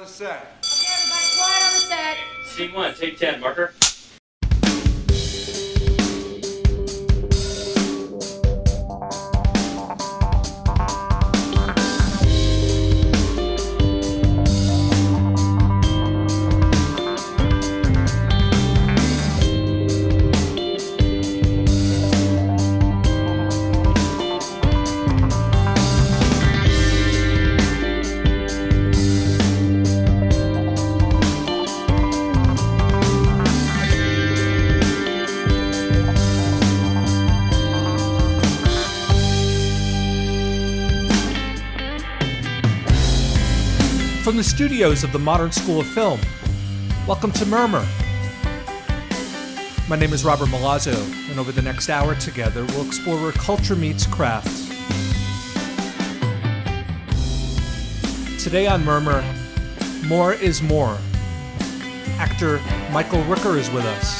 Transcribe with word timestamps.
on 0.00 0.06
the 0.06 0.12
set. 0.12 0.56
Okay, 0.64 0.86
everybody, 0.94 1.26
quiet 1.36 1.62
on 1.62 1.72
the 1.74 1.80
set. 1.80 2.16
Scene 2.46 2.72
one, 2.72 2.94
take 2.94 3.18
10, 3.18 3.40
marker. 3.40 3.74
The 44.40 44.44
studios 44.44 45.04
of 45.04 45.12
the 45.12 45.18
Modern 45.18 45.52
School 45.52 45.80
of 45.80 45.86
Film, 45.88 46.18
welcome 47.06 47.30
to 47.32 47.44
Murmur. 47.44 47.86
My 49.86 49.96
name 49.96 50.14
is 50.14 50.24
Robert 50.24 50.48
Milazzo, 50.48 50.96
and 51.28 51.38
over 51.38 51.52
the 51.52 51.60
next 51.60 51.90
hour 51.90 52.14
together, 52.14 52.64
we'll 52.68 52.86
explore 52.86 53.20
where 53.20 53.32
culture 53.32 53.76
meets 53.76 54.06
craft. 54.06 54.48
Today 58.42 58.66
on 58.66 58.82
Murmur, 58.82 59.22
More 60.06 60.32
is 60.32 60.62
More. 60.62 60.96
Actor 62.16 62.62
Michael 62.92 63.22
Rooker 63.24 63.58
is 63.58 63.70
with 63.70 63.84
us. 63.84 64.19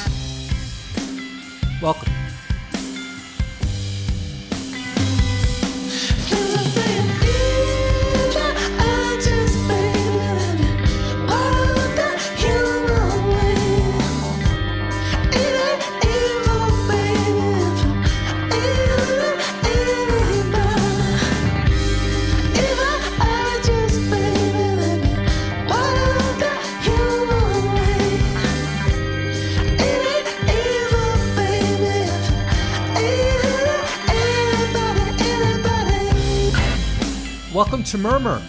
To 37.91 37.97
Murmur. 37.97 38.41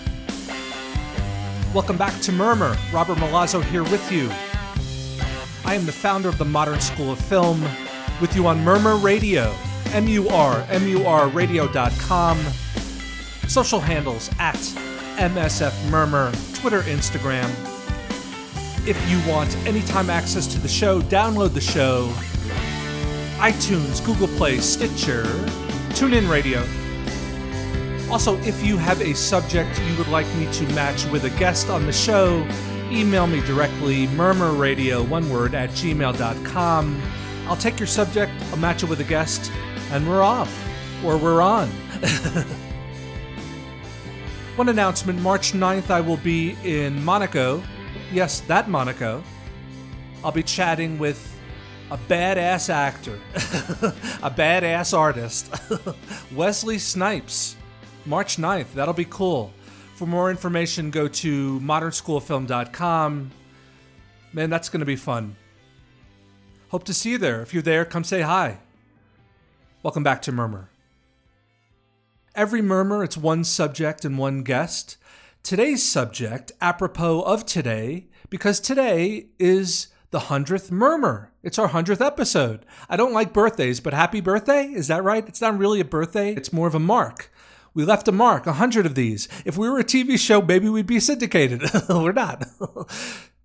Welcome 1.75 1.97
back 1.97 2.21
to 2.21 2.31
Murmur. 2.31 2.77
Robert 2.93 3.19
Milazzo 3.19 3.61
here 3.61 3.83
with 3.83 4.13
you. 4.13 4.31
I 5.65 5.75
am 5.75 5.85
the 5.85 5.91
founder 5.91 6.29
of 6.29 6.39
the 6.39 6.45
Modern 6.45 6.81
School 6.81 7.11
of 7.11 7.19
Film, 7.19 7.61
with 8.21 8.37
you 8.37 8.47
on 8.47 8.63
Murmur 8.63 8.95
Radio, 8.99 9.53
M-U-R, 9.87 10.65
M-U-R 10.71 11.27
radio.com. 11.27 12.39
Social 13.49 13.81
handles 13.81 14.31
at 14.39 14.55
MSF 15.19 15.91
Murmur, 15.91 16.31
Twitter, 16.55 16.83
Instagram. 16.83 17.51
If 18.87 19.11
you 19.11 19.19
want 19.29 19.57
anytime 19.67 20.09
access 20.09 20.47
to 20.53 20.61
the 20.61 20.69
show, 20.69 21.03
download 21.03 21.53
the 21.53 21.61
show. 21.61 22.13
iTunes, 23.39 24.05
Google 24.07 24.29
Play, 24.37 24.59
Stitcher, 24.59 25.25
TuneIn 25.95 26.31
Radio. 26.31 26.65
Also, 28.13 28.37
if 28.41 28.63
you 28.63 28.77
have 28.77 29.01
a 29.01 29.15
subject 29.15 29.81
you 29.81 29.97
would 29.97 30.09
like 30.09 30.27
me 30.35 30.45
to 30.53 30.65
match 30.75 31.07
with 31.07 31.25
a 31.25 31.31
guest 31.31 31.71
on 31.71 31.87
the 31.87 31.93
show, 31.93 32.47
email 32.91 33.27
me 33.27 33.41
directly, 33.47 34.07
murmurradio, 34.09 35.09
one 35.09 35.31
word, 35.31 35.55
at 35.55 35.71
gmail.com. 35.71 37.03
I'll 37.47 37.57
take 37.57 37.81
your 37.81 37.87
subject, 37.87 38.31
I'll 38.51 38.59
match 38.59 38.83
it 38.83 38.91
with 38.91 39.01
a 39.01 39.05
guest, 39.05 39.51
and 39.91 40.07
we're 40.07 40.21
off. 40.21 40.55
Or 41.03 41.17
we're 41.17 41.41
on. 41.41 41.69
One 44.57 44.69
announcement 44.69 45.19
March 45.23 45.53
9th, 45.53 45.89
I 45.89 46.03
will 46.03 46.19
be 46.19 46.55
in 46.63 47.03
Monaco. 47.03 47.63
Yes, 48.13 48.41
that 48.41 48.69
Monaco. 48.69 49.25
I'll 50.23 50.33
be 50.33 50.43
chatting 50.43 50.99
with 50.99 51.35
a 51.91 51.97
badass 51.97 52.69
actor, 52.69 53.19
a 54.23 54.31
badass 54.31 54.97
artist, 54.97 55.51
Wesley 56.35 56.79
Snipes. 56.79 57.57
March 58.05 58.37
9th. 58.37 58.73
That'll 58.75 58.95
be 58.95 59.05
cool. 59.05 59.53
For 59.95 60.07
more 60.07 60.31
information, 60.31 60.91
go 60.91 61.07
to 61.09 61.61
modernschoolfilm.com. 61.61 63.31
Man, 64.33 64.51
that's 64.51 64.69
going 64.69 64.81
to 64.81 64.87
be 64.87 64.97
fun. 64.97 65.37
Hope 66.71 66.85
to 66.85 66.95
see 66.95 67.11
you 67.11 67.19
there. 67.19 67.43
If 67.43 67.53
you're 67.53 67.63
there, 67.63 67.85
come 67.85 68.03
say 68.03 68.23
hi. 68.23 68.59
Welcome 69.83 70.03
back 70.03 70.23
to 70.23 70.33
Murmur. 70.33 70.71
Every 72.35 72.63
Murmur, 72.63 73.05
it's 73.05 73.17
one 73.17 73.45
subject 73.45 74.05
and 74.05 74.17
one 74.17 74.43
guest. 74.43 74.97
Today's 75.43 75.83
subject, 75.89 76.53
apropos 76.61 77.23
of 77.23 77.45
today, 77.45 78.07
because 78.31 78.59
today 78.59 79.27
is 79.39 79.89
the 80.13 80.21
100th 80.21 80.71
Murmur. 80.71 81.33
It's 81.43 81.59
our 81.59 81.69
100th 81.69 82.05
episode. 82.05 82.65
I 82.89 82.97
don't 82.97 83.13
like 83.13 83.33
birthdays, 83.33 83.81
but 83.81 83.93
happy 83.93 84.21
birthday? 84.21 84.67
Is 84.67 84.89
that 84.89 85.03
right? 85.03 85.27
It's 85.27 85.41
not 85.41 85.59
really 85.59 85.81
a 85.81 85.85
birthday, 85.85 86.33
it's 86.33 86.53
more 86.53 86.69
of 86.69 86.75
a 86.75 86.79
mark. 86.79 87.32
We 87.75 87.85
left 87.85 88.09
a 88.09 88.13
mark, 88.13 88.47
a 88.47 88.55
hundred 88.55 88.87
of 88.87 88.95
these. 88.95 89.29
If 89.45 89.57
we 89.57 89.69
were 89.69 89.79
a 89.79 89.85
TV 89.85 90.19
show, 90.19 90.43
maybe 90.43 90.69
we'd 90.69 90.87
be 90.87 91.01
syndicated. 91.01 91.63
we're 91.89 92.13
not. 92.13 92.45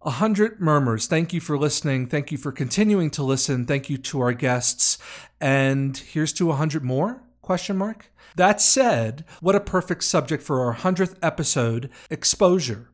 A 0.04 0.12
hundred 0.12 0.62
murmurs. 0.62 1.06
Thank 1.06 1.34
you 1.34 1.42
for 1.42 1.58
listening. 1.58 2.08
Thank 2.08 2.32
you 2.32 2.38
for 2.38 2.54
continuing 2.54 3.10
to 3.12 3.24
listen. 3.24 3.66
Thank 3.66 3.90
you 3.90 3.98
to 3.98 4.22
our 4.22 4.32
guests. 4.32 4.98
And 5.42 5.98
here's 5.98 6.32
to 6.34 6.50
a 6.50 6.56
hundred 6.56 6.84
more? 6.84 7.24
Question 7.42 7.78
mark. 7.78 8.10
That 8.38 8.62
said, 8.62 9.26
what 9.42 9.56
a 9.56 9.60
perfect 9.60 10.06
subject 10.06 10.44
for 10.44 10.64
our 10.64 10.74
hundredth 10.74 11.18
episode: 11.22 11.90
exposure. 12.10 12.90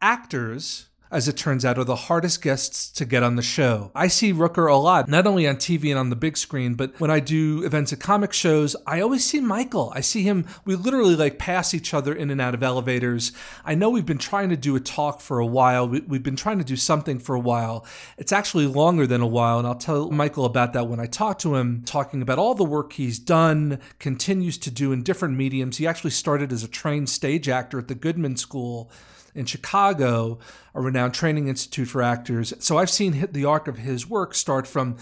Actors 0.00 0.88
as 1.12 1.28
it 1.28 1.36
turns 1.36 1.64
out, 1.64 1.78
are 1.78 1.84
the 1.84 1.94
hardest 1.94 2.40
guests 2.40 2.90
to 2.90 3.04
get 3.04 3.22
on 3.22 3.36
the 3.36 3.42
show. 3.42 3.90
I 3.94 4.08
see 4.08 4.32
Rooker 4.32 4.70
a 4.70 4.76
lot, 4.76 5.08
not 5.08 5.26
only 5.26 5.46
on 5.46 5.56
TV 5.56 5.90
and 5.90 5.98
on 5.98 6.08
the 6.08 6.16
big 6.16 6.38
screen, 6.38 6.74
but 6.74 6.98
when 6.98 7.10
I 7.10 7.20
do 7.20 7.62
events 7.64 7.92
at 7.92 8.00
comic 8.00 8.32
shows, 8.32 8.74
I 8.86 9.00
always 9.02 9.22
see 9.22 9.40
Michael. 9.40 9.92
I 9.94 10.00
see 10.00 10.22
him, 10.22 10.46
we 10.64 10.74
literally 10.74 11.14
like 11.14 11.38
pass 11.38 11.74
each 11.74 11.92
other 11.92 12.14
in 12.14 12.30
and 12.30 12.40
out 12.40 12.54
of 12.54 12.62
elevators. 12.62 13.32
I 13.62 13.74
know 13.74 13.90
we've 13.90 14.06
been 14.06 14.16
trying 14.16 14.48
to 14.48 14.56
do 14.56 14.74
a 14.74 14.80
talk 14.80 15.20
for 15.20 15.38
a 15.38 15.46
while. 15.46 15.86
We, 15.86 16.00
have 16.00 16.22
been 16.22 16.34
trying 16.34 16.58
to 16.58 16.64
do 16.64 16.76
something 16.76 17.18
for 17.18 17.34
a 17.34 17.40
while. 17.40 17.84
It's 18.16 18.32
actually 18.32 18.66
longer 18.66 19.06
than 19.06 19.20
a 19.20 19.26
while, 19.26 19.58
and 19.58 19.68
I'll 19.68 19.74
tell 19.74 20.10
Michael 20.10 20.46
about 20.46 20.72
that 20.72 20.88
when 20.88 20.98
I 20.98 21.06
talk 21.06 21.38
to 21.40 21.56
him, 21.56 21.82
talking 21.84 22.22
about 22.22 22.38
all 22.38 22.54
the 22.54 22.64
work 22.64 22.94
he's 22.94 23.18
done, 23.18 23.78
continues 23.98 24.56
to 24.58 24.70
do 24.70 24.92
in 24.92 25.02
different 25.02 25.36
mediums. 25.36 25.76
He 25.76 25.86
actually 25.86 26.10
started 26.10 26.52
as 26.52 26.64
a 26.64 26.68
trained 26.68 27.10
stage 27.10 27.50
actor 27.50 27.78
at 27.78 27.88
the 27.88 27.94
Goodman 27.94 28.38
School 28.38 28.90
in 29.34 29.46
Chicago, 29.46 30.38
a 30.74 30.80
renowned 30.80 31.14
training 31.14 31.48
institute 31.48 31.88
for 31.88 32.02
actors. 32.02 32.52
So 32.58 32.78
I've 32.78 32.90
seen 32.90 33.28
the 33.32 33.44
arc 33.44 33.68
of 33.68 33.78
his 33.78 34.08
work 34.08 34.34
start 34.34 34.66
from 34.66 34.96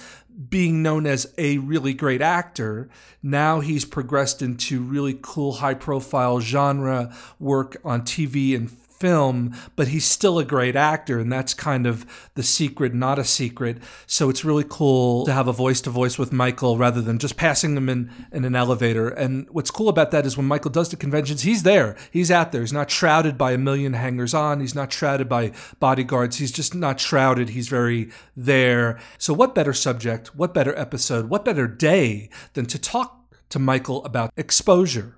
being 0.48 0.82
known 0.82 1.06
as 1.06 1.32
a 1.36 1.58
really 1.58 1.92
great 1.92 2.22
actor. 2.22 2.88
Now 3.22 3.60
he's 3.60 3.84
progressed 3.84 4.42
into 4.42 4.80
really 4.80 5.18
cool, 5.20 5.54
high 5.54 5.74
profile 5.74 6.40
genre 6.40 7.14
work 7.38 7.76
on 7.84 8.02
TV 8.02 8.56
and 8.56 8.70
film, 9.00 9.56
but 9.76 9.88
he's 9.88 10.04
still 10.04 10.38
a 10.38 10.44
great 10.44 10.76
actor, 10.76 11.18
and 11.18 11.32
that's 11.32 11.54
kind 11.54 11.86
of 11.86 12.06
the 12.34 12.42
secret, 12.42 12.94
not 12.94 13.18
a 13.18 13.24
secret. 13.24 13.78
So 14.06 14.28
it's 14.28 14.44
really 14.44 14.64
cool 14.68 15.24
to 15.24 15.32
have 15.32 15.48
a 15.48 15.52
voice 15.52 15.80
to 15.82 15.90
voice 15.90 16.18
with 16.18 16.32
Michael 16.32 16.76
rather 16.76 17.00
than 17.00 17.18
just 17.18 17.36
passing 17.36 17.76
him 17.76 17.88
in, 17.88 18.10
in 18.30 18.44
an 18.44 18.54
elevator. 18.54 19.08
And 19.08 19.48
what's 19.50 19.70
cool 19.70 19.88
about 19.88 20.10
that 20.10 20.26
is 20.26 20.36
when 20.36 20.46
Michael 20.46 20.70
does 20.70 20.90
the 20.90 20.96
conventions, 20.96 21.42
he's 21.42 21.62
there, 21.62 21.96
he's 22.10 22.30
out 22.30 22.52
there. 22.52 22.60
He's 22.60 22.72
not 22.72 22.90
shrouded 22.90 23.38
by 23.38 23.52
a 23.52 23.58
million 23.58 23.94
hangers 23.94 24.34
on, 24.34 24.60
he's 24.60 24.74
not 24.74 24.92
shrouded 24.92 25.28
by 25.28 25.52
bodyguards, 25.80 26.36
he's 26.36 26.52
just 26.52 26.74
not 26.74 27.00
shrouded, 27.00 27.50
he's 27.50 27.68
very 27.68 28.10
there. 28.36 29.00
So, 29.16 29.32
what 29.32 29.54
better 29.54 29.72
subject, 29.72 30.36
what 30.36 30.52
better 30.52 30.78
episode, 30.78 31.30
what 31.30 31.44
better 31.44 31.66
day 31.66 32.28
than 32.52 32.66
to 32.66 32.78
talk 32.78 33.34
to 33.48 33.58
Michael 33.58 34.04
about 34.04 34.30
exposure? 34.36 35.16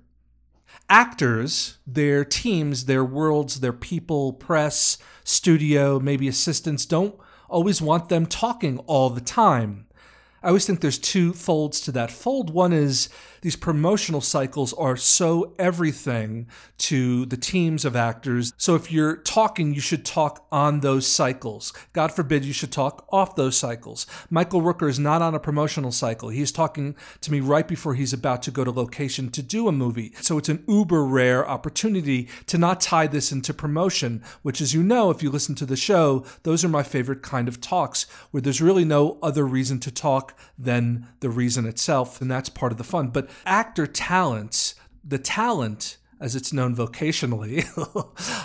Actors, 0.89 1.77
their 1.87 2.23
teams, 2.25 2.85
their 2.85 3.03
worlds, 3.03 3.59
their 3.59 3.73
people, 3.73 4.33
press, 4.33 4.97
studio, 5.23 5.99
maybe 5.99 6.27
assistants 6.27 6.85
don't 6.85 7.15
always 7.49 7.81
want 7.81 8.09
them 8.09 8.25
talking 8.25 8.79
all 8.79 9.09
the 9.09 9.21
time. 9.21 9.85
I 10.43 10.49
always 10.49 10.65
think 10.65 10.81
there's 10.81 10.99
two 10.99 11.31
folds 11.31 11.79
to 11.81 11.91
that. 11.93 12.11
Fold 12.11 12.49
one 12.53 12.73
is 12.73 13.07
these 13.41 13.55
promotional 13.55 14.19
cycles 14.19 14.73
are 14.73 14.97
so 14.97 15.53
everything 15.57 16.47
to 16.79 17.25
the 17.25 17.37
teams 17.37 17.85
of 17.85 17.95
actors. 17.95 18.53
So 18.57 18.75
if 18.75 18.91
you're 18.91 19.17
talking, 19.17 19.73
you 19.73 19.79
should 19.79 20.05
talk 20.05 20.45
on 20.51 20.81
those 20.81 21.07
cycles. 21.07 21.71
God 21.93 22.11
forbid 22.11 22.43
you 22.43 22.51
should 22.51 22.73
talk 22.73 23.07
off 23.09 23.35
those 23.35 23.57
cycles. 23.57 24.05
Michael 24.29 24.61
Rooker 24.61 24.89
is 24.89 24.99
not 24.99 25.21
on 25.21 25.33
a 25.33 25.39
promotional 25.39 25.93
cycle. 25.93 26.27
He's 26.27 26.51
talking 26.51 26.95
to 27.21 27.31
me 27.31 27.39
right 27.39 27.67
before 27.67 27.95
he's 27.95 28.13
about 28.13 28.43
to 28.43 28.51
go 28.51 28.65
to 28.65 28.71
location 28.71 29.29
to 29.31 29.41
do 29.41 29.69
a 29.69 29.71
movie. 29.71 30.13
So 30.21 30.37
it's 30.37 30.49
an 30.49 30.63
uber 30.67 31.05
rare 31.05 31.47
opportunity 31.47 32.27
to 32.47 32.57
not 32.57 32.81
tie 32.81 33.07
this 33.07 33.31
into 33.31 33.53
promotion, 33.53 34.21
which, 34.41 34.59
as 34.59 34.73
you 34.73 34.83
know, 34.83 35.09
if 35.09 35.23
you 35.23 35.29
listen 35.29 35.55
to 35.55 35.65
the 35.65 35.77
show, 35.77 36.25
those 36.43 36.65
are 36.65 36.69
my 36.69 36.83
favorite 36.83 37.23
kind 37.23 37.47
of 37.47 37.61
talks 37.61 38.03
where 38.31 38.41
there's 38.41 38.61
really 38.61 38.85
no 38.85 39.17
other 39.21 39.45
reason 39.45 39.79
to 39.79 39.91
talk 39.91 40.32
than 40.57 41.07
the 41.19 41.29
reason 41.29 41.65
itself. 41.65 42.21
And 42.21 42.29
that's 42.29 42.49
part 42.49 42.71
of 42.71 42.77
the 42.77 42.83
fun. 42.83 43.09
But 43.09 43.29
actor 43.45 43.87
talents, 43.87 44.75
the 45.03 45.19
talent, 45.19 45.97
as 46.19 46.35
it's 46.35 46.53
known 46.53 46.75
vocationally, 46.75 47.65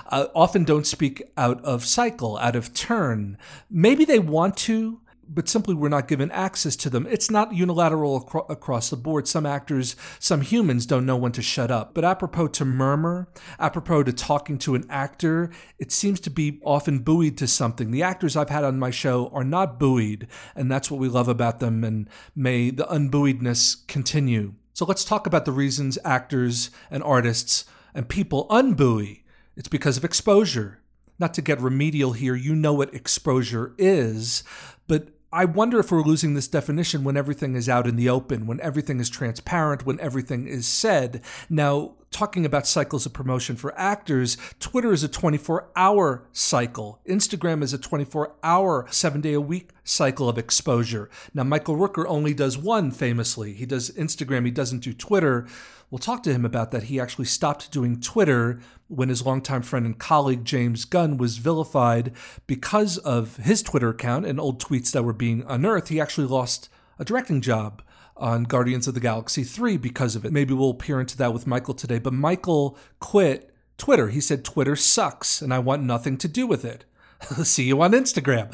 uh, 0.08 0.26
often 0.34 0.64
don't 0.64 0.86
speak 0.86 1.22
out 1.36 1.62
of 1.64 1.84
cycle, 1.84 2.36
out 2.38 2.56
of 2.56 2.74
turn. 2.74 3.38
Maybe 3.70 4.04
they 4.04 4.18
want 4.18 4.56
to, 4.58 5.00
but 5.28 5.48
simply 5.48 5.74
we're 5.74 5.88
not 5.88 6.08
given 6.08 6.30
access 6.30 6.74
to 6.76 6.90
them. 6.90 7.06
It's 7.08 7.30
not 7.30 7.54
unilateral 7.54 8.24
acro- 8.24 8.46
across 8.48 8.90
the 8.90 8.96
board. 8.96 9.28
Some 9.28 9.46
actors, 9.46 9.96
some 10.18 10.40
humans 10.40 10.86
don't 10.86 11.06
know 11.06 11.16
when 11.16 11.32
to 11.32 11.42
shut 11.42 11.70
up. 11.70 11.94
But 11.94 12.04
apropos 12.04 12.48
to 12.48 12.64
murmur, 12.64 13.28
apropos 13.58 14.04
to 14.04 14.12
talking 14.12 14.58
to 14.58 14.74
an 14.74 14.84
actor, 14.88 15.50
it 15.78 15.92
seems 15.92 16.20
to 16.20 16.30
be 16.30 16.60
often 16.64 17.00
buoyed 17.00 17.36
to 17.38 17.46
something. 17.46 17.90
The 17.90 18.02
actors 18.02 18.36
I've 18.36 18.50
had 18.50 18.64
on 18.64 18.78
my 18.78 18.90
show 18.90 19.28
are 19.28 19.44
not 19.44 19.78
buoyed, 19.78 20.28
and 20.56 20.70
that's 20.70 20.90
what 20.90 21.00
we 21.00 21.08
love 21.08 21.28
about 21.28 21.60
them, 21.60 21.84
and 21.84 22.08
may 22.34 22.70
the 22.70 22.86
unbuoyedness 22.86 23.86
continue. 23.86 24.54
So 24.72 24.84
let's 24.84 25.04
talk 25.04 25.26
about 25.26 25.44
the 25.44 25.52
reasons 25.52 25.98
actors 26.04 26.70
and 26.90 27.02
artists 27.02 27.64
and 27.94 28.08
people 28.08 28.46
unbuoy. 28.48 29.22
It's 29.56 29.68
because 29.68 29.96
of 29.96 30.04
exposure. 30.04 30.80
Not 31.18 31.34
to 31.34 31.42
get 31.42 31.60
remedial 31.60 32.12
here, 32.12 32.36
you 32.36 32.54
know 32.54 32.72
what 32.72 32.94
exposure 32.94 33.74
is, 33.76 34.44
but 34.86 35.08
I 35.32 35.44
wonder 35.44 35.78
if 35.78 35.92
we're 35.92 36.02
losing 36.02 36.32
this 36.32 36.48
definition 36.48 37.04
when 37.04 37.16
everything 37.16 37.54
is 37.54 37.68
out 37.68 37.86
in 37.86 37.96
the 37.96 38.08
open, 38.08 38.46
when 38.46 38.60
everything 38.60 38.98
is 38.98 39.10
transparent, 39.10 39.84
when 39.84 40.00
everything 40.00 40.46
is 40.46 40.66
said. 40.66 41.20
Now, 41.50 41.96
talking 42.10 42.44
about 42.44 42.66
cycles 42.66 43.06
of 43.06 43.12
promotion 43.12 43.56
for 43.56 43.78
actors, 43.78 44.36
Twitter 44.58 44.92
is 44.92 45.02
a 45.02 45.08
24 45.08 45.68
hour 45.76 46.26
cycle. 46.32 47.00
Instagram 47.06 47.62
is 47.62 47.72
a 47.72 47.78
24 47.78 48.34
hour, 48.42 48.86
seven 48.90 49.20
day 49.20 49.32
a 49.32 49.40
week 49.40 49.70
cycle 49.84 50.28
of 50.28 50.38
exposure. 50.38 51.08
Now, 51.34 51.44
Michael 51.44 51.76
Rooker 51.76 52.04
only 52.08 52.34
does 52.34 52.58
one 52.58 52.90
famously. 52.90 53.52
He 53.52 53.66
does 53.66 53.90
Instagram, 53.90 54.44
he 54.44 54.50
doesn't 54.50 54.80
do 54.80 54.92
Twitter. 54.92 55.46
We'll 55.90 55.98
talk 55.98 56.22
to 56.24 56.32
him 56.32 56.44
about 56.44 56.70
that. 56.72 56.84
He 56.84 57.00
actually 57.00 57.24
stopped 57.24 57.72
doing 57.72 58.00
Twitter 58.00 58.60
when 58.88 59.08
his 59.08 59.24
longtime 59.24 59.62
friend 59.62 59.86
and 59.86 59.98
colleague 59.98 60.44
James 60.44 60.84
Gunn 60.84 61.16
was 61.16 61.38
vilified 61.38 62.12
because 62.46 62.98
of 62.98 63.36
his 63.36 63.62
Twitter 63.62 63.88
account 63.88 64.26
and 64.26 64.38
old 64.38 64.62
tweets 64.62 64.92
that 64.92 65.04
were 65.04 65.14
being 65.14 65.44
unearthed. 65.48 65.88
He 65.88 66.00
actually 66.00 66.26
lost 66.26 66.68
a 66.98 67.04
directing 67.04 67.40
job 67.40 67.82
on 68.18 68.44
Guardians 68.44 68.88
of 68.88 68.94
the 68.94 69.00
Galaxy 69.00 69.44
3 69.44 69.76
because 69.76 70.16
of 70.16 70.24
it. 70.24 70.32
Maybe 70.32 70.54
we'll 70.54 70.74
peer 70.74 71.00
into 71.00 71.16
that 71.18 71.32
with 71.32 71.46
Michael 71.46 71.74
today. 71.74 71.98
But 71.98 72.12
Michael 72.12 72.76
quit 73.00 73.54
Twitter. 73.76 74.08
He 74.08 74.20
said, 74.20 74.44
Twitter 74.44 74.76
sucks 74.76 75.40
and 75.40 75.52
I 75.54 75.58
want 75.58 75.82
nothing 75.82 76.16
to 76.18 76.28
do 76.28 76.46
with 76.46 76.64
it. 76.64 76.84
see 77.42 77.64
you 77.64 77.80
on 77.82 77.92
Instagram. 77.92 78.48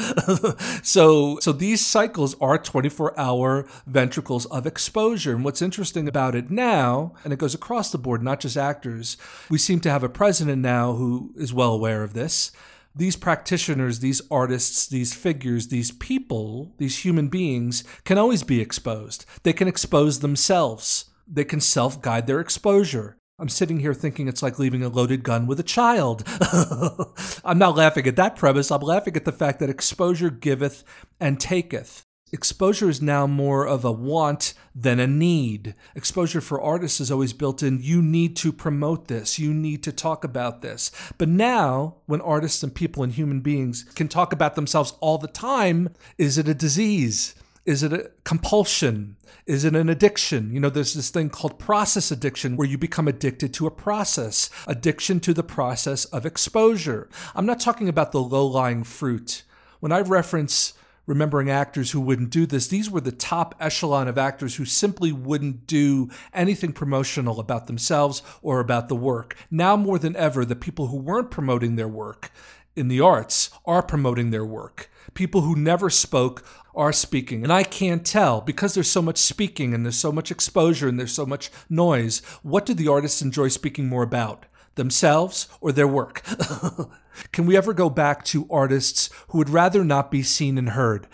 so, 0.85 1.39
so 1.41 1.53
these 1.53 1.85
cycles 1.85 2.35
are 2.41 2.57
24 2.59 3.19
hour 3.19 3.67
ventricles 3.87 4.47
of 4.47 4.67
exposure. 4.67 5.35
And 5.35 5.45
what's 5.45 5.63
interesting 5.63 6.09
about 6.09 6.35
it 6.35 6.51
now, 6.51 7.13
and 7.25 7.33
it 7.33 7.39
goes 7.39 7.55
across 7.55 7.93
the 7.93 7.99
board, 7.99 8.23
not 8.23 8.41
just 8.41 8.57
actors, 8.57 9.17
we 9.51 9.59
seem 9.59 9.81
to 9.81 9.91
have 9.91 10.03
a 10.03 10.09
president 10.09 10.63
now 10.63 10.95
who 10.95 11.33
is 11.37 11.53
well 11.53 11.73
aware 11.73 12.03
of 12.03 12.15
this. 12.15 12.53
These 12.97 13.17
practitioners, 13.17 13.99
these 13.99 14.23
artists, 14.31 14.87
these 14.87 15.13
figures, 15.13 15.69
these 15.69 15.91
people, 15.91 16.73
these 16.79 17.05
human 17.05 17.27
beings 17.29 17.83
can 18.05 18.19
always 18.19 18.45
be 18.45 18.61
exposed. 18.61 19.27
They 19.43 19.53
can 19.53 19.67
expose 19.67 20.21
themselves. 20.21 21.07
They 21.27 21.45
can 21.45 21.61
self 21.61 22.01
guide 22.01 22.29
their 22.29 22.39
exposure. 22.39 23.17
I'm 23.37 23.49
sitting 23.49 23.81
here 23.81 23.95
thinking 23.95 24.29
it's 24.29 24.45
like 24.45 24.61
leaving 24.61 24.85
a 24.85 24.89
loaded 24.89 25.25
gun 25.25 25.49
with 25.49 25.59
a 25.59 25.65
child. 25.65 26.23
I'm 27.45 27.59
not 27.59 27.77
laughing 27.77 28.07
at 28.07 28.15
that 28.15 28.37
premise. 28.37 28.71
I'm 28.71 28.81
laughing 28.81 29.17
at 29.17 29.25
the 29.25 29.33
fact 29.33 29.59
that 29.59 29.71
exposure 29.71 30.31
giveth 30.31 30.85
and 31.19 31.41
taketh. 31.41 32.05
Exposure 32.35 32.89
is 32.89 33.01
now 33.01 33.29
more 33.29 33.65
of 33.65 33.85
a 33.85 33.93
want 33.93 34.55
than 34.75 34.99
a 34.99 35.07
need. 35.07 35.77
Exposure 35.95 36.41
for 36.41 36.61
artists 36.61 37.01
is 37.01 37.09
always 37.09 37.33
built 37.33 37.63
in 37.63 37.81
you 37.81 38.03
need 38.03 38.35
to 38.35 38.53
promote 38.53 39.07
this, 39.07 39.39
you 39.39 39.55
need 39.55 39.85
to 39.85 39.93
talk 39.93 40.25
about 40.25 40.61
this. 40.61 40.91
But 41.17 41.29
now, 41.29 41.95
when 42.07 42.21
artists 42.21 42.65
and 42.65 42.75
people 42.75 43.05
and 43.05 43.13
human 43.13 43.41
beings 43.41 43.85
can 43.95 44.09
talk 44.09 44.33
about 44.33 44.57
themselves 44.57 44.95
all 44.99 45.17
the 45.17 45.29
time, 45.29 45.91
is 46.19 46.37
it 46.37 46.49
a 46.49 46.55
disease? 46.55 47.37
Is 47.67 47.85
it 47.85 47.93
a 47.93 48.11
compulsion? 48.25 49.17
Is 49.47 49.65
it 49.65 49.77
an 49.77 49.89
addiction? 49.89 50.53
You 50.53 50.59
know, 50.59 50.71
there's 50.71 50.95
this 50.95 51.11
thing 51.11 51.31
called 51.31 51.61
process 51.61 52.11
addiction 52.11 52.57
where 52.57 52.67
you 52.67 52.77
become 52.77 53.07
addicted 53.07 53.55
to 53.55 53.69
a 53.69 53.71
process, 53.71 54.51
addiction 54.67 55.21
to 55.21 55.35
the 55.35 55.45
process 55.45 56.05
of 56.07 56.27
exposure. 56.27 57.09
I'm 57.37 57.47
not 57.47 57.61
talking 57.61 57.89
about 57.89 58.11
the 58.11 58.21
low 58.21 58.45
lying 58.45 58.83
fruit. 58.83 59.45
When 59.79 59.93
I 59.93 60.01
reference 60.01 60.75
remembering 61.07 61.51
actors 61.51 61.91
who 61.91 62.01
wouldn't 62.01 62.31
do 62.31 62.47
this, 62.47 62.67
these 62.67 62.91
were 62.91 63.01
the 63.01 63.13
top 63.13 63.55
echelon 63.61 64.09
of 64.09 64.19
actors 64.19 64.57
who 64.57 64.65
simply 64.65 65.13
wouldn't 65.13 65.67
do 65.67 66.09
anything 66.33 66.73
promotional 66.73 67.41
about 67.41 67.67
themselves 67.67 68.23
or 68.43 68.61
about 68.61 68.89
the 68.89 68.97
work. 68.97 69.37
Now 69.51 69.77
more 69.77 69.99
than 69.99 70.17
ever, 70.17 70.45
the 70.45 70.57
people 70.57 70.89
who 70.89 70.97
weren't 70.97 71.31
promoting 71.31 71.77
their 71.77 71.89
work 71.89 72.31
in 72.77 72.89
the 72.89 73.01
arts 73.01 73.51
are 73.65 73.83
promoting 73.83 74.31
their 74.31 74.45
work. 74.45 74.91
People 75.15 75.43
who 75.43 75.55
never 75.55 75.91
spoke 75.91 76.45
are 76.75 76.93
speaking. 76.93 77.45
And 77.45 77.53
I 77.53 77.63
can't 77.63 78.05
tell 78.05 78.41
because 78.41 78.75
there's 78.75 78.91
so 78.91 79.03
much 79.03 79.19
speaking 79.19 79.75
and 79.75 79.85
there's 79.85 79.99
so 79.99 80.11
much 80.11 80.31
exposure 80.31 80.89
and 80.89 80.99
there's 80.99 81.15
so 81.15 81.27
much 81.27 81.51
noise. 81.71 82.21
What 82.43 82.67
do 82.67 82.75
the 82.75 82.89
artists 82.89 83.23
enjoy 83.23 83.49
speaking 83.49 83.87
more 83.87 84.03
about? 84.03 84.47
Themselves 84.75 85.49
or 85.61 85.73
their 85.73 85.89
work? 85.89 86.23
Can 87.33 87.47
we 87.47 87.57
ever 87.57 87.73
go 87.73 87.89
back 87.89 88.25
to 88.27 88.47
artists 88.51 89.09
who 89.29 89.39
would 89.39 89.49
rather 89.49 89.85
not 89.85 90.11
be 90.11 90.23
seen 90.23 90.59
and 90.59 90.71
heard? 90.71 91.07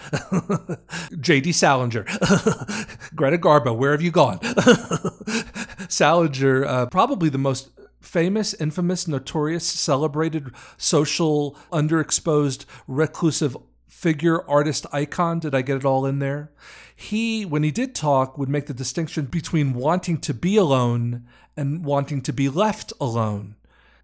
J.D. 1.21 1.53
Salinger, 1.53 2.05
Greta 3.15 3.37
Garbo, 3.37 3.77
where 3.77 3.93
have 3.93 4.01
you 4.01 4.11
gone? 4.11 4.41
Salinger, 5.89 6.65
uh, 6.65 6.87
probably 6.87 7.29
the 7.29 7.39
most 7.39 7.71
famous, 8.01 8.55
infamous, 8.55 9.07
notorious, 9.07 9.67
celebrated, 9.67 10.51
social, 10.77 11.57
underexposed, 11.71 12.65
reclusive 12.87 13.57
figure, 13.87 14.49
artist, 14.49 14.87
icon. 14.93 15.39
Did 15.39 15.55
I 15.55 15.63
get 15.63 15.77
it 15.77 15.85
all 15.85 16.07
in 16.07 16.19
there? 16.19 16.51
He, 16.97 17.45
when 17.45 17.63
he 17.63 17.71
did 17.71 17.95
talk, 17.95 18.39
would 18.39 18.49
make 18.49 18.67
the 18.67 18.75
distinction 18.75 19.27
between 19.27 19.75
wanting 19.75 20.19
to 20.23 20.35
be 20.35 20.57
alone 20.57 21.27
and 21.57 21.85
wanting 21.85 22.23
to 22.23 22.33
be 22.33 22.49
left 22.49 22.93
alone. 23.01 23.57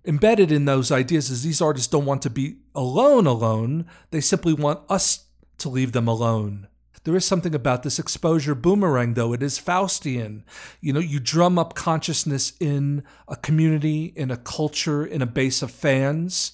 Embedded 0.04 0.52
in 0.52 0.64
those 0.64 0.92
ideas 0.92 1.30
is 1.30 1.42
these 1.42 1.60
artists 1.60 1.88
don't 1.88 2.06
want 2.06 2.22
to 2.22 2.30
be 2.30 2.56
alone, 2.74 3.26
alone. 3.26 3.86
They 4.10 4.20
simply 4.20 4.54
want 4.54 4.80
us 4.88 5.24
to 5.58 5.68
leave 5.68 5.92
them 5.92 6.06
alone. 6.06 6.68
There 7.06 7.14
is 7.14 7.24
something 7.24 7.54
about 7.54 7.84
this 7.84 8.00
exposure 8.00 8.56
boomerang, 8.56 9.14
though. 9.14 9.32
It 9.32 9.40
is 9.40 9.60
Faustian. 9.60 10.42
You 10.80 10.92
know, 10.92 10.98
you 10.98 11.20
drum 11.20 11.56
up 11.56 11.74
consciousness 11.74 12.52
in 12.58 13.04
a 13.28 13.36
community, 13.36 14.06
in 14.16 14.32
a 14.32 14.36
culture, 14.36 15.06
in 15.06 15.22
a 15.22 15.26
base 15.26 15.62
of 15.62 15.70
fans. 15.70 16.50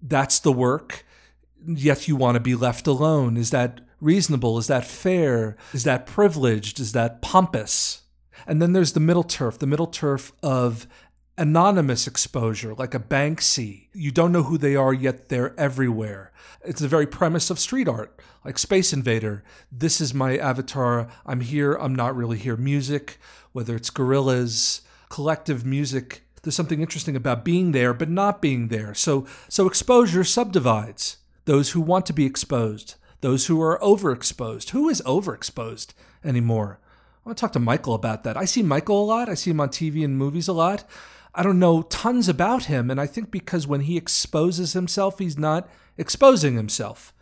That's 0.00 0.38
the 0.38 0.52
work. 0.52 1.04
Yet 1.66 2.06
you 2.06 2.14
want 2.14 2.36
to 2.36 2.40
be 2.40 2.54
left 2.54 2.86
alone. 2.86 3.36
Is 3.36 3.50
that 3.50 3.80
reasonable? 4.00 4.58
Is 4.58 4.68
that 4.68 4.84
fair? 4.84 5.56
Is 5.72 5.82
that 5.82 6.06
privileged? 6.06 6.78
Is 6.78 6.92
that 6.92 7.20
pompous? 7.20 8.02
And 8.46 8.60
then 8.60 8.72
there's 8.72 8.92
the 8.92 9.00
middle 9.00 9.22
turf, 9.22 9.58
the 9.58 9.66
middle 9.66 9.86
turf 9.86 10.32
of 10.42 10.86
anonymous 11.36 12.06
exposure, 12.06 12.74
like 12.74 12.94
a 12.94 13.00
Banksy. 13.00 13.88
You 13.92 14.10
don't 14.10 14.32
know 14.32 14.44
who 14.44 14.58
they 14.58 14.76
are, 14.76 14.92
yet 14.92 15.28
they're 15.28 15.58
everywhere. 15.58 16.32
It's 16.64 16.80
the 16.80 16.88
very 16.88 17.06
premise 17.06 17.50
of 17.50 17.58
street 17.58 17.88
art, 17.88 18.18
like 18.44 18.58
Space 18.58 18.92
Invader. 18.92 19.42
This 19.70 20.00
is 20.00 20.14
my 20.14 20.36
avatar. 20.36 21.08
I'm 21.26 21.40
here, 21.40 21.74
I'm 21.74 21.94
not 21.94 22.16
really 22.16 22.38
here. 22.38 22.56
Music, 22.56 23.18
whether 23.52 23.74
it's 23.74 23.90
Gorillaz, 23.90 24.82
collective 25.08 25.64
music. 25.64 26.22
There's 26.42 26.54
something 26.54 26.80
interesting 26.80 27.16
about 27.16 27.44
being 27.44 27.72
there, 27.72 27.94
but 27.94 28.10
not 28.10 28.42
being 28.42 28.68
there. 28.68 28.94
So, 28.94 29.26
so 29.48 29.66
exposure 29.66 30.24
subdivides 30.24 31.18
those 31.46 31.72
who 31.72 31.80
want 31.80 32.06
to 32.06 32.12
be 32.12 32.26
exposed, 32.26 32.94
those 33.20 33.46
who 33.46 33.60
are 33.60 33.78
overexposed. 33.80 34.70
Who 34.70 34.88
is 34.88 35.02
overexposed 35.02 35.94
anymore? 36.24 36.80
I 37.24 37.30
want 37.30 37.38
to 37.38 37.40
talk 37.40 37.52
to 37.52 37.60
Michael 37.60 37.94
about 37.94 38.22
that. 38.24 38.36
I 38.36 38.44
see 38.44 38.62
Michael 38.62 39.02
a 39.02 39.06
lot. 39.06 39.30
I 39.30 39.34
see 39.34 39.50
him 39.50 39.60
on 39.60 39.70
TV 39.70 40.04
and 40.04 40.18
movies 40.18 40.46
a 40.46 40.52
lot. 40.52 40.84
I 41.34 41.42
don't 41.42 41.58
know 41.58 41.80
tons 41.82 42.28
about 42.28 42.64
him. 42.64 42.90
And 42.90 43.00
I 43.00 43.06
think 43.06 43.30
because 43.30 43.66
when 43.66 43.80
he 43.80 43.96
exposes 43.96 44.74
himself, 44.74 45.18
he's 45.18 45.38
not 45.38 45.66
exposing 45.96 46.54
himself. 46.54 47.14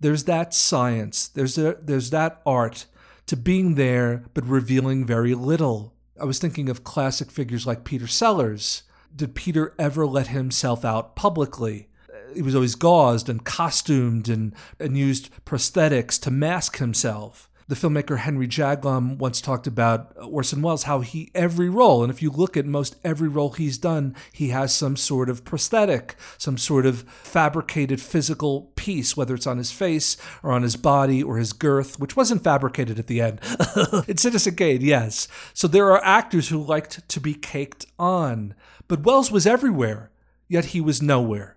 There's 0.00 0.24
that 0.24 0.52
science, 0.52 1.28
there's, 1.28 1.56
a, 1.56 1.78
there's 1.80 2.10
that 2.10 2.42
art 2.44 2.86
to 3.26 3.36
being 3.36 3.74
there 3.74 4.24
but 4.34 4.46
revealing 4.46 5.06
very 5.06 5.34
little. 5.34 5.94
I 6.20 6.26
was 6.26 6.38
thinking 6.38 6.68
of 6.68 6.84
classic 6.84 7.30
figures 7.30 7.66
like 7.66 7.84
Peter 7.84 8.06
Sellers. 8.06 8.82
Did 9.16 9.34
Peter 9.34 9.74
ever 9.78 10.06
let 10.06 10.28
himself 10.28 10.84
out 10.84 11.16
publicly? 11.16 11.88
He 12.34 12.42
was 12.42 12.54
always 12.54 12.76
gauzed 12.76 13.30
and 13.30 13.44
costumed 13.44 14.28
and, 14.28 14.54
and 14.78 14.98
used 14.98 15.30
prosthetics 15.46 16.20
to 16.20 16.30
mask 16.30 16.76
himself 16.76 17.47
the 17.68 17.74
filmmaker 17.74 18.18
Henry 18.18 18.48
Jaglom 18.48 19.18
once 19.18 19.42
talked 19.42 19.66
about 19.66 20.16
Orson 20.16 20.62
Welles, 20.62 20.84
how 20.84 21.00
he, 21.00 21.30
every 21.34 21.68
role, 21.68 22.02
and 22.02 22.10
if 22.10 22.22
you 22.22 22.30
look 22.30 22.56
at 22.56 22.64
most 22.64 22.96
every 23.04 23.28
role 23.28 23.50
he's 23.50 23.76
done, 23.76 24.16
he 24.32 24.48
has 24.48 24.74
some 24.74 24.96
sort 24.96 25.28
of 25.28 25.44
prosthetic, 25.44 26.16
some 26.38 26.56
sort 26.56 26.86
of 26.86 27.02
fabricated 27.22 28.00
physical 28.00 28.72
piece, 28.74 29.16
whether 29.18 29.34
it's 29.34 29.46
on 29.46 29.58
his 29.58 29.70
face 29.70 30.16
or 30.42 30.52
on 30.52 30.62
his 30.62 30.76
body 30.76 31.22
or 31.22 31.36
his 31.36 31.52
girth, 31.52 32.00
which 32.00 32.16
wasn't 32.16 32.42
fabricated 32.42 32.98
at 32.98 33.06
the 33.06 33.20
end. 33.20 33.38
it's 34.08 34.22
Citizen 34.22 34.56
Kane, 34.56 34.80
yes. 34.80 35.28
So 35.52 35.68
there 35.68 35.92
are 35.92 36.02
actors 36.02 36.48
who 36.48 36.62
liked 36.62 37.06
to 37.06 37.20
be 37.20 37.34
caked 37.34 37.84
on. 37.98 38.54
But 38.88 39.04
Welles 39.04 39.30
was 39.30 39.46
everywhere, 39.46 40.10
yet 40.48 40.66
he 40.66 40.80
was 40.80 41.02
nowhere. 41.02 41.56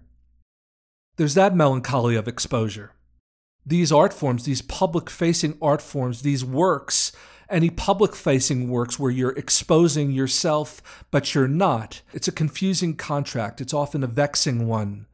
There's 1.15 1.35
that 1.35 1.55
melancholy 1.55 2.15
of 2.15 2.27
exposure 2.27 2.91
these 3.65 3.91
art 3.91 4.13
forms, 4.13 4.45
these 4.45 4.61
public 4.61 5.09
facing 5.09 5.57
art 5.61 5.81
forms, 5.81 6.21
these 6.21 6.43
works, 6.43 7.11
any 7.49 7.69
public 7.69 8.15
facing 8.15 8.69
works 8.69 8.97
where 8.97 9.11
you're 9.11 9.37
exposing 9.37 10.11
yourself, 10.11 11.03
but 11.11 11.35
you're 11.35 11.47
not. 11.47 12.01
It's 12.13 12.27
a 12.27 12.31
confusing 12.31 12.95
contract. 12.95 13.61
It's 13.61 13.73
often 13.73 14.03
a 14.03 14.07
vexing 14.07 14.67
one. 14.67 15.05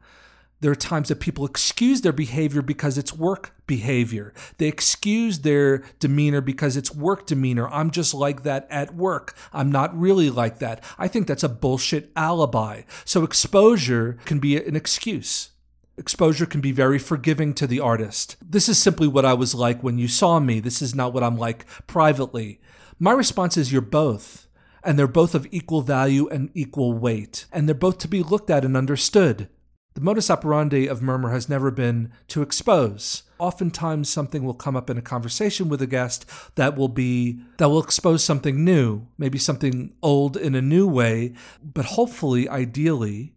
There 0.60 0.72
are 0.72 0.76
times 0.76 1.10
that 1.10 1.20
people 1.20 1.46
excuse 1.46 2.02
their 2.02 2.12
behavior 2.12 2.64
because 2.64 2.98
it's 2.98 3.14
work 3.14 3.54
behavior. 3.68 4.34
They 4.58 4.68
excuse 4.68 5.40
their 5.40 5.84
demeanor 6.00 6.42
because 6.42 6.76
it's 6.76 6.96
work 6.96 7.28
demeanor. 7.28 7.68
I'm 7.68 7.92
just 7.92 8.14
like 8.14 8.42
that 8.44 8.66
at 8.72 8.96
work. 8.96 9.36
I'm 9.54 9.72
not 9.72 9.98
really 9.98 10.32
like 10.32 10.58
that. 10.60 10.84
I 10.98 11.08
think 11.08 11.28
that's 11.28 11.44
a 11.44 11.50
bullshit 11.50 12.12
alibi. 12.16 12.84
So 13.06 13.24
exposure 13.24 14.18
can 14.26 14.40
be 14.40 14.58
an 14.58 14.76
excuse. 14.76 15.52
Exposure 16.00 16.46
can 16.46 16.62
be 16.62 16.72
very 16.72 17.00
forgiving 17.00 17.56
to 17.56 17.66
the 17.66 17.80
artist. 17.80 18.38
This 18.40 18.70
is 18.70 18.78
simply 18.78 19.08
what 19.08 19.26
I 19.26 19.34
was 19.34 19.56
like 19.56 19.82
when 19.82 19.98
you 19.98 20.08
saw 20.08 20.40
me. 20.40 20.60
This 20.60 20.80
is 20.80 20.94
not 20.94 21.12
what 21.12 21.24
I'm 21.24 21.38
like 21.38 21.66
privately. 21.88 22.62
My 23.00 23.12
response 23.12 23.58
is 23.58 23.72
you're 23.72 23.82
both. 23.82 24.48
And 24.84 24.98
they're 24.98 25.08
both 25.08 25.34
of 25.34 25.48
equal 25.50 25.82
value 25.82 26.30
and 26.30 26.52
equal 26.54 26.94
weight. 26.94 27.48
And 27.52 27.68
they're 27.68 27.76
both 27.76 27.98
to 28.00 28.08
be 28.08 28.22
looked 28.22 28.52
at 28.52 28.64
and 28.64 28.78
understood. 28.78 29.50
The 29.96 30.02
modus 30.02 30.30
operandi 30.30 30.86
of 30.86 31.02
Murmur 31.02 31.32
has 31.32 31.50
never 31.50 31.72
been 31.72 32.12
to 32.28 32.44
expose. 32.44 33.24
Oftentimes 33.40 34.08
something 34.08 34.44
will 34.44 34.54
come 34.54 34.76
up 34.76 34.92
in 34.92 34.98
a 35.00 35.02
conversation 35.02 35.68
with 35.68 35.82
a 35.82 35.88
guest 35.88 36.30
that 36.54 36.78
will 36.78 36.88
be 36.88 37.40
that 37.58 37.70
will 37.70 37.82
expose 37.82 38.24
something 38.24 38.64
new, 38.64 39.08
maybe 39.18 39.40
something 39.40 39.96
old 40.04 40.38
in 40.38 40.54
a 40.54 40.62
new 40.62 40.88
way, 40.88 41.34
but 41.64 41.86
hopefully 41.86 42.48
ideally 42.48 43.34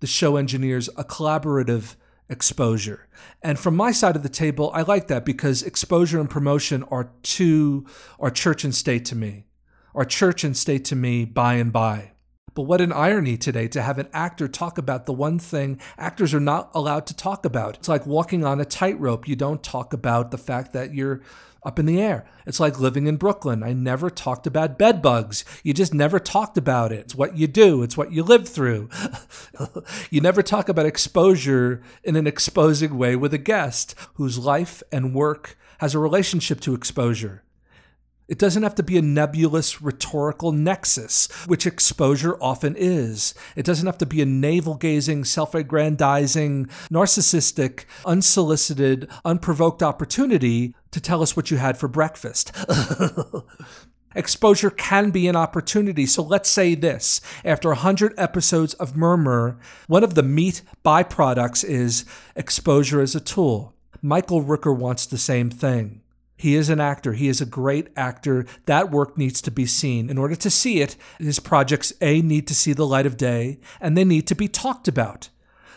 the 0.00 0.06
show 0.06 0.36
engineers 0.36 0.90
a 0.98 1.04
collaborative 1.04 1.94
exposure. 2.28 3.08
And 3.42 3.58
from 3.58 3.76
my 3.76 3.92
side 3.92 4.16
of 4.16 4.22
the 4.22 4.28
table, 4.28 4.70
I 4.74 4.82
like 4.82 5.08
that 5.08 5.24
because 5.24 5.62
exposure 5.62 6.20
and 6.20 6.30
promotion 6.30 6.82
are 6.84 7.12
two 7.22 7.86
are 8.18 8.30
church 8.30 8.64
and 8.64 8.74
state 8.74 9.04
to 9.06 9.16
me. 9.16 9.46
Are 9.94 10.04
church 10.04 10.42
and 10.42 10.56
state 10.56 10.84
to 10.86 10.96
me 10.96 11.24
by 11.24 11.54
and 11.54 11.72
by. 11.72 12.12
But 12.54 12.62
what 12.62 12.80
an 12.80 12.92
irony 12.92 13.36
today 13.36 13.68
to 13.68 13.82
have 13.82 13.98
an 13.98 14.08
actor 14.12 14.46
talk 14.46 14.76
about 14.76 15.06
the 15.06 15.12
one 15.12 15.38
thing 15.38 15.80
actors 15.96 16.34
are 16.34 16.40
not 16.40 16.70
allowed 16.74 17.06
to 17.06 17.16
talk 17.16 17.46
about. 17.46 17.76
It's 17.76 17.88
like 17.88 18.06
walking 18.06 18.44
on 18.44 18.60
a 18.60 18.64
tightrope. 18.64 19.26
You 19.26 19.36
don't 19.36 19.62
talk 19.62 19.92
about 19.92 20.30
the 20.30 20.38
fact 20.38 20.72
that 20.74 20.94
you're 20.94 21.22
up 21.64 21.78
in 21.78 21.86
the 21.86 22.00
air. 22.00 22.26
It's 22.46 22.60
like 22.60 22.80
living 22.80 23.06
in 23.06 23.16
Brooklyn. 23.16 23.62
I 23.62 23.72
never 23.72 24.10
talked 24.10 24.46
about 24.46 24.78
bed 24.78 25.00
bugs. 25.00 25.44
You 25.62 25.72
just 25.72 25.94
never 25.94 26.18
talked 26.18 26.58
about 26.58 26.92
it. 26.92 27.00
It's 27.00 27.14
what 27.14 27.36
you 27.36 27.46
do, 27.46 27.82
it's 27.82 27.96
what 27.96 28.12
you 28.12 28.22
live 28.22 28.48
through. 28.48 28.88
you 30.10 30.20
never 30.20 30.42
talk 30.42 30.68
about 30.68 30.86
exposure 30.86 31.82
in 32.02 32.16
an 32.16 32.26
exposing 32.26 32.98
way 32.98 33.16
with 33.16 33.32
a 33.32 33.38
guest 33.38 33.94
whose 34.14 34.38
life 34.38 34.82
and 34.90 35.14
work 35.14 35.56
has 35.78 35.94
a 35.94 35.98
relationship 35.98 36.60
to 36.60 36.74
exposure. 36.74 37.44
It 38.28 38.38
doesn't 38.38 38.62
have 38.62 38.76
to 38.76 38.82
be 38.82 38.96
a 38.96 39.02
nebulous 39.02 39.82
rhetorical 39.82 40.52
nexus, 40.52 41.26
which 41.46 41.66
exposure 41.66 42.38
often 42.40 42.74
is. 42.78 43.34
It 43.56 43.66
doesn't 43.66 43.84
have 43.84 43.98
to 43.98 44.06
be 44.06 44.22
a 44.22 44.26
navel 44.26 44.76
gazing, 44.76 45.24
self 45.24 45.54
aggrandizing, 45.54 46.66
narcissistic, 46.90 47.84
unsolicited, 48.06 49.10
unprovoked 49.24 49.82
opportunity 49.82 50.74
to 50.92 51.00
tell 51.00 51.22
us 51.22 51.36
what 51.36 51.50
you 51.50 51.56
had 51.56 51.76
for 51.76 51.88
breakfast. 51.88 52.52
Exposure 54.14 54.70
can 54.70 55.10
be 55.10 55.26
an 55.26 55.36
opportunity. 55.36 56.06
So 56.06 56.22
let's 56.22 56.48
say 56.48 56.74
this 56.74 57.20
after 57.44 57.68
100 57.68 58.14
episodes 58.18 58.74
of 58.74 58.96
Murmur, 58.96 59.58
one 59.86 60.04
of 60.04 60.14
the 60.14 60.22
meat 60.22 60.62
byproducts 60.84 61.64
is 61.64 62.04
exposure 62.36 63.00
as 63.00 63.14
a 63.14 63.20
tool. 63.20 63.74
Michael 64.02 64.42
Rooker 64.42 64.76
wants 64.76 65.06
the 65.06 65.18
same 65.18 65.48
thing. 65.48 66.02
He 66.36 66.56
is 66.56 66.68
an 66.68 66.80
actor. 66.80 67.12
He 67.12 67.28
is 67.28 67.40
a 67.40 67.46
great 67.46 67.88
actor. 67.96 68.46
That 68.66 68.90
work 68.90 69.16
needs 69.16 69.40
to 69.42 69.50
be 69.50 69.64
seen. 69.64 70.10
In 70.10 70.18
order 70.18 70.34
to 70.34 70.50
see 70.50 70.80
it, 70.80 70.96
his 71.18 71.38
projects 71.38 71.92
A 72.00 72.20
need 72.20 72.48
to 72.48 72.54
see 72.54 72.72
the 72.72 72.86
light 72.86 73.06
of 73.06 73.16
day 73.16 73.60
and 73.80 73.96
they 73.96 74.04
need 74.04 74.26
to 74.26 74.34
be 74.34 74.48
talked 74.48 74.88
about. 74.88 75.28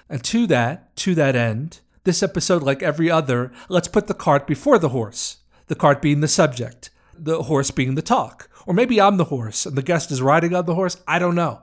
And 0.09 0.23
to 0.23 0.47
that, 0.47 0.95
to 0.97 1.15
that 1.15 1.35
end, 1.35 1.81
this 2.05 2.23
episode, 2.23 2.63
like 2.63 2.81
every 2.81 3.11
other, 3.11 3.51
let's 3.67 3.87
put 3.87 4.07
the 4.07 4.13
cart 4.13 4.47
before 4.47 4.79
the 4.79 4.89
horse. 4.89 5.37
The 5.67 5.75
cart 5.75 6.01
being 6.01 6.21
the 6.21 6.27
subject, 6.27 6.91
the 7.17 7.43
horse 7.43 7.71
being 7.71 7.95
the 7.95 8.01
talk. 8.01 8.49
Or 8.65 8.73
maybe 8.73 9.01
I'm 9.01 9.17
the 9.17 9.25
horse 9.25 9.65
and 9.65 9.75
the 9.75 9.81
guest 9.81 10.11
is 10.11 10.21
riding 10.21 10.55
on 10.55 10.65
the 10.65 10.75
horse. 10.75 10.97
I 11.07 11.19
don't 11.19 11.35
know. 11.35 11.61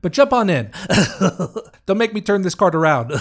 But 0.00 0.12
jump 0.12 0.32
on 0.32 0.50
in. 0.50 0.70
don't 1.86 1.98
make 1.98 2.14
me 2.14 2.20
turn 2.20 2.42
this 2.42 2.54
cart 2.54 2.74
around. 2.74 3.12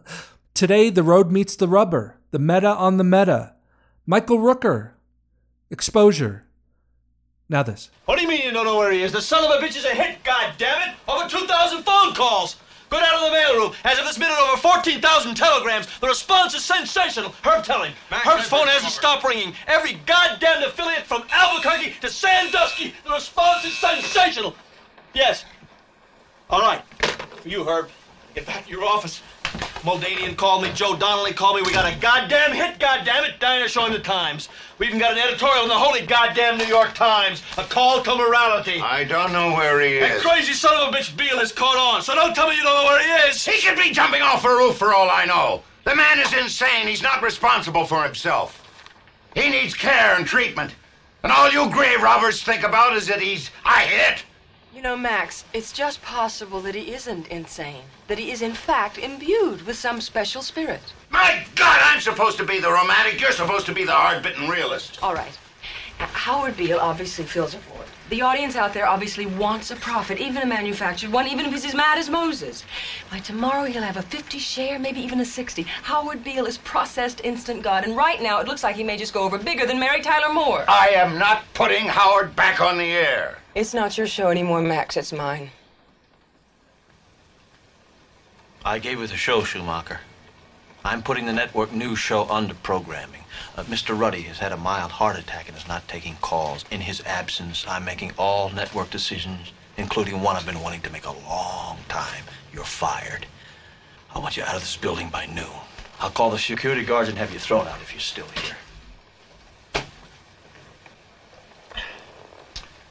Today, 0.54 0.90
the 0.90 1.02
road 1.02 1.30
meets 1.30 1.56
the 1.56 1.68
rubber, 1.68 2.18
the 2.30 2.38
meta 2.38 2.68
on 2.68 2.96
the 2.96 3.04
meta. 3.04 3.54
Michael 4.06 4.38
Rooker. 4.38 4.92
Exposure. 5.70 6.44
Now 7.48 7.62
this. 7.62 7.90
What 8.06 8.16
do 8.16 8.22
you 8.22 8.28
mean 8.28 8.42
you 8.42 8.50
don't 8.50 8.64
know 8.64 8.78
where 8.78 8.92
he 8.92 9.02
is? 9.02 9.12
The 9.12 9.20
son 9.20 9.44
of 9.44 9.50
a 9.50 9.64
bitch 9.64 9.76
is 9.76 9.84
a 9.84 9.94
hit, 9.94 10.22
God 10.24 10.54
damn 10.56 10.88
it! 10.88 10.96
Over 11.06 11.28
2,000 11.28 11.82
phone 11.82 12.14
calls! 12.14 12.56
Go 12.92 13.00
down 13.00 13.24
to 13.24 13.30
the 13.30 13.34
mailroom. 13.34 13.74
As 13.84 13.98
of 13.98 14.04
this 14.04 14.18
minute, 14.18 14.36
over 14.38 14.60
14,000 14.60 15.34
telegrams. 15.34 15.86
The 16.00 16.08
response 16.08 16.52
is 16.54 16.62
sensational. 16.62 17.34
Herb, 17.42 17.64
tell 17.64 17.82
him. 17.82 17.94
Max, 18.10 18.28
Herb's 18.28 18.48
phone 18.48 18.66
hasn't 18.66 18.92
stopped 18.92 19.24
ringing. 19.24 19.54
Every 19.66 19.94
goddamn 20.04 20.62
affiliate 20.62 21.06
from 21.06 21.24
Albuquerque 21.30 21.94
to 22.02 22.10
Sandusky. 22.10 22.92
The 23.04 23.12
response 23.12 23.64
is 23.64 23.72
sensational. 23.78 24.54
Yes. 25.14 25.46
All 26.50 26.60
right. 26.60 26.82
For 27.40 27.48
you, 27.48 27.64
Herb. 27.64 27.88
Get 28.34 28.44
back 28.44 28.66
to 28.66 28.70
your 28.70 28.84
office. 28.84 29.22
Moldanian 29.82 30.36
called 30.36 30.62
me, 30.62 30.70
Joe 30.72 30.96
Donnelly 30.96 31.32
called 31.32 31.56
me. 31.56 31.62
We 31.62 31.72
got 31.72 31.92
a 31.92 31.98
goddamn 31.98 32.52
hit, 32.52 32.78
goddamn 32.78 33.24
it, 33.24 33.40
Dinah 33.40 33.66
showing 33.66 33.92
the 33.92 33.98
Times. 33.98 34.48
We 34.78 34.86
even 34.86 35.00
got 35.00 35.12
an 35.12 35.18
editorial 35.18 35.64
in 35.64 35.68
the 35.68 35.74
holy 35.74 36.06
goddamn 36.06 36.56
New 36.56 36.66
York 36.66 36.94
Times. 36.94 37.42
A 37.58 37.64
call 37.64 38.00
to 38.02 38.14
morality. 38.14 38.80
I 38.80 39.02
don't 39.02 39.32
know 39.32 39.52
where 39.54 39.80
he 39.80 39.98
That 39.98 40.12
is. 40.12 40.22
That 40.22 40.30
crazy 40.30 40.52
son 40.52 40.74
of 40.76 40.94
a 40.94 40.96
bitch 40.96 41.16
Beale 41.16 41.38
has 41.38 41.50
caught 41.50 41.76
on, 41.76 42.00
so 42.02 42.14
don't 42.14 42.32
tell 42.32 42.48
me 42.48 42.56
you 42.56 42.62
don't 42.62 42.84
know 42.84 42.90
where 42.90 43.02
he 43.02 43.28
is. 43.28 43.44
He 43.44 43.60
could 43.60 43.76
be 43.76 43.90
jumping 43.90 44.22
off 44.22 44.44
a 44.44 44.48
roof 44.48 44.76
for 44.76 44.94
all 44.94 45.10
I 45.10 45.24
know. 45.24 45.62
The 45.84 45.96
man 45.96 46.20
is 46.20 46.32
insane. 46.32 46.86
He's 46.86 47.02
not 47.02 47.20
responsible 47.20 47.84
for 47.84 48.04
himself. 48.04 48.60
He 49.34 49.48
needs 49.50 49.74
care 49.74 50.14
and 50.14 50.24
treatment. 50.24 50.76
And 51.24 51.32
all 51.32 51.50
you 51.50 51.68
grave 51.70 52.02
robbers 52.02 52.42
think 52.42 52.62
about 52.62 52.96
is 52.96 53.08
that 53.08 53.20
he's 53.20 53.50
a 53.64 53.80
hit. 53.80 54.24
You 54.74 54.80
know, 54.80 54.96
Max, 54.96 55.44
it's 55.52 55.70
just 55.70 56.00
possible 56.00 56.62
that 56.62 56.74
he 56.74 56.94
isn't 56.94 57.28
insane. 57.28 57.82
That 58.08 58.18
he 58.18 58.30
is, 58.30 58.40
in 58.40 58.54
fact, 58.54 58.96
imbued 58.96 59.66
with 59.66 59.76
some 59.76 60.00
special 60.00 60.40
spirit. 60.40 60.80
My 61.10 61.44
God, 61.56 61.78
I'm 61.82 62.00
supposed 62.00 62.38
to 62.38 62.44
be 62.44 62.58
the 62.58 62.72
romantic. 62.72 63.20
You're 63.20 63.32
supposed 63.32 63.66
to 63.66 63.74
be 63.74 63.84
the 63.84 63.92
hard-bitten 63.92 64.48
realist. 64.48 64.98
All 65.02 65.12
right. 65.12 65.38
Now, 66.00 66.06
Howard 66.06 66.56
Beale 66.56 66.78
obviously 66.78 67.26
fills 67.26 67.52
a 67.52 67.58
void. 67.58 67.84
The 68.10 68.20
audience 68.20 68.56
out 68.56 68.74
there 68.74 68.86
obviously 68.86 69.26
wants 69.26 69.70
a 69.70 69.76
prophet, 69.76 70.18
even 70.18 70.42
a 70.42 70.46
manufactured 70.46 71.10
one, 71.12 71.26
even 71.28 71.46
if 71.46 71.52
he's 71.52 71.64
as 71.64 71.74
mad 71.74 71.98
as 71.98 72.10
Moses. 72.10 72.64
By 73.10 73.20
tomorrow, 73.20 73.64
he'll 73.64 73.82
have 73.82 73.96
a 73.96 74.02
50 74.02 74.38
share, 74.38 74.78
maybe 74.78 75.00
even 75.00 75.20
a 75.20 75.24
60. 75.24 75.62
Howard 75.62 76.22
Beale 76.22 76.46
is 76.46 76.58
processed 76.58 77.20
instant 77.24 77.62
God, 77.62 77.84
and 77.84 77.96
right 77.96 78.20
now, 78.20 78.40
it 78.40 78.46
looks 78.46 78.62
like 78.62 78.76
he 78.76 78.84
may 78.84 78.96
just 78.96 79.14
go 79.14 79.22
over 79.22 79.38
bigger 79.38 79.66
than 79.66 79.78
Mary 79.78 80.02
Tyler 80.02 80.32
Moore. 80.32 80.64
I 80.68 80.88
am 80.88 81.18
not 81.18 81.44
putting 81.54 81.86
Howard 81.86 82.36
back 82.36 82.60
on 82.60 82.76
the 82.76 82.92
air. 82.92 83.38
It's 83.54 83.72
not 83.72 83.96
your 83.96 84.06
show 84.06 84.28
anymore, 84.28 84.60
Max. 84.60 84.96
It's 84.96 85.12
mine. 85.12 85.50
I 88.64 88.78
gave 88.78 88.98
her 88.98 89.06
the 89.06 89.16
show, 89.16 89.42
Schumacher. 89.42 90.00
I'm 90.84 91.02
putting 91.02 91.26
the 91.26 91.32
network 91.32 91.72
news 91.72 92.00
show 92.00 92.28
under 92.28 92.54
programming. 92.54 93.22
Uh, 93.56 93.62
Mr. 93.64 93.96
Ruddy 93.96 94.22
has 94.22 94.38
had 94.38 94.50
a 94.50 94.56
mild 94.56 94.90
heart 94.90 95.16
attack 95.16 95.48
and 95.48 95.56
is 95.56 95.68
not 95.68 95.86
taking 95.86 96.16
calls. 96.16 96.64
In 96.72 96.80
his 96.80 97.00
absence, 97.02 97.64
I'm 97.68 97.84
making 97.84 98.12
all 98.18 98.50
network 98.50 98.90
decisions, 98.90 99.52
including 99.76 100.20
one 100.20 100.34
I've 100.34 100.44
been 100.44 100.60
wanting 100.60 100.80
to 100.82 100.90
make 100.90 101.06
a 101.06 101.12
long 101.12 101.78
time. 101.88 102.24
You're 102.52 102.64
fired. 102.64 103.26
I 104.12 104.18
want 104.18 104.36
you 104.36 104.42
out 104.42 104.56
of 104.56 104.60
this 104.60 104.76
building 104.76 105.08
by 105.08 105.26
noon. 105.26 105.46
I'll 106.00 106.10
call 106.10 106.30
the 106.30 106.38
security 106.38 106.84
guards 106.84 107.08
and 107.08 107.16
have 107.16 107.32
you 107.32 107.38
thrown 107.38 107.68
out 107.68 107.80
if 107.80 107.92
you're 107.92 108.00
still 108.00 108.26
here. 108.42 109.84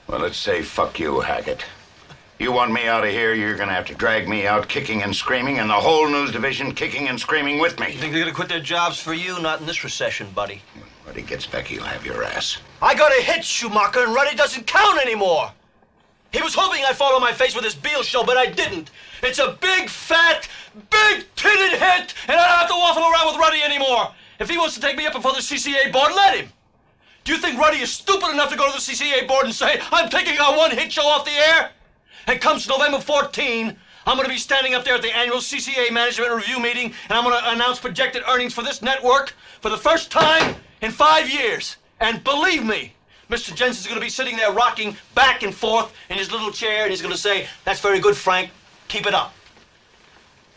Well, 0.08 0.22
let's 0.22 0.38
say 0.38 0.62
fuck 0.62 0.98
you, 0.98 1.20
Hackett. 1.20 1.66
You 2.42 2.52
want 2.52 2.72
me 2.72 2.88
out 2.88 3.04
of 3.04 3.12
here, 3.12 3.36
you're 3.36 3.56
gonna 3.56 3.72
have 3.72 3.86
to 3.86 3.94
drag 3.94 4.28
me 4.28 4.48
out 4.48 4.68
kicking 4.68 5.04
and 5.04 5.16
screaming, 5.16 5.60
and 5.60 5.70
the 5.70 5.76
whole 5.76 6.10
news 6.10 6.32
division 6.32 6.74
kicking 6.74 7.08
and 7.08 7.20
screaming 7.20 7.60
with 7.60 7.80
me. 7.80 7.92
You 7.92 8.00
think 8.00 8.14
they're 8.14 8.24
gonna 8.24 8.34
quit 8.34 8.50
their 8.50 8.60
jobs 8.60 9.00
for 9.00 9.14
you? 9.14 9.40
Not 9.40 9.60
in 9.60 9.68
this 9.68 9.84
recession, 9.84 10.28
buddy. 10.32 10.60
When 11.04 11.14
he 11.14 11.22
gets 11.22 11.46
back, 11.46 11.68
he'll 11.68 11.84
have 11.84 12.04
your 12.04 12.24
ass. 12.24 12.58
I 12.82 12.96
got 12.96 13.16
a 13.16 13.22
hit, 13.22 13.46
Schumacher, 13.46 14.06
and 14.06 14.16
Ruddy 14.16 14.36
doesn't 14.36 14.66
count 14.66 15.00
anymore. 15.00 15.52
He 16.32 16.42
was 16.42 16.56
hoping 16.56 16.84
I'd 16.84 16.98
fall 16.98 17.14
on 17.14 17.22
my 17.22 17.32
face 17.32 17.54
with 17.54 17.64
his 17.64 17.76
Beale 17.76 18.02
show, 18.02 18.24
but 18.24 18.38
I 18.38 18.48
didn't. 18.48 18.90
It's 19.22 19.38
a 19.38 19.56
big, 19.62 19.88
fat, 19.88 20.50
big 20.90 21.28
titted 21.36 21.78
hit, 21.78 22.16
and 22.28 22.40
I 22.40 22.48
don't 22.48 22.58
have 22.58 22.70
to 22.70 22.74
waffle 22.74 23.04
around 23.04 23.28
with 23.28 23.38
Ruddy 23.38 23.62
anymore. 23.62 24.12
If 24.40 24.50
he 24.50 24.58
wants 24.58 24.74
to 24.74 24.82
take 24.82 24.98
me 24.98 25.06
up 25.06 25.14
before 25.14 25.34
the 25.34 25.42
CCA 25.42 25.92
board, 25.94 26.14
let 26.16 26.40
him. 26.40 26.50
Do 27.24 27.34
you 27.34 27.38
think 27.38 27.60
Ruddy 27.60 27.82
is 27.82 27.92
stupid 27.94 28.32
enough 28.32 28.50
to 28.50 28.58
go 28.58 28.66
to 28.66 28.74
the 28.74 28.80
CCA 28.80 29.28
board 29.28 29.46
and 29.46 29.54
say, 29.54 29.80
I'm 29.92 30.10
taking 30.10 30.40
our 30.40 30.58
one 30.58 30.72
hit 30.72 30.92
show 30.92 31.06
off 31.06 31.24
the 31.24 31.34
air? 31.34 31.70
And 32.28 32.40
comes 32.40 32.68
November 32.68 33.00
14, 33.00 33.76
I'm 34.06 34.16
going 34.16 34.28
to 34.28 34.34
be 34.34 34.40
standing 34.40 34.74
up 34.74 34.84
there 34.84 34.96
at 34.96 35.02
the 35.02 35.16
annual 35.16 35.38
CCA 35.38 35.92
Management 35.92 36.34
Review 36.34 36.60
meeting, 36.60 36.94
and 37.10 37.18
I'm 37.18 37.24
going 37.24 37.40
to 37.40 37.52
announce 37.52 37.80
projected 37.80 38.24
earnings 38.28 38.54
for 38.54 38.64
this 38.64 38.82
network 38.82 39.34
for 39.62 39.70
the 39.70 39.78
first 39.78 40.12
time 40.12 40.56
in 40.82 40.92
five 40.92 41.30
years. 41.30 41.78
And 42.00 42.24
believe 42.24 42.66
me, 42.66 42.94
Mr. 43.30 43.56
Jensen's 43.56 43.86
going 43.86 44.00
to 44.00 44.04
be 44.04 44.10
sitting 44.10 44.36
there 44.36 44.52
rocking 44.52 44.98
back 45.16 45.44
and 45.44 45.54
forth 45.54 45.94
in 46.10 46.18
his 46.18 46.32
little 46.32 46.52
chair, 46.52 46.84
and 46.84 46.92
he's 46.92 47.02
going 47.02 47.14
to 47.14 47.20
say, 47.20 47.48
That's 47.64 47.80
very 47.80 48.00
good, 48.00 48.18
Frank. 48.18 48.50
Keep 48.88 49.06
it 49.06 49.14
up. 49.14 49.34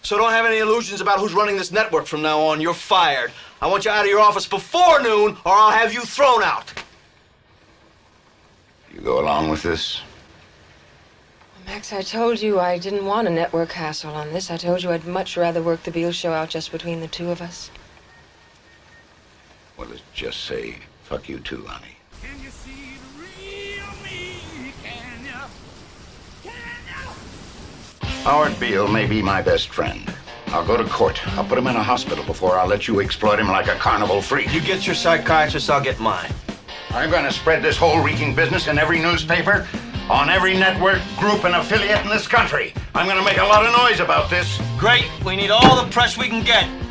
So 0.02 0.18
don't 0.18 0.33
have 0.33 0.44
any 0.44 0.59
illusions 0.59 1.00
about 1.00 1.18
who's 1.18 1.33
running 1.33 1.56
this 1.56 1.71
network 1.71 2.06
from 2.06 2.21
now 2.21 2.40
on. 2.40 2.61
You're 2.61 2.75
fired. 2.75 3.33
I 3.62 3.66
want 3.66 3.85
you 3.85 3.90
out 3.90 4.04
of 4.04 4.11
your 4.11 4.21
office 4.21 4.47
before 4.47 5.00
noon, 5.02 5.37
or 5.47 5.52
I'll 5.52 5.71
have 5.71 5.94
you 5.94 6.02
thrown 6.02 6.42
out. 6.42 6.73
You 8.92 9.00
go 9.00 9.21
along 9.21 9.50
with 9.50 9.62
this? 9.62 10.02
Max, 11.66 11.92
I 11.92 12.02
told 12.02 12.40
you 12.42 12.61
I 12.61 12.78
didn't 12.78 13.06
want 13.06 13.26
a 13.26 13.30
network 13.30 13.73
hassle 13.73 14.14
on 14.14 14.33
this. 14.33 14.50
I 14.50 14.56
told 14.56 14.83
you 14.83 14.90
I'd 14.90 15.06
much 15.06 15.37
rather 15.37 15.62
work 15.62 15.83
the 15.83 15.90
Beale 15.90 16.12
show 16.12 16.33
out 16.33 16.50
just 16.50 16.71
between 16.73 17.00
the 17.00 17.09
two 17.09 17.30
of 17.30 17.40
us. 17.40 17.71
Well, 19.76 19.88
let's 19.88 20.02
just 20.12 20.44
say 20.44 20.76
fuck 21.04 21.28
you 21.28 21.38
too, 21.40 21.64
honey. 21.66 21.97
Can 22.23 22.42
you 22.42 22.50
see 22.50 22.97
the 23.16 23.23
real 23.23 23.87
me? 24.02 24.40
Can 24.83 25.25
you? 25.25 25.42
Can 26.42 26.52
you? 28.04 28.09
Howard 28.25 28.59
Beale 28.61 28.88
may 28.88 29.06
be 29.06 29.23
my 29.23 29.40
best 29.40 29.68
friend. 29.68 30.12
I'll 30.49 30.66
go 30.66 30.76
to 30.76 30.85
court. 30.85 31.26
I'll 31.37 31.44
put 31.44 31.59
him 31.59 31.66
in 31.66 31.76
a 31.76 31.83
hospital 31.83 32.25
before 32.25 32.59
I'll 32.59 32.68
let 32.68 32.87
you 32.87 33.00
exploit 33.00 33.40
him 33.40 33.49
like 33.49 33.68
a 33.68 33.75
carnival 33.75 34.23
freak. 34.23 34.52
You 34.52 34.61
get 34.61 34.87
your 34.87 34.94
psychiatrist, 34.94 35.68
I'll 35.71 35.83
get 35.83 35.99
mine. 35.99 36.33
I'm 36.90 37.11
going 37.11 37.25
to 37.25 37.33
spread 37.33 37.62
this 37.62 37.76
whole 37.76 38.00
reeking 38.00 38.35
business 38.35 38.68
in 38.68 38.78
every 38.78 39.00
newspaper, 39.00 39.66
on 40.11 40.28
every 40.28 40.54
network, 40.54 41.00
group, 41.18 41.44
and 41.44 41.54
affiliate 41.54 42.00
in 42.02 42.08
this 42.08 42.26
country. 42.26 42.73
I'm 42.94 43.06
to 43.18 43.25
make 43.25 43.38
a 43.38 43.44
lot 43.44 43.64
of 43.64 43.73
noise 43.76 44.00
about 44.00 44.30
this. 44.30 44.61
Great. 44.78 45.06
We 45.25 45.37
need 45.37 45.50
all 45.50 45.82
the 45.82 45.90
press 45.90 46.18
we 46.18 46.28
can 46.28 46.44
get. 46.44 46.83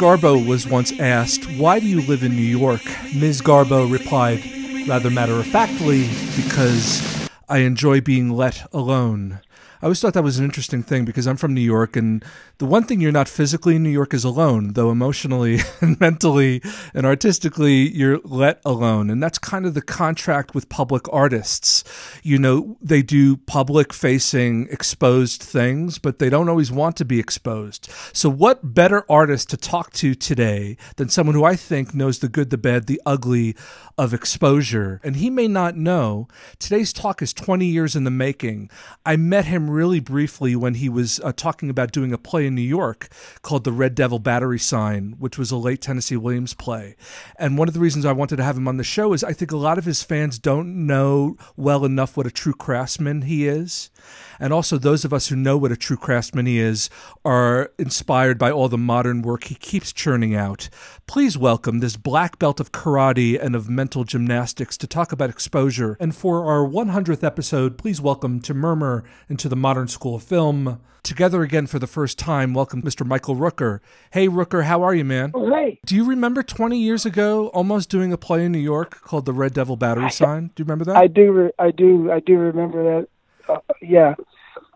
Garbo 0.00 0.48
was 0.48 0.66
once 0.66 0.98
asked, 0.98 1.44
Why 1.58 1.78
do 1.78 1.86
you 1.86 2.00
live 2.00 2.22
in 2.22 2.34
New 2.34 2.40
York? 2.40 2.80
Ms. 3.14 3.42
Garbo 3.42 3.92
replied, 3.92 4.42
rather 4.88 5.10
matter 5.10 5.34
of 5.34 5.46
factly, 5.46 6.08
because 6.36 7.28
I 7.50 7.58
enjoy 7.58 8.00
being 8.00 8.30
let 8.30 8.66
alone. 8.72 9.40
I 9.82 9.86
always 9.86 9.98
thought 9.98 10.12
that 10.12 10.22
was 10.22 10.38
an 10.38 10.44
interesting 10.44 10.82
thing 10.82 11.06
because 11.06 11.26
I'm 11.26 11.38
from 11.38 11.54
New 11.54 11.62
York, 11.62 11.96
and 11.96 12.22
the 12.58 12.66
one 12.66 12.84
thing 12.84 13.00
you're 13.00 13.12
not 13.12 13.30
physically 13.30 13.76
in 13.76 13.82
New 13.82 13.88
York 13.88 14.12
is 14.12 14.24
alone, 14.24 14.74
though 14.74 14.90
emotionally 14.90 15.60
and 15.80 15.98
mentally 15.98 16.60
and 16.92 17.06
artistically, 17.06 17.88
you're 17.88 18.18
let 18.22 18.60
alone. 18.66 19.08
And 19.08 19.22
that's 19.22 19.38
kind 19.38 19.64
of 19.64 19.72
the 19.72 19.80
contract 19.80 20.54
with 20.54 20.68
public 20.68 21.10
artists. 21.10 21.82
You 22.22 22.38
know, 22.38 22.76
they 22.82 23.00
do 23.00 23.38
public 23.38 23.94
facing, 23.94 24.68
exposed 24.68 25.42
things, 25.42 25.96
but 25.96 26.18
they 26.18 26.28
don't 26.28 26.50
always 26.50 26.70
want 26.70 26.96
to 26.96 27.06
be 27.06 27.18
exposed. 27.18 27.90
So, 28.12 28.28
what 28.28 28.74
better 28.74 29.10
artist 29.10 29.48
to 29.48 29.56
talk 29.56 29.94
to 29.94 30.14
today 30.14 30.76
than 30.96 31.08
someone 31.08 31.34
who 31.34 31.44
I 31.44 31.56
think 31.56 31.94
knows 31.94 32.18
the 32.18 32.28
good, 32.28 32.50
the 32.50 32.58
bad, 32.58 32.86
the 32.86 33.00
ugly 33.06 33.56
of 33.96 34.12
exposure? 34.12 35.00
And 35.02 35.16
he 35.16 35.30
may 35.30 35.48
not 35.48 35.74
know. 35.74 36.28
Today's 36.58 36.92
talk 36.92 37.22
is 37.22 37.32
20 37.32 37.64
years 37.64 37.96
in 37.96 38.04
the 38.04 38.10
making. 38.10 38.68
I 39.06 39.16
met 39.16 39.46
him 39.46 39.69
really 39.70 40.00
briefly 40.00 40.56
when 40.56 40.74
he 40.74 40.88
was 40.88 41.20
uh, 41.20 41.32
talking 41.32 41.70
about 41.70 41.92
doing 41.92 42.12
a 42.12 42.18
play 42.18 42.46
in 42.46 42.54
New 42.54 42.60
York 42.60 43.08
called 43.42 43.64
The 43.64 43.72
Red 43.72 43.94
Devil 43.94 44.18
Battery 44.18 44.58
Sign, 44.58 45.16
which 45.18 45.38
was 45.38 45.50
a 45.50 45.56
late 45.56 45.80
Tennessee 45.80 46.16
Williams 46.16 46.54
play. 46.54 46.96
And 47.38 47.56
one 47.56 47.68
of 47.68 47.74
the 47.74 47.80
reasons 47.80 48.04
I 48.04 48.12
wanted 48.12 48.36
to 48.36 48.44
have 48.44 48.56
him 48.56 48.68
on 48.68 48.76
the 48.76 48.84
show 48.84 49.12
is 49.12 49.24
I 49.24 49.32
think 49.32 49.52
a 49.52 49.56
lot 49.56 49.78
of 49.78 49.84
his 49.84 50.02
fans 50.02 50.38
don't 50.38 50.86
know 50.86 51.36
well 51.56 51.84
enough 51.84 52.16
what 52.16 52.26
a 52.26 52.30
true 52.30 52.54
craftsman 52.54 53.22
he 53.22 53.46
is. 53.46 53.90
And 54.38 54.52
also, 54.52 54.78
those 54.78 55.04
of 55.04 55.12
us 55.12 55.28
who 55.28 55.36
know 55.36 55.58
what 55.58 55.70
a 55.70 55.76
true 55.76 55.98
craftsman 55.98 56.46
he 56.46 56.58
is 56.58 56.88
are 57.24 57.72
inspired 57.78 58.38
by 58.38 58.50
all 58.50 58.68
the 58.68 58.78
modern 58.78 59.20
work 59.20 59.44
he 59.44 59.54
keeps 59.54 59.92
churning 59.92 60.34
out. 60.34 60.70
Please 61.06 61.36
welcome 61.36 61.80
this 61.80 61.96
black 61.96 62.38
belt 62.38 62.58
of 62.58 62.72
karate 62.72 63.38
and 63.40 63.54
of 63.54 63.68
mental 63.68 64.04
gymnastics 64.04 64.78
to 64.78 64.86
talk 64.86 65.12
about 65.12 65.28
exposure. 65.28 65.96
And 66.00 66.14
for 66.14 66.46
our 66.46 66.66
100th 66.66 67.22
episode, 67.22 67.76
please 67.76 68.00
welcome 68.00 68.40
to 68.40 68.54
Murmur 68.54 69.04
into 69.28 69.48
the 69.48 69.56
Modern 69.60 69.88
School 69.88 70.16
of 70.16 70.22
Film. 70.22 70.80
Together 71.02 71.42
again 71.42 71.66
for 71.66 71.78
the 71.78 71.86
first 71.86 72.18
time, 72.18 72.52
welcome 72.54 72.82
Mr. 72.82 73.06
Michael 73.06 73.36
Rooker. 73.36 73.80
Hey, 74.10 74.28
Rooker, 74.28 74.64
how 74.64 74.82
are 74.82 74.94
you, 74.94 75.04
man? 75.04 75.30
Oh, 75.34 75.50
hey. 75.50 75.80
Do 75.86 75.94
you 75.94 76.04
remember 76.04 76.42
20 76.42 76.78
years 76.78 77.06
ago 77.06 77.48
almost 77.48 77.90
doing 77.90 78.12
a 78.12 78.18
play 78.18 78.44
in 78.44 78.52
New 78.52 78.58
York 78.58 79.00
called 79.02 79.24
The 79.26 79.32
Red 79.32 79.54
Devil 79.54 79.76
Battery 79.76 80.10
Sign? 80.10 80.50
Do 80.54 80.62
you 80.62 80.64
remember 80.64 80.84
that? 80.86 80.96
I 80.96 81.06
do. 81.06 81.32
Re- 81.32 81.52
I 81.58 81.70
do. 81.70 82.10
I 82.10 82.20
do 82.20 82.36
remember 82.38 82.82
that. 82.84 83.08
Uh, 83.52 83.60
yeah. 83.80 84.14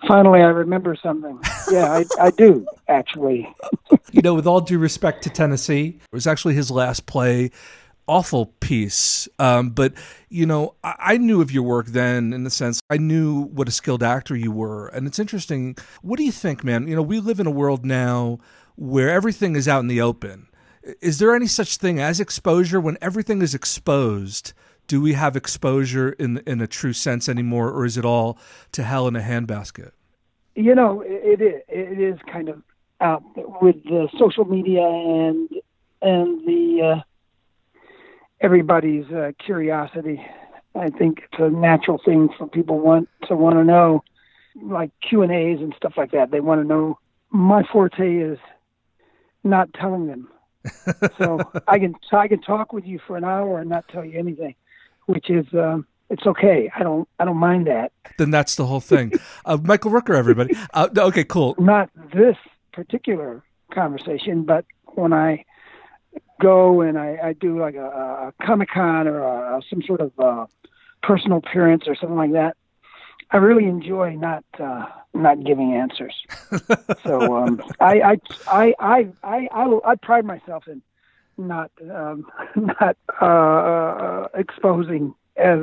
Finally, 0.06 0.40
I 0.40 0.48
remember 0.48 0.96
something. 1.02 1.38
Yeah, 1.70 1.92
I, 1.92 2.04
I 2.20 2.30
do 2.30 2.66
actually. 2.88 3.48
you 4.12 4.22
know, 4.22 4.34
with 4.34 4.46
all 4.46 4.60
due 4.60 4.78
respect 4.78 5.22
to 5.24 5.30
Tennessee, 5.30 5.98
it 6.02 6.12
was 6.12 6.26
actually 6.26 6.54
his 6.54 6.70
last 6.70 7.06
play. 7.06 7.50
Awful 8.06 8.46
piece. 8.60 9.28
Um, 9.38 9.70
but, 9.70 9.94
you 10.28 10.46
know, 10.46 10.74
I, 10.84 10.94
I 10.98 11.16
knew 11.16 11.40
of 11.40 11.50
your 11.50 11.62
work 11.62 11.86
then 11.86 12.32
in 12.32 12.44
the 12.44 12.50
sense 12.50 12.80
I 12.90 12.96
knew 12.96 13.44
what 13.44 13.68
a 13.68 13.70
skilled 13.70 14.02
actor 14.02 14.36
you 14.36 14.52
were. 14.52 14.88
And 14.88 15.06
it's 15.06 15.18
interesting. 15.18 15.76
What 16.02 16.18
do 16.18 16.24
you 16.24 16.32
think, 16.32 16.64
man? 16.64 16.86
You 16.86 16.96
know, 16.96 17.02
we 17.02 17.20
live 17.20 17.40
in 17.40 17.46
a 17.46 17.50
world 17.50 17.84
now 17.84 18.38
where 18.76 19.10
everything 19.10 19.56
is 19.56 19.68
out 19.68 19.80
in 19.80 19.88
the 19.88 20.00
open. 20.00 20.48
Is 21.00 21.18
there 21.18 21.34
any 21.34 21.46
such 21.46 21.78
thing 21.78 21.98
as 21.98 22.20
exposure 22.20 22.80
when 22.80 22.98
everything 23.00 23.40
is 23.40 23.54
exposed? 23.54 24.52
Do 24.86 25.00
we 25.00 25.14
have 25.14 25.34
exposure 25.34 26.10
in 26.10 26.42
in 26.46 26.60
a 26.60 26.66
true 26.66 26.92
sense 26.92 27.26
anymore, 27.26 27.70
or 27.70 27.86
is 27.86 27.96
it 27.96 28.04
all 28.04 28.38
to 28.72 28.82
hell 28.82 29.08
in 29.08 29.16
a 29.16 29.20
handbasket? 29.22 29.92
you 30.54 30.74
know, 30.74 31.00
it, 31.02 31.40
it 31.40 31.42
is 31.42 31.62
it 31.68 32.00
is 32.00 32.18
kind 32.30 32.48
of 32.48 32.62
out 33.00 33.22
with 33.60 33.82
the 33.84 34.08
social 34.18 34.44
media 34.44 34.86
and 34.86 35.48
and 36.02 36.46
the 36.46 36.96
uh, 36.96 37.02
everybody's 38.44 39.10
uh, 39.10 39.32
curiosity. 39.44 40.24
I 40.74 40.90
think 40.90 41.22
it's 41.24 41.40
a 41.40 41.48
natural 41.48 41.98
thing 42.04 42.28
for 42.36 42.46
people 42.46 42.78
want 42.78 43.08
to 43.28 43.34
want 43.34 43.56
to 43.56 43.64
know, 43.64 44.04
like 44.60 44.90
Q 45.00 45.22
and 45.22 45.32
A's 45.32 45.60
and 45.60 45.72
stuff 45.76 45.94
like 45.96 46.10
that. 46.12 46.30
They 46.30 46.40
want 46.40 46.60
to 46.60 46.68
know. 46.68 46.98
My 47.30 47.64
forte 47.72 48.16
is 48.16 48.38
not 49.42 49.72
telling 49.72 50.06
them, 50.06 50.28
so 51.18 51.40
I 51.66 51.78
can 51.78 51.94
so 52.08 52.18
I 52.18 52.28
can 52.28 52.40
talk 52.40 52.72
with 52.72 52.84
you 52.84 53.00
for 53.06 53.16
an 53.16 53.24
hour 53.24 53.58
and 53.58 53.70
not 53.70 53.88
tell 53.88 54.04
you 54.04 54.18
anything, 54.18 54.54
which 55.06 55.30
is 55.30 55.46
um, 55.54 55.86
it's 56.10 56.26
okay. 56.26 56.70
I 56.76 56.82
don't 56.82 57.08
I 57.18 57.24
don't 57.24 57.38
mind 57.38 57.66
that. 57.66 57.92
Then 58.18 58.30
that's 58.30 58.56
the 58.56 58.66
whole 58.66 58.80
thing. 58.80 59.12
Uh, 59.46 59.58
Michael 59.62 59.90
Rooker, 59.90 60.16
everybody. 60.16 60.56
Uh, 60.72 60.88
okay, 60.96 61.22
cool. 61.22 61.54
Not 61.58 61.90
this 62.14 62.36
particular 62.72 63.42
conversation, 63.70 64.44
but 64.44 64.64
when 64.94 65.12
I 65.12 65.44
go 66.40 66.80
and 66.80 66.98
I, 66.98 67.18
I 67.22 67.32
do 67.32 67.58
like 67.58 67.74
a, 67.74 67.86
a 68.38 68.44
Comic 68.44 68.70
Con 68.70 69.06
or 69.08 69.20
a, 69.22 69.60
some 69.70 69.82
sort 69.82 70.00
of 70.00 70.12
uh, 70.18 70.46
personal 71.02 71.38
appearance 71.38 71.84
or 71.86 71.94
something 71.94 72.16
like 72.16 72.32
that, 72.32 72.56
I 73.30 73.38
really 73.38 73.64
enjoy 73.64 74.14
not 74.14 74.44
uh, 74.58 74.86
not 75.12 75.44
giving 75.44 75.74
answers. 75.74 76.14
so 77.04 77.36
um, 77.36 77.62
I, 77.80 78.00
I 78.00 78.16
I 78.46 78.74
I 78.78 79.08
I 79.22 79.48
I 79.52 79.80
I 79.84 79.94
pride 79.96 80.24
myself 80.24 80.68
in 80.68 80.82
not 81.36 81.70
um, 81.82 82.26
not 82.56 82.96
uh, 83.20 83.24
uh, 83.24 84.28
exposing 84.34 85.14
as 85.36 85.58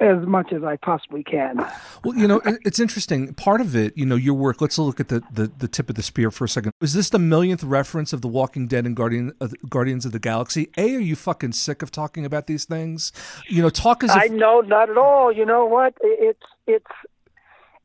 as 0.00 0.26
much 0.26 0.52
as 0.52 0.64
I 0.64 0.76
possibly 0.76 1.22
can. 1.22 1.58
Well, 2.04 2.16
you 2.16 2.26
know, 2.26 2.40
it's 2.44 2.80
interesting. 2.80 3.32
Part 3.34 3.60
of 3.60 3.76
it, 3.76 3.96
you 3.96 4.04
know, 4.04 4.16
your 4.16 4.34
work. 4.34 4.60
Let's 4.60 4.76
look 4.76 4.98
at 4.98 5.08
the, 5.08 5.22
the, 5.32 5.46
the 5.46 5.68
tip 5.68 5.88
of 5.88 5.94
the 5.94 6.02
spear 6.02 6.30
for 6.30 6.44
a 6.44 6.48
second. 6.48 6.72
Is 6.80 6.94
this 6.94 7.10
the 7.10 7.18
millionth 7.18 7.62
reference 7.62 8.12
of 8.12 8.20
The 8.20 8.28
Walking 8.28 8.66
Dead 8.66 8.86
and 8.86 8.96
Guardian 8.96 9.32
of 9.40 9.54
Guardians 9.68 10.04
of 10.04 10.12
the 10.12 10.18
Galaxy? 10.18 10.70
A, 10.76 10.96
are 10.96 11.00
you 11.00 11.14
fucking 11.14 11.52
sick 11.52 11.80
of 11.80 11.90
talking 11.90 12.24
about 12.24 12.48
these 12.48 12.64
things? 12.64 13.12
You 13.48 13.62
know, 13.62 13.70
talk 13.70 14.02
as 14.02 14.10
if 14.10 14.16
I 14.16 14.26
know 14.26 14.60
not 14.60 14.90
at 14.90 14.98
all. 14.98 15.32
You 15.32 15.46
know 15.46 15.64
what? 15.64 15.94
It's 16.02 16.42
it's 16.66 16.90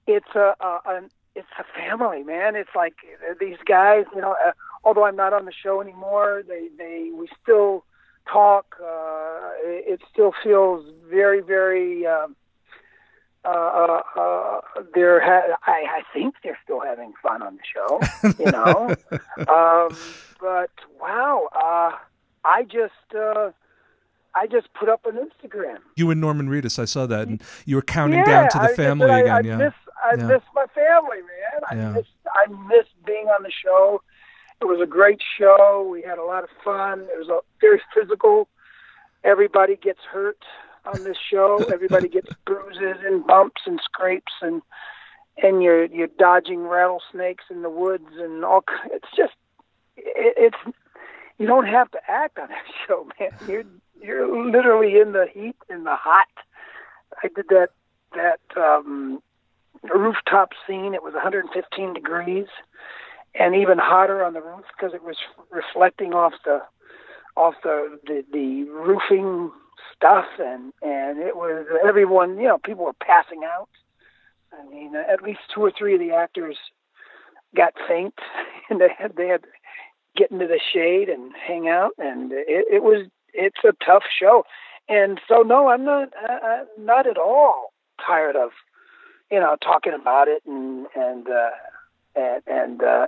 it's 0.07 0.35
a, 0.35 0.55
a 0.59 0.79
an 0.87 1.09
it's 1.35 1.47
a 1.59 1.63
family, 1.79 2.23
man. 2.23 2.55
It's 2.55 2.71
like 2.75 2.95
uh, 3.29 3.35
these 3.39 3.57
guys. 3.65 4.05
You 4.15 4.21
know, 4.21 4.35
uh, 4.45 4.51
although 4.83 5.05
I'm 5.05 5.15
not 5.15 5.33
on 5.33 5.45
the 5.45 5.53
show 5.53 5.79
anymore, 5.79 6.43
they 6.47 6.69
they 6.77 7.11
we 7.13 7.29
still 7.41 7.85
talk. 8.31 8.75
Uh, 8.81 9.51
it, 9.63 9.93
it 9.93 10.01
still 10.11 10.33
feels 10.43 10.85
very 11.09 11.41
very. 11.41 12.05
Um, 12.07 12.35
uh, 13.45 13.47
uh, 13.49 14.01
uh, 14.19 14.61
they're 14.93 15.21
ha- 15.21 15.55
I, 15.65 15.99
I 15.99 16.01
think 16.13 16.35
they're 16.43 16.57
still 16.63 16.81
having 16.81 17.13
fun 17.23 17.41
on 17.41 17.55
the 17.57 17.61
show, 17.73 18.01
you 18.37 18.51
know. 18.51 18.95
um, 19.47 19.95
but 20.41 20.71
wow, 20.99 21.47
uh, 21.55 21.95
I 22.43 22.63
just 22.63 22.93
uh, 23.17 23.51
I 24.35 24.45
just 24.47 24.67
put 24.73 24.89
up 24.89 25.05
an 25.05 25.15
Instagram. 25.15 25.77
you 25.95 26.11
and 26.11 26.19
Norman 26.19 26.49
Reedus, 26.49 26.77
I 26.79 26.85
saw 26.85 27.05
that, 27.07 27.27
and 27.29 27.41
you 27.65 27.77
were 27.77 27.81
counting 27.81 28.19
yeah, 28.19 28.25
down 28.25 28.49
to 28.49 28.57
the 28.59 28.71
I, 28.71 28.75
family 28.75 29.09
I, 29.09 29.19
again. 29.19 29.35
I 29.35 29.39
yeah. 29.47 29.57
miss 29.57 29.73
I 30.03 30.15
Yeah. 30.17 30.27
miss 30.27 30.41
my 30.53 30.65
family, 30.75 31.17
man. 31.21 31.61
I 31.71 31.75
Yeah. 31.75 31.91
miss 31.91 32.05
I 32.27 32.51
miss 32.67 32.87
being 33.05 33.27
on 33.27 33.43
the 33.43 33.51
show. 33.51 34.01
It 34.61 34.65
was 34.65 34.81
a 34.81 34.85
great 34.85 35.21
show. 35.37 35.87
We 35.89 36.01
had 36.01 36.17
a 36.17 36.23
lot 36.23 36.43
of 36.43 36.49
fun. 36.63 37.01
It 37.01 37.17
was 37.17 37.29
a, 37.29 37.39
very 37.61 37.81
physical. 37.93 38.47
Everybody 39.23 39.75
gets 39.75 40.01
hurt 40.11 40.43
on 40.85 41.03
this 41.03 41.17
show. 41.17 41.63
Everybody 41.73 42.09
gets 42.09 42.29
bruises 42.45 42.97
and 43.05 43.25
bumps 43.25 43.61
and 43.65 43.79
scrapes 43.83 44.33
and 44.41 44.61
and 45.41 45.63
you're 45.63 45.85
you're 45.85 46.09
dodging 46.19 46.67
rattlesnakes 46.67 47.45
in 47.49 47.61
the 47.61 47.69
woods 47.69 48.09
and 48.17 48.43
all. 48.43 48.63
It's 48.91 49.07
just 49.15 49.33
it, 49.95 50.33
it's 50.37 50.75
you 51.37 51.47
don't 51.47 51.67
have 51.67 51.89
to 51.91 51.99
act 52.07 52.37
on 52.37 52.49
that 52.49 52.65
show, 52.87 53.07
man. 53.19 53.31
You're 53.47 53.63
you're 54.01 54.51
literally 54.51 54.99
in 54.99 55.13
the 55.13 55.27
heat, 55.33 55.55
in 55.69 55.83
the 55.83 55.95
hot. 55.95 56.27
I 57.23 57.29
did 57.35 57.47
that 57.49 57.69
that 58.13 58.39
um, 58.57 59.21
rooftop 59.83 60.51
scene. 60.67 60.93
It 60.93 61.03
was 61.03 61.13
115 61.13 61.93
degrees, 61.93 62.47
and 63.35 63.55
even 63.55 63.77
hotter 63.77 64.23
on 64.23 64.33
the 64.33 64.41
roof 64.41 64.65
because 64.75 64.93
it 64.93 65.03
was 65.03 65.17
reflecting 65.51 66.13
off 66.13 66.33
the 66.45 66.61
off 67.35 67.55
the, 67.63 67.99
the 68.05 68.23
the 68.31 68.63
roofing 68.69 69.51
stuff, 69.95 70.25
and 70.39 70.73
and 70.81 71.19
it 71.19 71.35
was 71.35 71.65
everyone. 71.85 72.37
You 72.37 72.47
know, 72.47 72.57
people 72.57 72.85
were 72.85 72.93
passing 72.93 73.43
out. 73.43 73.69
I 74.51 74.67
mean, 74.67 74.95
at 74.95 75.21
least 75.21 75.39
two 75.53 75.61
or 75.61 75.71
three 75.71 75.93
of 75.93 75.99
the 75.99 76.11
actors 76.11 76.57
got 77.55 77.73
faint, 77.87 78.15
and 78.69 78.81
they 78.81 78.89
had 78.97 79.15
they 79.15 79.27
had 79.27 79.43
to 79.43 79.49
get 80.15 80.31
into 80.31 80.47
the 80.47 80.59
shade 80.73 81.09
and 81.09 81.31
hang 81.35 81.67
out, 81.67 81.91
and 81.97 82.31
it, 82.31 82.65
it 82.71 82.83
was 82.83 83.07
it's 83.33 83.63
a 83.63 83.73
tough 83.85 84.03
show. 84.19 84.43
And 84.87 85.21
so, 85.27 85.43
no, 85.43 85.69
I'm 85.69 85.85
not 85.85 86.09
uh, 86.17 86.65
not 86.77 87.07
at 87.07 87.17
all 87.17 87.73
tired 88.05 88.35
of 88.35 88.49
you 89.31 89.39
know 89.39 89.55
talking 89.61 89.93
about 89.93 90.27
it 90.27 90.41
and 90.45 90.87
and 90.95 91.27
uh, 91.27 91.51
and, 92.15 92.43
and 92.47 92.83
uh, 92.83 93.07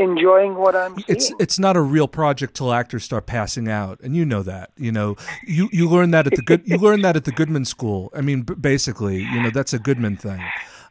enjoying 0.00 0.56
what 0.56 0.74
I'm 0.74 0.94
seeing. 0.94 1.04
it's 1.08 1.32
it's 1.38 1.58
not 1.58 1.76
a 1.76 1.80
real 1.80 2.08
project 2.08 2.54
till 2.54 2.72
actors 2.72 3.04
start 3.04 3.26
passing 3.26 3.68
out, 3.68 4.00
and 4.00 4.16
you 4.16 4.24
know 4.24 4.42
that. 4.42 4.70
You 4.76 4.90
know, 4.90 5.16
you 5.46 5.68
you 5.72 5.88
learn 5.88 6.10
that 6.10 6.26
at 6.26 6.34
the 6.34 6.42
good 6.42 6.62
you 6.64 6.76
learn 6.88 7.02
that 7.02 7.16
at 7.16 7.24
the 7.24 7.32
Goodman 7.32 7.64
School. 7.64 8.10
I 8.14 8.20
mean, 8.22 8.42
basically, 8.42 9.18
you 9.22 9.42
know, 9.42 9.50
that's 9.50 9.72
a 9.72 9.78
Goodman 9.78 10.16
thing. 10.16 10.42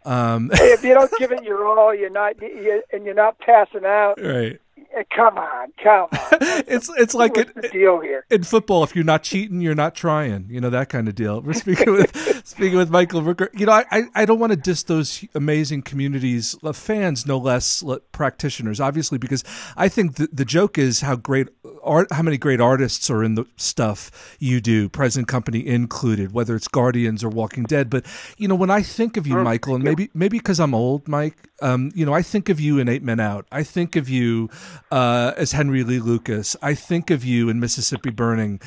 Um, 0.06 0.50
Hey, 0.54 0.72
if 0.72 0.84
you 0.84 0.94
don't 0.94 1.12
give 1.20 1.32
it 1.32 1.44
your 1.44 1.68
all, 1.78 1.94
you're 1.94 2.10
not 2.10 2.42
you, 2.42 2.82
and 2.94 3.04
you're 3.06 3.16
not 3.16 3.38
passing 3.40 3.86
out. 3.86 4.16
right. 4.22 4.60
Eh, 4.98 5.04
Come 5.16 5.38
on, 5.38 5.74
come 5.84 6.08
on. 6.12 6.20
It's 6.68 6.90
it's 6.98 7.14
like 7.14 7.36
What's 7.36 7.52
it, 7.52 7.62
the 7.62 7.70
deal 7.70 8.00
here? 8.00 8.26
in 8.30 8.44
football, 8.44 8.84
if 8.84 8.96
you're 8.96 9.06
not 9.06 9.24
cheating, 9.24 9.62
you're 9.62 9.76
not 9.76 9.96
trying. 9.96 10.48
You 10.50 10.62
know 10.62 10.70
that 10.70 10.90
kind 10.90 11.08
of 11.08 11.16
deal. 11.16 11.42
We're 11.42 11.54
speaking 11.54 11.92
with 11.92 12.42
speaking 12.48 12.78
with 12.78 12.90
Michael 12.90 13.22
Rooker. 13.22 13.48
You 13.58 13.66
know, 13.66 13.72
I, 13.72 14.04
I, 14.16 14.26
don't 14.26 14.40
want 14.40 14.52
to 14.52 14.58
diss 14.58 14.84
those 14.84 15.26
amazing 15.36 15.84
communities 15.84 16.56
of 16.64 16.78
fans, 16.78 17.26
no 17.26 17.38
less 17.38 17.84
practitioners, 18.12 18.80
obviously, 18.80 19.18
because 19.18 19.44
I 19.78 19.90
think 19.90 20.16
the, 20.16 20.30
the 20.32 20.46
joke 20.46 20.78
is 20.78 21.02
how 21.02 21.16
great 21.16 21.48
art, 21.84 22.12
how 22.12 22.22
many 22.22 22.38
great 22.38 22.62
artists 22.62 23.10
are 23.10 23.24
in 23.24 23.36
the 23.36 23.46
stuff 23.58 24.38
you 24.40 24.62
do, 24.62 24.90
present 24.90 25.28
company 25.28 25.66
included, 25.66 26.34
whether 26.34 26.56
it's 26.56 26.68
Guardians 26.68 27.24
or 27.24 27.30
Walking 27.30 27.64
Dead. 27.64 27.90
But 27.90 28.06
you 28.38 28.48
know, 28.48 28.56
when 28.56 28.70
I 28.70 28.82
think 28.82 29.18
of 29.18 29.28
you, 29.28 29.38
Michael, 29.38 29.76
and 29.76 29.84
maybe 29.84 30.10
maybe 30.14 30.38
because 30.38 30.60
I'm 30.60 30.74
old, 30.74 31.08
Mike, 31.08 31.50
um, 31.62 31.92
you 31.96 32.06
know, 32.06 32.14
I 32.14 32.22
think 32.22 32.50
of 32.50 32.60
you 32.60 32.80
in 32.80 32.88
Eight 32.90 33.04
Men 33.04 33.20
Out. 33.20 33.46
I 33.52 33.64
think 33.64 33.96
of 33.96 34.10
you 34.10 34.50
uh, 34.92 35.34
as 35.38 35.52
Henry 35.52 35.84
Lee 35.84 36.00
Lucas. 36.00 36.56
I 36.62 36.74
think 36.74 37.10
of 37.10 37.24
you 37.24 37.50
in 37.50 37.60
Mississippi 37.60 38.10
Burning. 38.10 38.62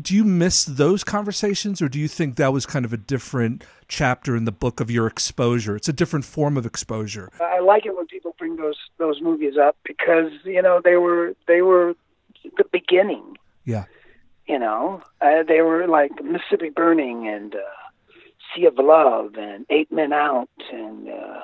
Do 0.00 0.14
you 0.14 0.24
miss 0.24 0.64
those 0.64 1.04
conversations, 1.04 1.82
or 1.82 1.88
do 1.88 1.98
you 1.98 2.08
think 2.08 2.36
that 2.36 2.52
was 2.52 2.64
kind 2.64 2.84
of 2.84 2.92
a 2.94 2.96
different 2.96 3.62
chapter 3.88 4.34
in 4.34 4.46
the 4.46 4.52
book 4.52 4.80
of 4.80 4.90
your 4.90 5.06
exposure? 5.06 5.76
It's 5.76 5.88
a 5.88 5.92
different 5.92 6.24
form 6.24 6.56
of 6.56 6.64
exposure. 6.64 7.30
I 7.40 7.60
like 7.60 7.84
it 7.84 7.94
when 7.94 8.06
people 8.06 8.34
bring 8.38 8.56
those 8.56 8.78
those 8.96 9.20
movies 9.20 9.54
up 9.58 9.76
because 9.84 10.32
you 10.44 10.62
know 10.62 10.80
they 10.82 10.96
were 10.96 11.34
they 11.46 11.60
were 11.60 11.94
the 12.56 12.64
beginning. 12.72 13.36
Yeah. 13.64 13.84
You 14.46 14.58
know, 14.58 15.02
uh, 15.20 15.42
they 15.46 15.60
were 15.60 15.88
like 15.88 16.12
Mississippi 16.22 16.70
Burning 16.70 17.26
and 17.28 17.54
uh, 17.54 17.58
Sea 18.54 18.66
of 18.66 18.78
Love 18.78 19.34
and 19.36 19.66
Eight 19.70 19.90
Men 19.90 20.12
Out 20.12 20.48
and 20.72 21.08
uh, 21.08 21.40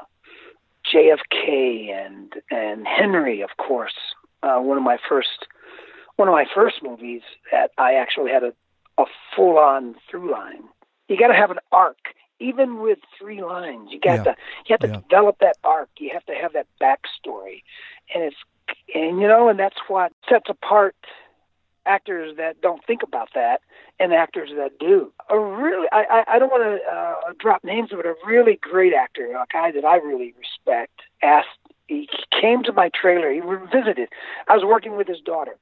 JFK 0.93 1.91
and 1.91 2.33
and 2.51 2.87
Henry, 2.87 3.41
of 3.43 3.51
course. 3.59 3.95
Uh, 4.43 4.59
one 4.59 4.77
of 4.77 4.83
my 4.83 4.99
first 5.09 5.47
one 6.17 6.29
of 6.29 6.33
my 6.33 6.45
first 6.55 6.83
movies 6.83 7.23
that 7.51 7.71
I 7.79 7.95
actually 7.95 8.31
had 8.31 8.43
a 8.43 8.53
a 8.99 9.05
full 9.35 9.59
on 9.59 9.95
through 10.11 10.31
line. 10.31 10.65
You 11.09 11.17
got 11.19 11.29
to 11.29 11.35
have 11.35 11.51
an 11.51 11.59
arc, 11.73 11.99
even 12.41 12.81
with 12.81 12.99
three 13.19 13.43
lines. 13.43 13.91
You 13.91 14.01
got 14.01 14.19
Yeah. 14.19 14.25
to 14.25 14.37
you 14.67 14.73
have 14.75 14.81
to 14.81 14.89
Yeah. 14.89 15.01
develop 15.01 15.39
that 15.41 15.57
arc. 15.65 15.89
You 15.99 16.11
have 16.13 16.25
to 16.27 16.35
have 16.35 16.53
that 16.53 16.67
backstory, 16.81 17.63
and 18.15 18.25
it's 18.25 18.37
and 18.95 19.21
you 19.21 19.29
know, 19.29 19.49
and 19.49 19.59
that's 19.59 19.79
what 19.89 20.13
sets 20.29 20.49
apart 20.49 20.97
actors 21.87 22.37
that 22.37 22.61
don't 22.61 22.85
think 22.87 23.03
about 23.03 23.31
that 23.35 23.61
and 23.99 24.13
actors 24.13 24.51
that 24.57 24.79
do. 24.79 25.13
A 25.29 25.39
really, 25.39 25.87
I 25.93 26.25
I, 26.27 26.39
don't 26.39 26.51
want 26.51 26.63
to 26.63 26.91
uh, 26.91 27.33
drop 27.39 27.65
names, 27.65 27.91
but 27.91 28.07
a 28.07 28.15
really 28.27 28.59
great 28.61 28.93
actor, 28.95 29.27
a 29.33 29.47
guy 29.53 29.71
that 29.73 29.85
I 29.85 29.97
really 29.97 30.35
respect, 30.39 31.01
asked. 31.23 31.49
He 31.89 32.09
came 32.41 32.63
to 32.65 32.73
my 32.73 32.91
trailer. 32.95 33.31
He 33.33 33.41
visited. 33.41 34.09
I 34.49 34.55
was 34.55 34.65
working 34.65 34.97
with 34.97 35.09
his 35.09 35.21
daughter, 35.21 35.57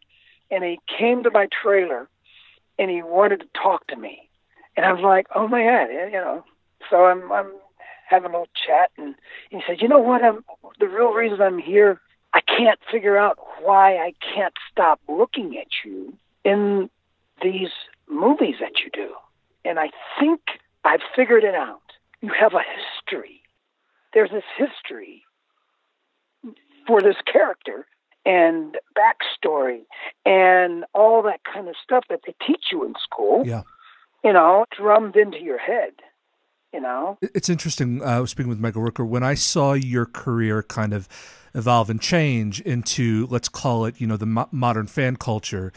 and 0.51 0.63
he 0.63 0.79
came 0.99 1.23
to 1.25 1.31
my 1.31 1.49
trailer, 1.63 2.09
and 2.79 2.91
he 2.91 3.03
wanted 3.03 3.41
to 3.41 3.47
talk 3.61 3.87
to 3.89 3.97
me, 3.97 4.29
and 4.77 4.87
I 4.87 4.93
was 4.93 5.03
like, 5.03 5.27
oh 5.35 5.49
my 5.49 5.65
god, 5.65 5.89
you 5.91 6.13
know. 6.13 6.45
So 6.89 7.07
I'm 7.07 7.31
I'm 7.33 7.53
having 8.09 8.31
a 8.31 8.33
little 8.33 8.49
chat, 8.67 8.91
and 8.97 9.15
he 9.51 9.61
said, 9.67 9.81
you 9.81 9.89
know 9.89 10.01
what? 10.01 10.23
I'm 10.23 10.45
the 10.79 10.89
real 10.89 11.13
reason 11.13 11.41
I'm 11.41 11.59
here. 11.59 12.01
I 12.51 12.57
can't 12.57 12.81
figure 12.91 13.17
out 13.17 13.39
why 13.63 13.97
I 13.97 14.13
can't 14.35 14.55
stop 14.71 15.01
looking 15.09 15.57
at 15.59 15.69
you 15.85 16.15
in 16.45 16.91
these 17.43 17.71
movies 18.09 18.57
that 18.61 18.81
you 18.85 18.91
do. 18.93 19.15
And 19.65 19.79
I 19.79 19.91
think 20.19 20.41
I've 20.85 21.01
figured 21.15 21.45
it 21.45 21.55
out. 21.55 21.81
You 22.21 22.33
have 22.39 22.55
a 22.55 22.63
history 22.63 23.41
there's 24.13 24.31
this 24.31 24.45
history 24.57 25.23
for 26.87 27.01
this 27.01 27.17
character 27.31 27.87
and 28.27 28.77
backstory 28.97 29.83
and 30.27 30.85
all 30.95 31.23
that 31.23 31.41
kind 31.45 31.69
of 31.69 31.75
stuff 31.83 32.05
that 32.11 32.21
they 32.27 32.35
teach 32.47 32.67
you 32.73 32.85
in 32.85 32.95
school. 33.03 33.45
Yeah. 33.47 33.63
You 34.25 34.33
know, 34.33 34.67
drummed 34.77 35.17
into 35.17 35.39
your 35.39 35.59
head. 35.59 35.93
You 36.73 36.81
know, 36.81 37.19
It's 37.21 37.49
interesting. 37.49 38.01
Uh, 38.03 38.25
speaking 38.27 38.49
with 38.49 38.61
Michael 38.61 38.83
Rooker, 38.83 39.07
when 39.07 39.25
I 39.25 39.35
saw 39.35 39.73
your 39.73 40.07
career 40.07 40.63
kind 40.63 40.93
of 40.93 41.09
evolve 41.53 41.91
and 41.91 42.01
change 42.01 42.61
into, 42.61 43.27
let's 43.29 43.49
call 43.49 43.87
it, 43.87 44.01
you 44.01 44.07
know, 44.07 44.17
the 44.17 44.27
mo- 44.27 44.49
modern 44.53 44.87
fan 44.87 45.17
culture, 45.17 45.73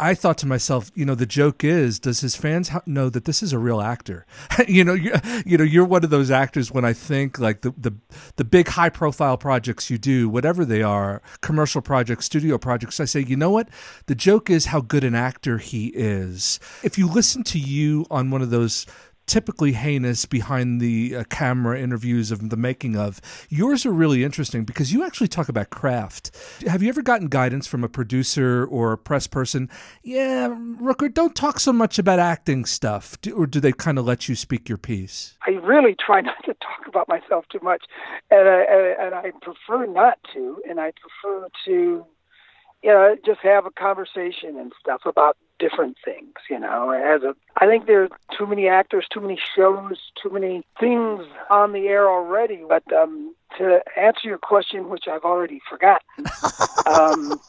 I 0.00 0.14
thought 0.14 0.38
to 0.38 0.46
myself, 0.46 0.92
you 0.94 1.04
know, 1.04 1.16
the 1.16 1.26
joke 1.26 1.64
is, 1.64 1.98
does 1.98 2.20
his 2.20 2.36
fans 2.36 2.68
ha- 2.68 2.82
know 2.86 3.08
that 3.10 3.24
this 3.24 3.42
is 3.42 3.52
a 3.52 3.58
real 3.58 3.80
actor? 3.80 4.26
you 4.68 4.84
know, 4.84 4.94
you, 4.94 5.12
you 5.44 5.58
know, 5.58 5.64
you're 5.64 5.84
one 5.84 6.04
of 6.04 6.10
those 6.10 6.30
actors. 6.30 6.70
When 6.70 6.84
I 6.84 6.92
think 6.92 7.40
like 7.40 7.62
the 7.62 7.72
the 7.76 7.92
the 8.36 8.44
big 8.44 8.68
high 8.68 8.90
profile 8.90 9.36
projects 9.36 9.90
you 9.90 9.98
do, 9.98 10.28
whatever 10.28 10.64
they 10.64 10.84
are, 10.84 11.20
commercial 11.40 11.82
projects, 11.82 12.26
studio 12.26 12.58
projects, 12.58 13.00
I 13.00 13.06
say, 13.06 13.24
you 13.24 13.34
know 13.34 13.50
what? 13.50 13.70
The 14.06 14.14
joke 14.14 14.50
is 14.50 14.66
how 14.66 14.82
good 14.82 15.02
an 15.02 15.16
actor 15.16 15.58
he 15.58 15.88
is. 15.88 16.60
If 16.84 16.96
you 16.96 17.08
listen 17.08 17.42
to 17.44 17.58
you 17.58 18.06
on 18.08 18.30
one 18.30 18.40
of 18.40 18.50
those 18.50 18.86
typically 19.28 19.72
heinous 19.72 20.24
behind 20.24 20.80
the 20.80 21.16
uh, 21.16 21.24
camera 21.24 21.78
interviews 21.78 22.32
of 22.32 22.48
the 22.50 22.56
making 22.56 22.96
of. 22.96 23.20
Yours 23.48 23.86
are 23.86 23.92
really 23.92 24.24
interesting 24.24 24.64
because 24.64 24.92
you 24.92 25.04
actually 25.04 25.28
talk 25.28 25.48
about 25.48 25.70
craft. 25.70 26.36
Have 26.66 26.82
you 26.82 26.88
ever 26.88 27.02
gotten 27.02 27.28
guidance 27.28 27.66
from 27.66 27.84
a 27.84 27.88
producer 27.88 28.66
or 28.66 28.92
a 28.92 28.98
press 28.98 29.26
person? 29.26 29.68
Yeah, 30.02 30.48
Rooker, 30.48 31.12
don't 31.12 31.36
talk 31.36 31.60
so 31.60 31.72
much 31.72 31.98
about 31.98 32.18
acting 32.18 32.64
stuff. 32.64 33.20
Do, 33.20 33.34
or 33.34 33.46
do 33.46 33.60
they 33.60 33.72
kind 33.72 33.98
of 33.98 34.06
let 34.06 34.28
you 34.28 34.34
speak 34.34 34.68
your 34.68 34.78
piece? 34.78 35.36
I 35.46 35.50
really 35.50 35.94
try 35.94 36.20
not 36.22 36.42
to 36.46 36.54
talk 36.54 36.86
about 36.88 37.08
myself 37.08 37.44
too 37.52 37.60
much, 37.62 37.84
and 38.30 38.48
I, 38.48 38.64
and 38.98 39.14
I 39.14 39.30
prefer 39.42 39.86
not 39.86 40.18
to, 40.34 40.62
and 40.68 40.80
I 40.80 40.92
prefer 40.92 41.48
to, 41.66 42.06
you 42.82 42.90
know, 42.90 43.16
just 43.24 43.40
have 43.40 43.66
a 43.66 43.70
conversation 43.70 44.58
and 44.58 44.72
stuff 44.80 45.02
about 45.04 45.36
different 45.58 45.96
things. 46.04 46.34
You 46.50 46.58
know, 46.58 46.90
as 46.90 47.22
a, 47.22 47.34
I 47.56 47.66
think 47.66 47.86
there 47.86 48.04
are 48.04 48.08
too 48.36 48.46
many 48.46 48.68
actors, 48.68 49.06
too 49.12 49.20
many 49.20 49.38
shows, 49.56 49.98
too 50.22 50.30
many 50.30 50.64
things 50.80 51.24
on 51.50 51.72
the 51.72 51.88
air 51.88 52.08
already. 52.08 52.62
But 52.68 52.90
um, 52.92 53.34
to 53.58 53.80
answer 53.96 54.28
your 54.28 54.38
question, 54.38 54.88
which 54.88 55.04
I've 55.10 55.24
already 55.24 55.60
forgotten, 55.68 56.26
um, 56.86 57.40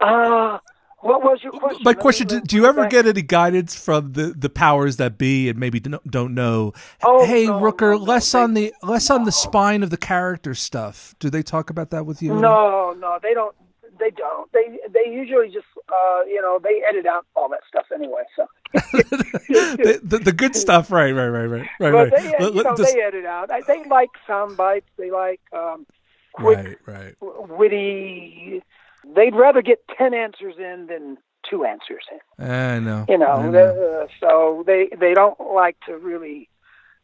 uh, 0.00 0.58
what 1.02 1.24
was 1.24 1.40
your 1.42 1.52
question? 1.52 1.82
My 1.84 1.94
question: 1.94 2.28
do, 2.28 2.40
do 2.40 2.54
you 2.54 2.64
ever 2.64 2.86
get 2.86 3.06
any 3.06 3.22
guidance 3.22 3.74
from 3.74 4.12
the, 4.12 4.34
the 4.36 4.48
powers 4.48 4.98
that 4.98 5.18
be, 5.18 5.48
and 5.48 5.58
maybe 5.58 5.80
don't, 5.80 6.34
know? 6.34 6.72
Oh, 7.02 7.26
hey, 7.26 7.46
no, 7.46 7.60
Rooker, 7.60 7.98
no, 7.98 8.04
less 8.04 8.34
on 8.34 8.54
the 8.54 8.72
less 8.84 9.10
on 9.10 9.24
the 9.24 9.32
spine 9.32 9.82
of 9.82 9.90
the 9.90 9.96
character 9.96 10.54
stuff. 10.54 11.16
Do 11.18 11.28
they 11.28 11.42
talk 11.42 11.70
about 11.70 11.90
that 11.90 12.06
with 12.06 12.22
you? 12.22 12.34
No, 12.34 12.94
no, 12.96 13.18
they 13.20 13.34
don't. 13.34 13.54
They 13.98 14.10
don't. 14.10 14.50
They 14.52 14.78
they 14.92 15.10
usually 15.10 15.48
just 15.48 15.66
uh, 15.92 16.24
you 16.26 16.40
know 16.40 16.58
they 16.62 16.82
edit 16.88 17.06
out 17.06 17.26
all 17.36 17.48
that 17.50 17.60
stuff 17.68 17.86
anyway. 17.94 18.22
So, 18.36 18.46
the, 18.72 20.00
the, 20.02 20.18
the 20.18 20.32
good 20.32 20.56
stuff, 20.56 20.90
right, 20.90 21.12
right, 21.12 21.28
right, 21.28 21.46
right, 21.46 21.68
right, 21.78 21.92
right. 21.92 22.10
they 22.10 22.32
Let- 22.38 22.54
you 22.54 22.62
know 22.62 22.76
just- 22.76 22.94
they 22.94 23.02
edit 23.02 23.24
out. 23.24 23.50
I, 23.50 23.60
they 23.66 23.84
like 23.88 24.10
sound 24.26 24.56
bites. 24.56 24.88
They 24.96 25.10
like 25.10 25.40
um, 25.52 25.86
quick, 26.32 26.80
right, 26.86 27.14
right. 27.20 27.48
witty. 27.48 28.62
They'd 29.14 29.34
rather 29.34 29.62
get 29.62 29.80
ten 29.96 30.14
answers 30.14 30.54
in 30.58 30.86
than 30.86 31.18
two 31.48 31.64
answers 31.64 32.04
in. 32.10 32.44
I 32.44 32.78
know. 32.78 33.04
You 33.08 33.16
I 33.16 33.18
know, 33.18 33.50
know. 33.50 34.02
uh, 34.02 34.06
so 34.20 34.62
they 34.66 34.88
they 34.98 35.12
don't 35.14 35.38
like 35.40 35.76
to 35.86 35.96
really 35.96 36.48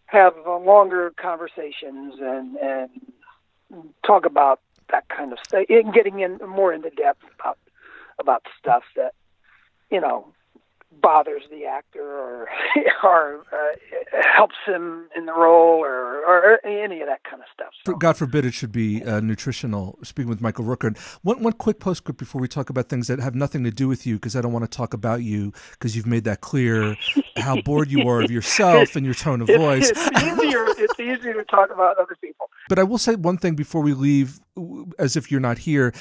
have 0.07 0.35
uh, 0.47 0.57
longer 0.59 1.13
conversations 1.21 2.15
and 2.21 2.57
and 2.57 2.91
talk 4.07 4.25
about 4.25 4.61
that 4.91 5.09
kind 5.09 5.33
of 5.33 5.39
stuff. 5.45 5.65
And 5.69 5.93
getting 5.93 6.21
in 6.21 6.39
more 6.49 6.73
into 6.73 6.91
depth 6.91 7.25
about 7.39 7.59
about 8.21 8.43
stuff 8.59 8.83
that 8.97 9.13
you 9.91 10.01
know 10.01 10.33
bothers 11.03 11.43
the 11.51 11.65
actor 11.67 12.03
or 12.03 12.49
or 13.03 13.45
uh, 13.53 14.23
helps 14.35 14.57
him 14.67 15.07
in 15.17 15.27
the 15.27 15.33
role 15.33 15.81
or 15.81 16.19
or 16.25 16.67
any 16.67 17.01
of 17.01 17.07
that 17.09 17.23
kind 17.25 17.43
of 17.43 17.49
stuff. 17.53 17.69
For- 17.85 17.97
God 17.97 18.17
forbid 18.17 18.45
it 18.45 18.55
should 18.55 18.73
be 18.73 19.05
uh, 19.05 19.21
nutritional. 19.21 19.99
Speaking 20.03 20.29
with 20.31 20.41
Michael 20.41 20.65
Rooker, 20.65 20.89
and 20.89 20.99
one 21.23 21.43
one 21.43 21.53
quick 21.53 21.79
postscript 21.79 22.19
before 22.19 22.41
we 22.41 22.49
talk 22.49 22.71
about 22.71 22.89
things 22.89 23.07
that 23.09 23.21
have 23.21 23.35
nothing 23.35 23.65
to 23.65 23.71
do 23.71 23.87
with 23.89 24.07
you, 24.07 24.15
because 24.17 24.35
I 24.35 24.41
don't 24.41 24.53
want 24.53 24.71
to 24.71 24.77
talk 24.77 24.95
about 24.95 25.23
you, 25.23 25.53
because 25.73 25.95
you've 25.95 26.07
made 26.07 26.25
that 26.25 26.41
clear 26.41 26.97
how 27.37 27.61
bored 27.61 27.91
you 27.91 28.09
are 28.09 28.23
of 28.23 28.31
yourself 28.31 28.97
and 28.97 29.05
your 29.05 29.15
tone 29.15 29.41
of 29.41 29.47
voice. 29.57 29.91
it's 29.95 30.23
easier. 30.23 30.65
It's 30.79 30.99
easier 31.01 31.35
to 31.35 31.45
talk 31.45 31.71
about 31.71 31.99
other 31.99 32.17
people. 32.21 32.49
But 32.69 32.79
I 32.79 32.83
will 32.83 32.99
say 32.99 33.15
one 33.15 33.37
thing 33.39 33.55
before 33.55 33.83
we 33.83 33.95
leave, 33.95 34.41
as 34.99 35.17
if 35.17 35.31
you're 35.31 35.41
not 35.41 35.59
here. 35.59 35.93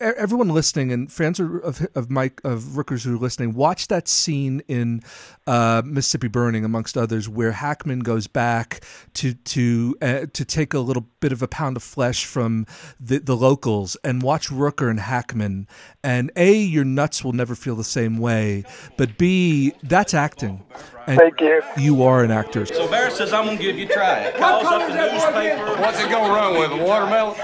E- 0.00 0.04
Everyone 0.16 0.48
listening 0.48 0.90
and 0.92 1.10
fans 1.10 1.38
of 1.38 1.54
of, 1.62 1.86
of 1.94 2.10
Mike 2.10 2.40
of 2.42 2.76
Rookers 2.76 3.04
who 3.04 3.14
are 3.14 3.18
listening, 3.18 3.54
watch 3.54 3.88
that 3.88 4.08
scene 4.08 4.60
in 4.66 5.02
uh, 5.46 5.82
Mississippi 5.84 6.26
Burning, 6.28 6.64
amongst 6.64 6.96
others, 6.96 7.28
where 7.28 7.52
Hackman 7.52 8.00
goes 8.00 8.26
back 8.26 8.84
to 9.14 9.34
to 9.34 9.96
uh, 10.02 10.26
to 10.32 10.44
take 10.44 10.74
a 10.74 10.80
little 10.80 11.06
bit 11.20 11.30
of 11.30 11.42
a 11.42 11.48
pound 11.48 11.76
of 11.76 11.82
flesh 11.82 12.24
from 12.24 12.66
the 12.98 13.18
the 13.18 13.36
locals, 13.36 13.96
and 14.02 14.20
watch 14.22 14.48
Rooker 14.48 14.90
and 14.90 14.98
Hackman. 14.98 15.68
And 16.02 16.30
a, 16.36 16.52
your 16.52 16.84
nuts 16.84 17.22
will 17.22 17.32
never 17.32 17.54
feel 17.54 17.76
the 17.76 17.84
same 17.84 18.18
way, 18.18 18.64
but 18.98 19.16
b, 19.16 19.72
that's 19.84 20.12
acting. 20.12 20.64
And 21.06 21.18
Thank 21.18 21.40
you. 21.40 21.62
You 21.76 22.02
are 22.02 22.24
an 22.24 22.30
actor. 22.30 22.64
So 22.66 22.88
Bear 22.88 23.10
says, 23.10 23.32
I'm 23.32 23.44
gonna 23.44 23.58
give 23.58 23.76
you 23.78 23.84
a 23.84 23.88
try. 23.88 24.32
Calls 24.38 24.64
up 24.66 24.88
the 24.88 24.94
newspaper. 24.94 25.80
What's 25.80 26.00
it 26.00 26.10
gonna 26.10 26.32
run 26.32 26.58
with? 26.58 26.72
A 26.80 26.82
watermelon? 26.84 27.36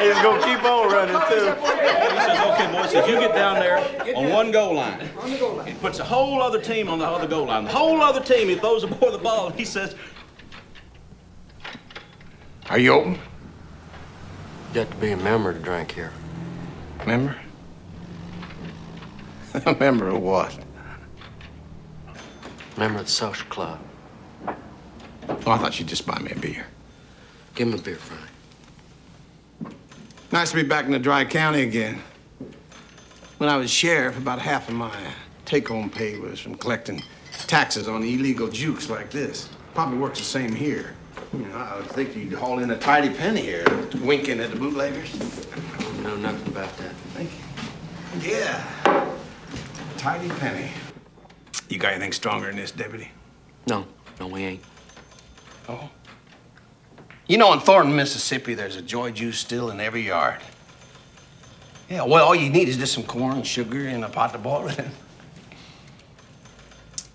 He's 0.00 0.22
gonna 0.22 0.44
keep 0.44 0.62
on 0.64 0.92
running 0.92 1.20
too. 1.28 1.54
He 1.54 2.20
says, 2.20 2.40
okay, 2.52 2.72
boys, 2.72 2.90
says 2.90 3.08
you 3.08 3.18
get 3.18 3.34
down 3.34 3.56
there 3.56 3.78
on 4.16 4.30
one 4.30 4.50
goal 4.50 4.74
line. 4.74 5.08
He 5.66 5.74
puts 5.74 5.98
a 5.98 6.04
whole 6.04 6.42
other 6.42 6.60
team 6.60 6.88
on 6.88 6.98
the 6.98 7.06
other 7.06 7.26
goal 7.26 7.46
line. 7.46 7.64
The 7.64 7.70
whole 7.70 8.00
other 8.02 8.20
team, 8.20 8.48
he 8.48 8.56
throws 8.56 8.84
aboard 8.84 9.12
the 9.12 9.18
ball, 9.18 9.48
and 9.48 9.54
he 9.54 9.64
says, 9.64 9.94
Are 12.68 12.78
you 12.78 12.92
open? 12.92 13.18
You 14.72 14.80
have 14.80 14.90
to 14.90 14.96
be 14.96 15.12
a 15.12 15.16
member 15.16 15.52
to 15.52 15.58
drink 15.58 15.92
here. 15.92 16.12
Member? 17.06 17.36
A 19.66 19.74
member 19.74 20.08
of 20.08 20.20
what? 20.20 20.58
Member 22.76 22.98
of 22.98 23.06
the 23.06 23.10
social 23.10 23.46
club. 23.48 23.80
Oh, 24.46 25.50
I 25.52 25.56
thought 25.58 25.78
you'd 25.78 25.88
just 25.88 26.06
buy 26.06 26.18
me 26.18 26.32
a 26.32 26.36
beer. 26.36 26.66
Give 27.54 27.68
him 27.68 27.74
a 27.74 27.78
beer, 27.80 27.96
Frank. 27.96 28.25
Nice 30.36 30.50
to 30.50 30.56
be 30.56 30.64
back 30.64 30.84
in 30.84 30.92
the 30.92 30.98
dry 30.98 31.24
county 31.24 31.62
again. 31.62 31.98
When 33.38 33.48
I 33.48 33.56
was 33.56 33.70
sheriff, 33.70 34.18
about 34.18 34.38
half 34.38 34.68
of 34.68 34.74
my 34.74 34.94
take-home 35.46 35.88
pay 35.88 36.18
was 36.18 36.38
from 36.38 36.56
collecting 36.56 37.02
taxes 37.46 37.88
on 37.88 38.02
illegal 38.02 38.48
jukes 38.48 38.90
like 38.90 39.08
this. 39.08 39.48
Probably 39.72 39.96
works 39.96 40.18
the 40.18 40.26
same 40.26 40.54
here. 40.54 40.94
You 41.32 41.46
know, 41.46 41.56
I 41.56 41.76
would 41.78 41.86
think 41.86 42.14
you'd 42.14 42.34
haul 42.34 42.58
in 42.58 42.70
a 42.70 42.76
tidy 42.76 43.08
penny 43.08 43.40
here, 43.40 43.64
winking 44.02 44.40
at 44.40 44.50
the 44.50 44.56
bootleggers. 44.56 45.14
I 45.54 45.82
don't 45.82 46.02
know 46.02 46.16
nothing 46.16 46.48
about 46.48 46.76
that. 46.76 46.92
Thank 47.14 47.30
you. 48.22 48.30
Yeah. 48.30 49.14
Tidy 49.96 50.28
penny. 50.28 50.70
You 51.70 51.78
got 51.78 51.94
anything 51.94 52.12
stronger 52.12 52.48
than 52.48 52.56
this, 52.56 52.72
deputy? 52.72 53.10
No, 53.68 53.86
no, 54.20 54.26
we 54.26 54.44
ain't. 54.44 54.62
Oh? 55.66 55.88
You 57.28 57.38
know, 57.38 57.52
in 57.52 57.60
Thornton, 57.60 57.96
Mississippi, 57.96 58.54
there's 58.54 58.76
a 58.76 58.82
joy 58.82 59.10
juice 59.10 59.38
still 59.38 59.70
in 59.70 59.80
every 59.80 60.02
yard. 60.02 60.40
Yeah, 61.90 62.02
well, 62.04 62.24
all 62.24 62.34
you 62.34 62.50
need 62.50 62.68
is 62.68 62.76
just 62.76 62.94
some 62.94 63.04
corn, 63.04 63.42
sugar, 63.42 63.86
and 63.86 64.04
a 64.04 64.08
pot 64.08 64.32
to 64.32 64.38
boil 64.38 64.68
it 64.68 64.78
in. 64.78 64.90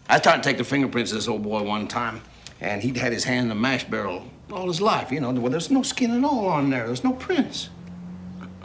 I 0.10 0.20
tried 0.20 0.38
to 0.38 0.44
take 0.44 0.58
the 0.58 0.66
fingerprints 0.66 1.12
of 1.12 1.18
this 1.18 1.28
old 1.30 1.44
boy 1.44 1.64
one 1.64 1.88
time, 1.88 2.22
and 2.60 2.82
he'd 2.84 2.98
had 2.98 3.14
his 3.14 3.24
hand 3.24 3.44
in 3.44 3.50
the 3.50 3.56
mash 3.56 3.86
barrel 3.86 4.26
all 4.52 4.68
his 4.68 4.82
life. 4.82 5.12
You 5.12 5.22
know, 5.22 5.32
well, 5.32 5.50
there's 5.50 5.72
no 5.72 5.84
skin 5.84 6.12
at 6.12 6.24
all 6.24 6.48
on 6.48 6.70
there. 6.70 6.86
There's 6.86 7.04
no 7.04 7.14
prints. 7.14 7.70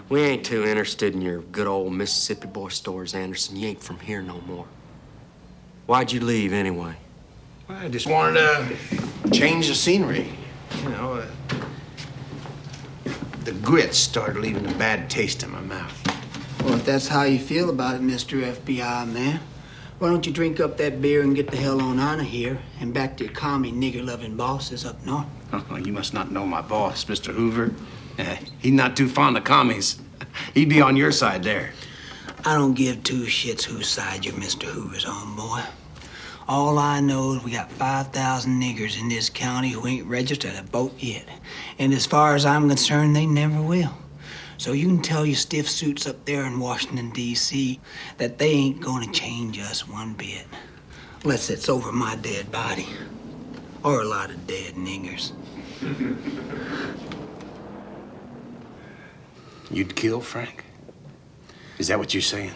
We 0.08 0.22
ain't 0.22 0.44
too 0.44 0.64
interested 0.64 1.14
in 1.14 1.22
your 1.22 1.42
good 1.42 1.66
old 1.66 1.92
Mississippi 1.92 2.48
boy 2.48 2.68
stories, 2.68 3.14
Anderson. 3.14 3.56
You 3.56 3.68
ain't 3.68 3.82
from 3.82 3.98
here 4.00 4.22
no 4.22 4.40
more. 4.42 4.66
Why'd 5.86 6.10
you 6.10 6.20
leave 6.20 6.52
anyway? 6.52 6.96
I 7.68 7.88
just 7.88 8.06
wanted 8.06 8.34
to 8.34 9.30
change 9.30 9.68
the 9.68 9.74
scenery. 9.74 10.28
You 10.82 10.88
know, 10.90 11.14
uh, 11.14 11.26
the 13.44 13.52
grits 13.52 13.98
started 13.98 14.40
leaving 14.40 14.66
a 14.66 14.74
bad 14.74 15.08
taste 15.08 15.42
in 15.42 15.50
my 15.50 15.60
mouth. 15.60 16.62
Well, 16.62 16.74
if 16.74 16.84
that's 16.84 17.08
how 17.08 17.22
you 17.22 17.38
feel 17.38 17.70
about 17.70 17.94
it, 17.96 18.02
Mr. 18.02 18.42
FBI 18.42 19.12
man, 19.12 19.40
why 19.98 20.08
don't 20.08 20.26
you 20.26 20.32
drink 20.32 20.60
up 20.60 20.76
that 20.78 21.00
beer 21.00 21.22
and 21.22 21.34
get 21.34 21.50
the 21.50 21.56
hell 21.56 21.80
on 21.80 21.98
out 21.98 22.18
of 22.18 22.26
here 22.26 22.58
and 22.80 22.92
back 22.92 23.16
to 23.16 23.24
your 23.24 23.32
commie 23.32 23.72
nigger-loving 23.72 24.36
bosses 24.36 24.84
up 24.84 25.04
north? 25.06 25.26
Oh, 25.52 25.76
you 25.76 25.92
must 25.92 26.12
not 26.12 26.30
know 26.30 26.46
my 26.46 26.60
boss, 26.60 27.04
Mr. 27.04 27.32
Hoover. 27.32 27.72
Eh, 28.18 28.36
he's 28.58 28.72
not 28.72 28.96
too 28.96 29.08
fond 29.08 29.36
of 29.36 29.44
commies. 29.44 29.98
He'd 30.54 30.68
be 30.68 30.80
on 30.80 30.96
your 30.96 31.12
side 31.12 31.42
there. 31.42 31.72
I 32.44 32.54
don't 32.54 32.74
give 32.74 33.02
two 33.02 33.24
shits 33.24 33.62
whose 33.62 33.88
side 33.88 34.24
you're 34.24 34.34
Mr. 34.34 34.64
Hoover's 34.64 35.04
on, 35.04 35.36
boy. 35.36 35.62
All 36.48 36.78
I 36.78 37.00
know 37.00 37.32
is 37.32 37.42
we 37.42 37.50
got 37.50 37.72
5,000 37.72 38.62
niggers 38.62 39.00
in 39.00 39.08
this 39.08 39.28
county 39.28 39.70
who 39.70 39.84
ain't 39.86 40.06
registered 40.06 40.54
a 40.54 40.62
vote 40.62 40.94
yet. 40.98 41.26
And 41.78 41.92
as 41.92 42.06
far 42.06 42.36
as 42.36 42.46
I'm 42.46 42.68
concerned, 42.68 43.16
they 43.16 43.26
never 43.26 43.60
will. 43.60 43.92
So 44.56 44.72
you 44.72 44.86
can 44.86 45.02
tell 45.02 45.26
your 45.26 45.34
stiff 45.34 45.68
suits 45.68 46.06
up 46.06 46.24
there 46.24 46.46
in 46.46 46.60
Washington, 46.60 47.10
D.C., 47.10 47.80
that 48.18 48.38
they 48.38 48.50
ain't 48.50 48.80
gonna 48.80 49.10
change 49.12 49.58
us 49.58 49.88
one 49.88 50.14
bit. 50.14 50.46
Unless 51.24 51.50
it's 51.50 51.68
over 51.68 51.90
my 51.90 52.14
dead 52.16 52.52
body. 52.52 52.86
Or 53.82 54.02
a 54.02 54.04
lot 54.04 54.30
of 54.30 54.46
dead 54.46 54.74
niggers. 54.74 55.32
You'd 59.70 59.96
kill 59.96 60.20
Frank? 60.20 60.64
Is 61.78 61.88
that 61.88 61.98
what 61.98 62.14
you're 62.14 62.22
saying? 62.22 62.54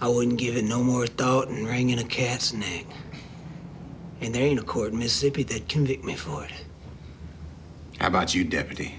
I 0.00 0.08
wouldn't 0.08 0.38
give 0.38 0.56
it 0.56 0.64
no 0.64 0.82
more 0.82 1.06
thought 1.06 1.48
than 1.48 1.64
wringing 1.64 1.98
a 1.98 2.04
cat's 2.04 2.52
neck. 2.52 2.86
And 4.20 4.34
there 4.34 4.44
ain't 4.44 4.60
a 4.60 4.62
court 4.62 4.92
in 4.92 4.98
Mississippi 4.98 5.42
that'd 5.42 5.68
convict 5.68 6.04
me 6.04 6.14
for 6.14 6.44
it. 6.44 6.52
How 7.98 8.08
about 8.08 8.34
you, 8.34 8.44
deputy? 8.44 8.94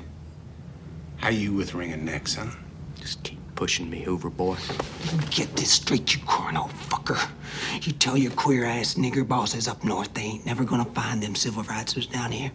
How 1.17 1.29
you 1.29 1.53
with 1.53 1.73
wringing 1.73 2.05
necks, 2.05 2.35
huh? 2.35 2.47
Just 2.99 3.23
keep 3.23 3.39
pushing 3.55 3.89
me, 3.89 3.99
Hoover 3.99 4.31
boy. 4.31 4.57
Get 5.29 5.55
this 5.55 5.73
straight, 5.73 6.15
you 6.15 6.21
corn 6.25 6.57
old 6.57 6.71
fucker. 6.71 7.29
You 7.83 7.91
tell 7.93 8.17
your 8.17 8.31
queer 8.31 8.65
ass 8.65 8.95
nigger 8.95 9.27
bosses 9.27 9.67
up 9.67 9.83
north 9.83 10.11
they 10.15 10.21
ain't 10.21 10.45
never 10.47 10.63
gonna 10.63 10.85
find 10.85 11.21
them 11.21 11.35
civil 11.35 11.63
rightsers 11.63 12.11
down 12.11 12.31
here. 12.31 12.51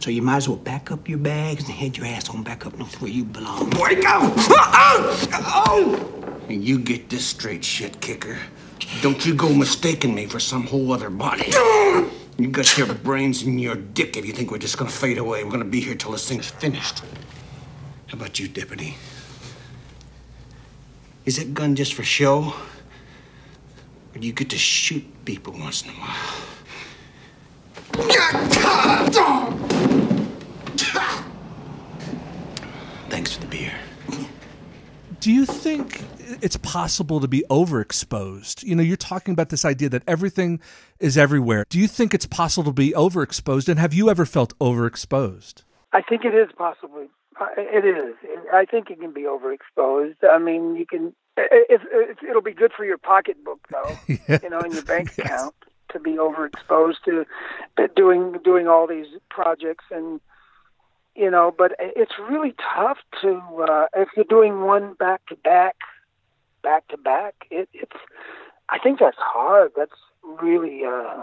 So 0.00 0.10
you 0.10 0.20
might 0.20 0.38
as 0.38 0.48
well 0.48 0.58
back 0.58 0.90
up 0.90 1.08
your 1.08 1.18
bags 1.18 1.64
and 1.64 1.72
head 1.72 1.96
your 1.96 2.06
ass 2.06 2.28
on 2.30 2.42
back 2.42 2.66
up 2.66 2.76
north 2.76 3.00
where 3.00 3.10
you 3.10 3.24
belong. 3.24 3.70
Boy, 3.70 4.00
go! 4.02 4.18
Oh! 4.18 5.28
oh! 5.68 6.44
And 6.48 6.64
you 6.64 6.80
get 6.80 7.08
this 7.08 7.26
straight, 7.26 7.64
shit 7.64 8.00
kicker. 8.00 8.38
Don't 9.02 9.24
you 9.24 9.34
go 9.34 9.52
mistaking 9.52 10.14
me 10.14 10.26
for 10.26 10.40
some 10.40 10.66
whole 10.66 10.92
other 10.92 11.10
body. 11.10 11.50
You 12.38 12.48
got 12.48 12.78
your 12.78 12.92
brains 12.94 13.42
in 13.42 13.58
your 13.58 13.74
dick 13.74 14.16
if 14.16 14.24
you 14.24 14.32
think 14.32 14.50
we're 14.50 14.58
just 14.58 14.78
gonna 14.78 14.90
fade 14.90 15.18
away. 15.18 15.42
We're 15.44 15.50
gonna 15.50 15.64
be 15.64 15.80
here 15.80 15.94
till 15.94 16.12
this 16.12 16.28
thing's 16.28 16.48
finished. 16.48 17.02
How 18.06 18.14
about 18.14 18.38
you, 18.38 18.48
deputy? 18.48 18.96
Is 21.24 21.36
that 21.36 21.52
gun 21.52 21.74
just 21.76 21.94
for 21.94 22.04
show? 22.04 22.54
Or 24.14 24.18
do 24.18 24.26
you 24.26 24.32
get 24.32 24.50
to 24.50 24.58
shoot 24.58 25.04
people 25.24 25.52
once 25.52 25.82
in 25.82 25.90
a 25.90 25.92
while? 25.94 26.44
Thanks 33.10 33.34
for 33.34 33.40
the 33.40 33.46
beer. 33.48 33.74
Do 35.20 35.32
you 35.32 35.44
think 35.44 36.02
it's 36.42 36.56
possible 36.58 37.20
to 37.20 37.28
be 37.28 37.44
overexposed? 37.50 38.62
You 38.62 38.76
know, 38.76 38.82
you're 38.82 38.96
talking 38.96 39.32
about 39.32 39.48
this 39.48 39.64
idea 39.64 39.88
that 39.90 40.02
everything 40.06 40.60
is 41.00 41.16
everywhere. 41.16 41.64
Do 41.68 41.78
you 41.78 41.88
think 41.88 42.14
it's 42.14 42.26
possible 42.26 42.70
to 42.70 42.74
be 42.74 42.92
overexposed? 42.92 43.68
And 43.68 43.78
have 43.78 43.94
you 43.94 44.10
ever 44.10 44.26
felt 44.26 44.58
overexposed? 44.58 45.62
I 45.92 46.02
think 46.02 46.24
it 46.24 46.34
is 46.34 46.48
possibly. 46.56 47.08
Uh, 47.40 47.46
It 47.56 47.84
is. 47.84 48.14
I 48.52 48.64
think 48.64 48.90
it 48.90 49.00
can 49.00 49.12
be 49.12 49.22
overexposed. 49.22 50.16
I 50.28 50.38
mean, 50.38 50.76
you 50.76 50.86
can. 50.86 51.14
It, 51.36 51.80
it, 51.92 52.18
it'll 52.28 52.42
be 52.42 52.52
good 52.52 52.72
for 52.76 52.84
your 52.84 52.98
pocketbook, 52.98 53.60
though. 53.70 53.96
You 54.42 54.50
know, 54.50 54.60
in 54.60 54.72
your 54.72 54.82
bank 54.82 55.16
account 55.18 55.54
to 55.92 55.98
be 55.98 56.12
overexposed 56.12 56.96
to 57.06 57.24
doing 57.96 58.36
doing 58.44 58.66
all 58.68 58.86
these 58.86 59.06
projects 59.30 59.84
and 59.90 60.20
you 61.14 61.30
know. 61.30 61.54
But 61.56 61.72
it's 61.78 62.12
really 62.18 62.54
tough 62.74 62.98
to 63.22 63.40
uh, 63.68 63.86
if 63.96 64.08
you're 64.16 64.24
doing 64.28 64.62
one 64.62 64.94
back 64.94 65.24
to 65.26 65.36
back, 65.36 65.76
back 66.62 66.88
to 66.88 66.96
back. 66.96 67.34
It, 67.50 67.68
it's. 67.72 67.96
I 68.68 68.78
think 68.78 68.98
that's 68.98 69.16
hard. 69.18 69.72
That's 69.76 69.92
really 70.22 70.82
uh, 70.84 71.22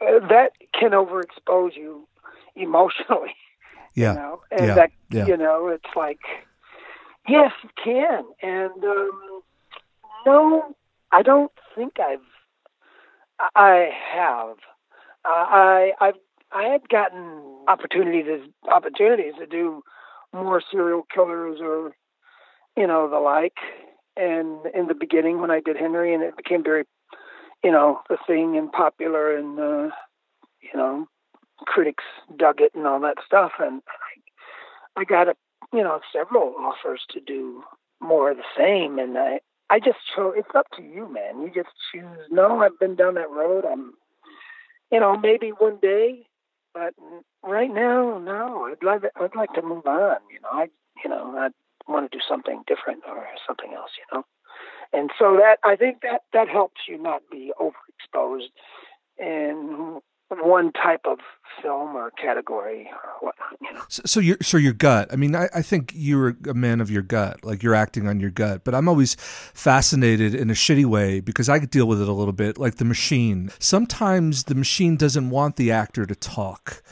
uh, 0.00 0.26
that 0.28 0.52
can 0.78 0.90
overexpose 0.92 1.76
you 1.76 2.06
emotionally. 2.56 3.34
Yeah. 3.94 4.12
You 4.14 4.18
know, 4.18 4.40
and 4.50 4.66
yeah. 4.68 4.74
that 4.74 4.90
yeah. 5.10 5.26
you 5.26 5.36
know, 5.36 5.68
it's 5.68 5.94
like 5.94 6.20
yes, 7.28 7.52
you 7.62 7.68
can. 7.84 8.24
And 8.40 8.82
um, 8.82 9.42
no, 10.24 10.74
I 11.10 11.20
don't 11.20 11.52
think 11.74 12.00
I've. 12.00 12.20
I 13.54 13.90
have. 14.14 14.56
Uh, 15.26 15.28
I 15.28 15.92
I've 16.00 16.14
I 16.52 16.64
had 16.64 16.88
gotten 16.88 17.42
opportunities 17.68 18.48
opportunities 18.70 19.34
to 19.38 19.46
do 19.46 19.82
more 20.32 20.62
serial 20.70 21.06
killers 21.12 21.60
or 21.60 21.94
you 22.76 22.86
know 22.86 23.08
the 23.08 23.18
like. 23.18 23.56
And 24.16 24.66
in 24.74 24.88
the 24.88 24.94
beginning, 24.94 25.40
when 25.40 25.50
I 25.50 25.60
did 25.60 25.76
Henry, 25.76 26.12
and 26.14 26.22
it 26.22 26.36
became 26.36 26.62
very, 26.62 26.84
you 27.64 27.72
know, 27.72 28.00
a 28.10 28.16
thing 28.26 28.56
and 28.56 28.70
popular, 28.70 29.36
and 29.36 29.58
uh, 29.58 29.94
you 30.60 30.74
know, 30.74 31.06
critics 31.60 32.04
dug 32.36 32.60
it 32.60 32.72
and 32.74 32.86
all 32.86 33.00
that 33.00 33.16
stuff, 33.24 33.52
and 33.58 33.82
I, 34.96 35.00
I 35.00 35.04
got 35.04 35.28
a, 35.28 35.34
you 35.72 35.82
know, 35.82 36.00
several 36.12 36.54
offers 36.58 37.02
to 37.10 37.20
do 37.20 37.62
more 38.00 38.30
of 38.30 38.36
the 38.36 38.42
same, 38.56 38.98
and 38.98 39.16
I, 39.16 39.40
I 39.70 39.78
just 39.78 39.98
chose. 40.14 40.34
It's 40.36 40.54
up 40.54 40.66
to 40.76 40.82
you, 40.82 41.10
man. 41.10 41.40
You 41.40 41.50
just 41.54 41.70
choose. 41.92 42.28
No, 42.30 42.60
I've 42.60 42.78
been 42.78 42.96
down 42.96 43.14
that 43.14 43.30
road. 43.30 43.64
I'm, 43.64 43.94
you 44.90 45.00
know, 45.00 45.16
maybe 45.16 45.50
one 45.50 45.78
day, 45.80 46.26
but 46.74 46.94
right 47.42 47.72
now, 47.72 48.18
no. 48.18 48.66
I'd 48.70 48.84
like, 48.84 49.10
I'd 49.18 49.34
like 49.34 49.54
to 49.54 49.62
move 49.62 49.86
on. 49.86 50.16
You 50.30 50.40
know, 50.42 50.50
I, 50.52 50.66
you 51.02 51.08
know, 51.08 51.34
I 51.38 51.48
want 51.88 52.10
to 52.10 52.16
do 52.16 52.22
something 52.28 52.62
different 52.66 53.02
or 53.06 53.26
something 53.46 53.72
else. 53.74 53.90
You 53.98 54.18
know, 54.18 54.24
and 54.92 55.10
so 55.18 55.36
that 55.36 55.58
I 55.64 55.76
think 55.76 56.02
that 56.02 56.22
that 56.32 56.48
helps 56.48 56.82
you 56.88 56.98
not 56.98 57.22
be 57.30 57.52
overexposed 57.60 58.50
in 59.18 60.00
one 60.40 60.72
type 60.72 61.02
of 61.04 61.18
film 61.62 61.94
or 61.94 62.10
category 62.12 62.88
or 62.90 63.10
whatnot. 63.20 63.58
You 63.60 63.72
know. 63.74 63.82
So, 63.88 64.02
so 64.06 64.20
your 64.20 64.36
so 64.42 64.56
your 64.56 64.72
gut. 64.72 65.12
I 65.12 65.16
mean, 65.16 65.34
I, 65.34 65.48
I 65.54 65.62
think 65.62 65.92
you're 65.94 66.36
a 66.48 66.54
man 66.54 66.80
of 66.80 66.90
your 66.90 67.02
gut. 67.02 67.44
Like 67.44 67.62
you're 67.62 67.74
acting 67.74 68.08
on 68.08 68.20
your 68.20 68.30
gut. 68.30 68.64
But 68.64 68.74
I'm 68.74 68.88
always 68.88 69.14
fascinated 69.14 70.34
in 70.34 70.50
a 70.50 70.54
shitty 70.54 70.86
way 70.86 71.20
because 71.20 71.48
I 71.48 71.58
could 71.58 71.70
deal 71.70 71.86
with 71.86 72.00
it 72.00 72.08
a 72.08 72.12
little 72.12 72.32
bit, 72.32 72.58
like 72.58 72.76
the 72.76 72.84
machine. 72.84 73.50
Sometimes 73.58 74.44
the 74.44 74.54
machine 74.54 74.96
doesn't 74.96 75.30
want 75.30 75.56
the 75.56 75.70
actor 75.70 76.06
to 76.06 76.14
talk. 76.14 76.82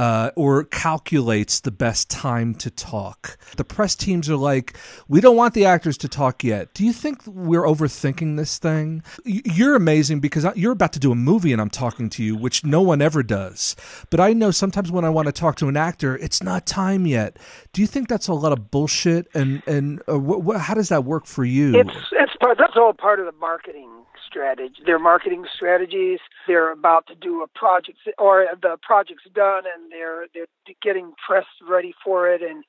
Uh, 0.00 0.30
or 0.34 0.64
calculates 0.64 1.60
the 1.60 1.70
best 1.70 2.08
time 2.08 2.54
to 2.54 2.70
talk. 2.70 3.36
The 3.58 3.64
press 3.64 3.94
teams 3.94 4.30
are 4.30 4.36
like, 4.36 4.74
we 5.08 5.20
don't 5.20 5.36
want 5.36 5.52
the 5.52 5.66
actors 5.66 5.98
to 5.98 6.08
talk 6.08 6.42
yet. 6.42 6.72
Do 6.72 6.86
you 6.86 6.94
think 6.94 7.20
we're 7.26 7.64
overthinking 7.64 8.38
this 8.38 8.56
thing? 8.56 9.02
You're 9.26 9.76
amazing 9.76 10.20
because 10.20 10.46
you're 10.56 10.72
about 10.72 10.94
to 10.94 10.98
do 10.98 11.12
a 11.12 11.14
movie 11.14 11.52
and 11.52 11.60
I'm 11.60 11.68
talking 11.68 12.08
to 12.10 12.24
you, 12.24 12.34
which 12.34 12.64
no 12.64 12.80
one 12.80 13.02
ever 13.02 13.22
does. 13.22 13.76
But 14.08 14.20
I 14.20 14.32
know 14.32 14.50
sometimes 14.50 14.90
when 14.90 15.04
I 15.04 15.10
want 15.10 15.26
to 15.26 15.32
talk 15.32 15.56
to 15.56 15.68
an 15.68 15.76
actor, 15.76 16.16
it's 16.16 16.42
not 16.42 16.64
time 16.64 17.06
yet. 17.06 17.36
Do 17.74 17.82
you 17.82 17.86
think 17.86 18.08
that's 18.08 18.28
a 18.28 18.32
lot 18.32 18.52
of 18.52 18.70
bullshit? 18.70 19.28
And 19.34 19.62
and 19.66 20.00
uh, 20.08 20.18
wh- 20.18 20.42
wh- 20.46 20.58
how 20.58 20.72
does 20.72 20.88
that 20.88 21.04
work 21.04 21.26
for 21.26 21.44
you? 21.44 21.74
It's 21.78 21.98
it's 22.12 22.32
That's 22.58 22.76
all 22.76 22.92
part 22.92 23.20
of 23.20 23.26
the 23.26 23.38
marketing 23.38 23.90
strategy. 24.26 24.76
Their 24.84 24.98
marketing 24.98 25.46
strategies. 25.54 26.18
They're 26.46 26.72
about 26.72 27.06
to 27.08 27.14
do 27.14 27.42
a 27.42 27.46
project, 27.46 27.98
or 28.18 28.46
the 28.60 28.76
project's 28.82 29.24
done, 29.34 29.64
and 29.66 29.90
they're 29.90 30.26
they're 30.34 30.46
getting 30.82 31.12
press 31.26 31.46
ready 31.68 31.94
for 32.04 32.28
it, 32.28 32.42
and 32.42 32.64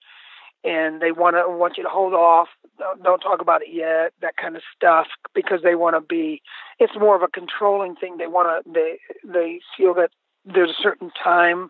and 0.63 1.01
they 1.01 1.11
want 1.11 1.35
to 1.35 1.43
want 1.47 1.77
you 1.77 1.83
to 1.83 1.89
hold 1.89 2.13
off. 2.13 2.49
Don't, 2.77 3.03
don't 3.03 3.19
talk 3.19 3.41
about 3.41 3.61
it 3.61 3.69
yet. 3.71 4.13
That 4.21 4.37
kind 4.37 4.55
of 4.55 4.61
stuff 4.75 5.07
because 5.33 5.61
they 5.63 5.75
want 5.75 5.95
to 5.95 6.01
be. 6.01 6.41
It's 6.79 6.93
more 6.99 7.15
of 7.15 7.23
a 7.23 7.27
controlling 7.27 7.95
thing. 7.95 8.17
They 8.17 8.27
want 8.27 8.65
to. 8.65 8.71
They 8.71 8.99
they 9.25 9.59
feel 9.77 9.93
that 9.95 10.11
there's 10.45 10.71
a 10.71 10.81
certain 10.81 11.11
time 11.11 11.69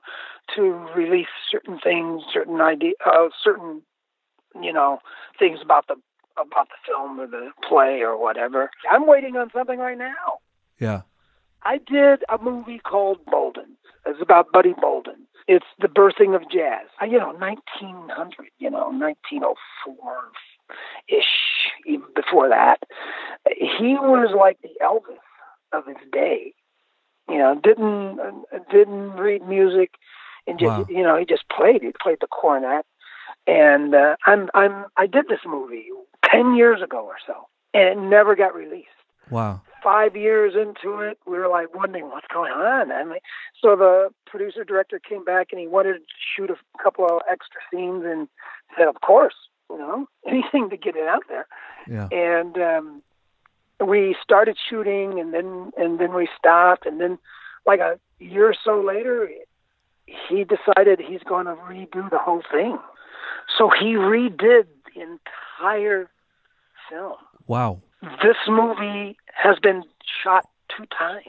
to 0.55 0.61
release 0.95 1.27
certain 1.49 1.79
things, 1.79 2.23
certain 2.33 2.61
idea, 2.61 2.93
uh, 3.05 3.29
certain 3.43 3.81
you 4.61 4.73
know 4.73 4.99
things 5.39 5.59
about 5.61 5.87
the 5.87 5.95
about 6.37 6.67
the 6.69 6.75
film 6.85 7.19
or 7.19 7.27
the 7.27 7.51
play 7.67 8.01
or 8.01 8.17
whatever. 8.21 8.69
I'm 8.89 9.07
waiting 9.07 9.35
on 9.37 9.49
something 9.53 9.79
right 9.79 9.97
now. 9.97 10.39
yeah. 10.79 11.01
I 11.63 11.77
did 11.77 12.23
a 12.27 12.41
movie 12.41 12.79
called 12.79 13.19
Bolden. 13.27 13.77
It's 14.07 14.19
about 14.19 14.51
Buddy 14.51 14.73
Bolden. 14.81 15.27
It's 15.47 15.65
the 15.79 15.87
birthing 15.87 16.35
of 16.35 16.41
jazz. 16.49 16.87
Uh, 16.99 17.05
you 17.05 17.19
know, 17.19 17.33
1900, 17.33 18.47
you 18.57 18.71
know, 18.71 18.89
1904 18.89 20.13
ish, 21.07 21.23
even 21.85 22.07
before 22.15 22.49
that. 22.49 22.79
He 23.47 23.93
was 23.93 24.33
like 24.35 24.57
the 24.63 24.71
Elvis 24.83 25.19
of 25.71 25.85
his 25.85 25.97
day. 26.11 26.53
You 27.29 27.37
know, 27.37 27.59
didn't 27.63 28.17
didn't 28.71 29.11
read 29.17 29.47
music, 29.47 29.91
and 30.47 30.57
just 30.57 30.67
Wow. 30.67 30.85
you 30.89 31.03
know, 31.03 31.15
he 31.15 31.25
just 31.25 31.47
played. 31.49 31.81
He 31.83 31.91
played 32.01 32.17
the 32.21 32.27
cornet, 32.27 32.85
and 33.45 33.93
uh, 33.93 34.15
I'm 34.25 34.49
I'm 34.55 34.85
I 34.97 35.05
did 35.05 35.27
this 35.27 35.45
movie 35.45 35.85
ten 36.31 36.55
years 36.55 36.81
ago 36.81 37.05
or 37.05 37.17
so, 37.25 37.47
and 37.73 37.83
it 37.83 37.97
never 38.01 38.35
got 38.35 38.53
released 38.55 38.87
Wow. 39.29 39.61
five 39.81 40.15
years 40.15 40.53
into 40.55 40.99
it, 40.99 41.17
we 41.25 41.37
were 41.37 41.47
like 41.47 41.73
wondering 41.73 42.09
what's 42.09 42.27
going 42.31 42.51
on. 42.51 42.91
I 42.91 43.03
mean, 43.03 43.19
so 43.61 43.75
the 43.75 44.09
producer 44.25 44.63
director 44.63 44.99
came 44.99 45.23
back 45.23 45.47
and 45.51 45.59
he 45.59 45.67
wanted 45.67 45.93
to 45.93 45.99
shoot 46.35 46.49
a 46.49 46.83
couple 46.83 47.05
of 47.05 47.21
extra 47.31 47.61
scenes 47.71 48.03
and 48.05 48.27
said, 48.77 48.87
"Of 48.87 49.01
course, 49.01 49.35
you 49.69 49.77
know, 49.77 50.07
anything 50.27 50.69
to 50.69 50.77
get 50.77 50.95
it 50.95 51.07
out 51.07 51.23
there." 51.29 51.47
Yeah. 51.87 52.07
And 52.11 52.57
um, 52.57 53.01
we 53.85 54.15
started 54.21 54.57
shooting, 54.69 55.19
and 55.19 55.33
then 55.33 55.71
and 55.77 55.99
then 55.99 56.13
we 56.13 56.27
stopped, 56.37 56.85
and 56.85 56.99
then 56.99 57.17
like 57.65 57.79
a 57.79 57.99
year 58.19 58.49
or 58.49 58.55
so 58.65 58.81
later, 58.81 59.29
he 60.05 60.43
decided 60.43 60.99
he's 60.99 61.23
going 61.23 61.45
to 61.45 61.55
redo 61.55 62.09
the 62.09 62.17
whole 62.17 62.43
thing. 62.51 62.77
So 63.57 63.69
he 63.69 63.95
redid 63.95 64.67
the 64.93 65.01
entire 65.01 66.09
film. 66.91 67.15
Wow. 67.47 67.81
This 68.21 68.37
movie 68.47 69.17
has 69.33 69.57
been 69.59 69.83
shot 70.23 70.47
two 70.75 70.85
times. 70.87 71.25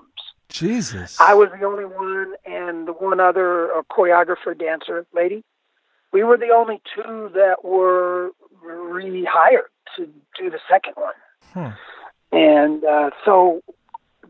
Jesus. 0.48 1.18
I 1.20 1.32
was 1.34 1.48
the 1.58 1.64
only 1.64 1.84
one, 1.86 2.34
and 2.44 2.86
the 2.86 2.92
one 2.92 3.20
other 3.20 3.72
uh, 3.72 3.82
choreographer, 3.90 4.58
dancer 4.58 5.06
lady. 5.14 5.44
We 6.12 6.24
were 6.24 6.36
the 6.36 6.50
only 6.54 6.82
two 6.94 7.30
that 7.34 7.64
were 7.64 8.32
rehired 8.62 9.70
to 9.96 10.06
do 10.38 10.50
the 10.50 10.58
second 10.70 10.94
one. 10.96 11.14
Huh. 11.54 11.70
And 12.32 12.84
uh, 12.84 13.10
so 13.24 13.62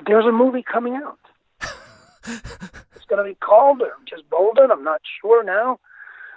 there's 0.07 0.24
a 0.26 0.33
movie 0.33 0.62
coming 0.62 0.95
out. 0.95 1.18
it's 2.24 3.05
going 3.09 3.24
to 3.24 3.28
be 3.28 3.35
called 3.35 3.83
uh, 3.83 3.87
just 4.09 4.28
Bolden. 4.30 4.70
I'm 4.70 4.85
not 4.85 5.01
sure 5.20 5.43
now, 5.43 5.80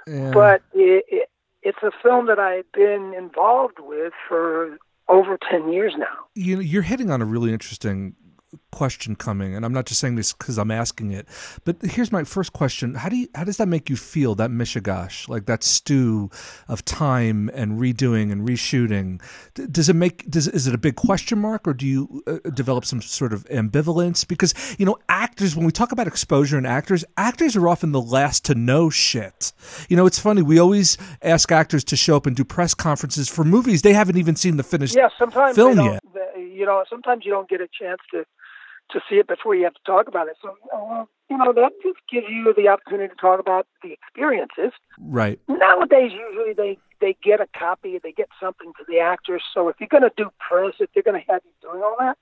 Yeah. 0.08 0.32
but 0.34 0.62
it, 0.74 1.06
it, 1.08 1.30
it's 1.62 1.84
a 1.84 1.92
film 2.04 2.26
that 2.28 2.40
I've 2.40 2.72
been 2.72 3.14
involved 3.16 3.78
with 3.80 4.14
for 4.28 4.78
over 5.10 5.38
ten 5.50 5.72
years 5.72 5.94
now. 5.98 6.06
you 6.36 6.56
know, 6.56 6.62
you're 6.62 6.82
hitting 6.82 7.12
on 7.12 7.22
a 7.22 7.26
really 7.26 7.52
interesting 7.54 8.16
question 8.76 9.16
coming, 9.16 9.56
and 9.56 9.66
I'm 9.66 9.74
not 9.74 9.86
just 9.86 10.00
saying 10.02 10.16
this 10.16 10.34
because 10.34 10.58
I'm 10.58 10.72
asking 10.72 11.12
it. 11.12 11.26
But 11.64 11.78
here's 11.82 12.12
my 12.12 12.24
first 12.26 12.54
question: 12.54 12.94
How 12.96 13.10
do 13.10 13.16
you, 13.16 13.28
how 13.34 13.46
does 13.46 13.58
that 13.58 13.68
make 13.68 13.90
you 13.90 13.96
feel? 13.96 14.36
That 14.36 14.52
mishigash, 14.52 15.30
like 15.30 15.46
that 15.46 15.64
stew 15.64 16.30
of 16.68 16.84
time 16.84 17.50
and 17.54 17.80
redoing 17.80 18.32
and 18.32 18.48
reshooting. 18.48 19.22
Does 19.72 19.88
it 19.88 19.96
make? 19.96 20.30
Does 20.30 20.48
is 20.50 20.68
it 20.68 20.76
a 20.76 20.78
big 20.78 20.96
question 20.98 21.40
mark, 21.40 21.68
or 21.68 21.74
do 21.74 21.88
you 21.88 22.24
uh, 22.28 22.50
develop 22.52 22.84
some 22.86 23.02
sort 23.02 23.32
of 23.34 23.46
ambivalence? 23.46 24.28
Because 24.28 24.54
you 24.78 24.86
know, 24.86 24.98
actors 25.08 25.56
when 25.56 25.66
we 25.66 25.72
talk 25.72 25.92
about 25.94 26.08
exposure 26.08 26.58
and 26.58 26.68
actors, 26.68 27.06
actors 27.18 27.56
are 27.56 27.68
often 27.70 27.94
the 27.94 28.02
last 28.02 28.44
to 28.46 28.56
know 28.56 28.90
shit. 28.90 29.54
You 29.90 29.96
know, 29.96 30.06
it's 30.06 30.20
funny. 30.20 30.42
We 30.42 30.60
always 30.60 30.98
ask 31.22 31.52
actors 31.52 31.84
to 31.86 31.96
show 31.96 32.18
up 32.18 32.26
and 32.26 32.36
do 32.36 32.44
press 32.44 32.74
conferences 32.74 33.30
for 33.30 33.44
movies 33.46 33.82
they 33.84 33.94
haven't 33.94 34.18
even 34.18 34.36
seen 34.36 34.58
the 34.58 34.64
finished 34.64 34.96
Yeah, 34.96 35.10
sometimes 35.18 35.56
film 35.56 35.80
yet. 35.80 36.04
you 36.36 36.66
know, 36.66 36.84
sometimes 36.90 37.24
you 37.26 37.32
don't 37.32 37.48
get 37.50 37.62
a 37.62 37.68
chance 37.80 38.00
to 38.12 38.26
to 38.92 39.00
see 39.10 39.16
it 39.16 39.28
before 39.28 39.56
you 39.56 39.64
have 39.64 39.74
to 39.74 39.84
talk 39.86 40.08
about 40.08 40.28
it. 40.28 40.38
So, 40.42 40.56
uh, 40.76 41.06
you 41.30 41.38
know, 41.38 41.54
that 41.54 41.72
just 41.82 42.00
gives 42.12 42.28
you 42.30 42.54
the 42.56 42.68
opportunity 42.68 43.10
to 43.10 43.16
talk 43.20 43.40
about 43.40 43.68
the 43.82 43.92
experiences. 43.92 44.72
Right. 45.00 45.40
Nowadays, 45.48 46.12
usually 46.12 46.54
they 46.54 46.78
they 47.02 47.16
get 47.24 47.42
a 47.42 47.48
copy, 47.58 48.00
they 48.02 48.12
get 48.12 48.30
something 48.40 48.72
to 48.78 48.86
the 48.88 49.00
actors. 49.00 49.44
So 49.54 49.68
if 49.70 49.76
you're 49.80 49.90
going 49.90 50.04
to 50.04 50.12
do 50.16 50.30
press, 50.40 50.76
if 50.80 50.90
they're 50.94 51.04
going 51.04 51.22
to 51.22 51.32
have 51.32 51.42
you 51.44 51.52
doing 51.62 51.84
all 51.84 51.96
that, 52.00 52.18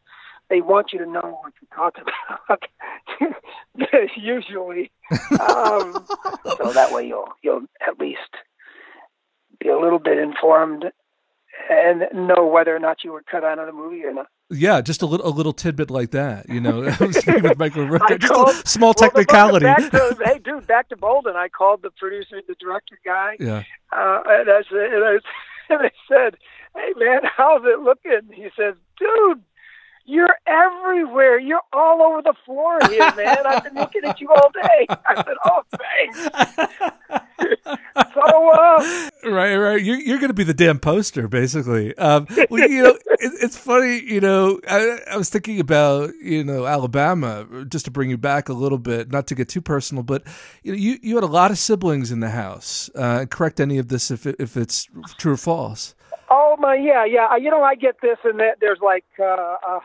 they 0.49 0.61
want 0.61 0.93
you 0.93 0.99
to 0.99 1.05
know 1.05 1.39
what 1.41 1.53
you're 1.61 1.75
talking 1.75 2.05
about. 2.47 2.63
usually, 4.17 4.91
um, 5.39 6.05
so 6.57 6.71
that 6.73 6.89
way 6.91 7.07
you'll 7.07 7.29
you'll 7.41 7.65
at 7.85 7.99
least 7.99 8.19
be 9.59 9.69
a 9.69 9.79
little 9.79 9.99
bit 9.99 10.17
informed 10.17 10.85
and 11.69 12.03
know 12.13 12.45
whether 12.45 12.75
or 12.75 12.79
not 12.79 13.03
you 13.03 13.11
were 13.11 13.23
cut 13.23 13.43
out 13.43 13.59
of 13.59 13.67
the 13.67 13.71
movie 13.73 14.03
or 14.03 14.13
not. 14.13 14.27
Yeah, 14.49 14.81
just 14.81 15.01
a 15.01 15.05
little 15.05 15.27
a 15.27 15.29
little 15.29 15.53
tidbit 15.53 15.89
like 15.89 16.11
that, 16.11 16.49
you 16.49 16.59
know. 16.59 16.83
I 16.83 17.03
was 17.03 17.17
speaking 17.17 17.43
with 17.43 17.57
Michael 17.57 17.85
Rooker, 17.87 18.19
just 18.19 18.31
a 18.31 18.35
called- 18.35 18.47
little 18.47 18.61
small 18.65 18.87
well, 18.89 18.93
technicality. 18.93 19.65
Back 19.65 19.91
to, 19.91 20.17
hey, 20.25 20.39
dude, 20.39 20.67
back 20.67 20.89
to 20.89 20.97
Bolden. 20.97 21.35
I 21.35 21.47
called 21.49 21.81
the 21.81 21.91
producer, 21.91 22.41
the 22.47 22.55
director 22.59 22.99
guy, 23.05 23.37
yeah. 23.39 23.63
uh, 23.91 24.21
and, 24.27 24.49
I 24.49 24.63
said, 24.69 24.93
and, 24.93 25.03
I, 25.05 25.17
and 25.69 25.81
I 25.81 25.91
said, 26.07 26.37
"Hey, 26.75 26.93
man, 26.97 27.21
how's 27.35 27.63
it 27.65 27.79
looking?" 27.79 28.33
He 28.33 28.49
says, 28.57 28.75
"Dude, 28.99 29.41
you're 30.05 30.35
everywhere. 30.45 31.39
You're 31.39 31.61
all 31.71 32.01
over 32.01 32.21
the 32.21 32.33
floor 32.45 32.79
here, 32.89 33.11
man. 33.15 33.45
I've 33.45 33.63
been 33.63 33.75
looking 33.75 34.03
at 34.05 34.19
you 34.19 34.29
all 34.29 34.51
day." 34.51 34.87
I 34.89 35.15
said, 35.15 35.37
"Oh, 35.45 35.63
thanks." 35.77 37.49
so, 38.13 38.51
uh, 38.51 39.09
Right, 39.25 39.55
right. 39.55 39.81
You're 39.81 39.99
you're 39.99 40.17
going 40.17 40.29
to 40.29 40.33
be 40.33 40.43
the 40.43 40.53
damn 40.53 40.79
poster, 40.79 41.27
basically. 41.27 41.97
Um, 41.97 42.27
well, 42.49 42.69
you 42.69 42.83
know, 42.83 42.89
it, 43.05 43.31
it's 43.41 43.57
funny. 43.57 44.01
You 44.01 44.19
know, 44.19 44.59
I, 44.67 44.99
I 45.11 45.17
was 45.17 45.29
thinking 45.29 45.59
about 45.59 46.11
you 46.21 46.43
know 46.43 46.65
Alabama, 46.65 47.47
just 47.69 47.85
to 47.85 47.91
bring 47.91 48.09
you 48.09 48.17
back 48.17 48.49
a 48.49 48.53
little 48.53 48.77
bit, 48.77 49.11
not 49.11 49.27
to 49.27 49.35
get 49.35 49.47
too 49.47 49.61
personal, 49.61 50.03
but 50.03 50.23
you 50.63 50.73
know, 50.73 50.77
you, 50.77 50.99
you 51.01 51.15
had 51.15 51.23
a 51.23 51.27
lot 51.27 51.51
of 51.51 51.57
siblings 51.57 52.11
in 52.11 52.19
the 52.19 52.31
house. 52.31 52.89
Uh, 52.95 53.25
correct 53.29 53.59
any 53.61 53.77
of 53.77 53.87
this 53.87 54.11
if 54.11 54.25
it, 54.25 54.35
if 54.39 54.57
it's 54.57 54.89
true 55.17 55.33
or 55.33 55.37
false. 55.37 55.95
Oh 56.29 56.55
my, 56.59 56.75
yeah, 56.75 57.05
yeah. 57.05 57.35
You 57.37 57.49
know, 57.49 57.63
I 57.63 57.75
get 57.75 58.01
this 58.01 58.17
and 58.23 58.39
that. 58.39 58.57
There's 58.59 58.79
like 58.81 59.05
uh, 59.19 59.55
uh, 59.67 59.79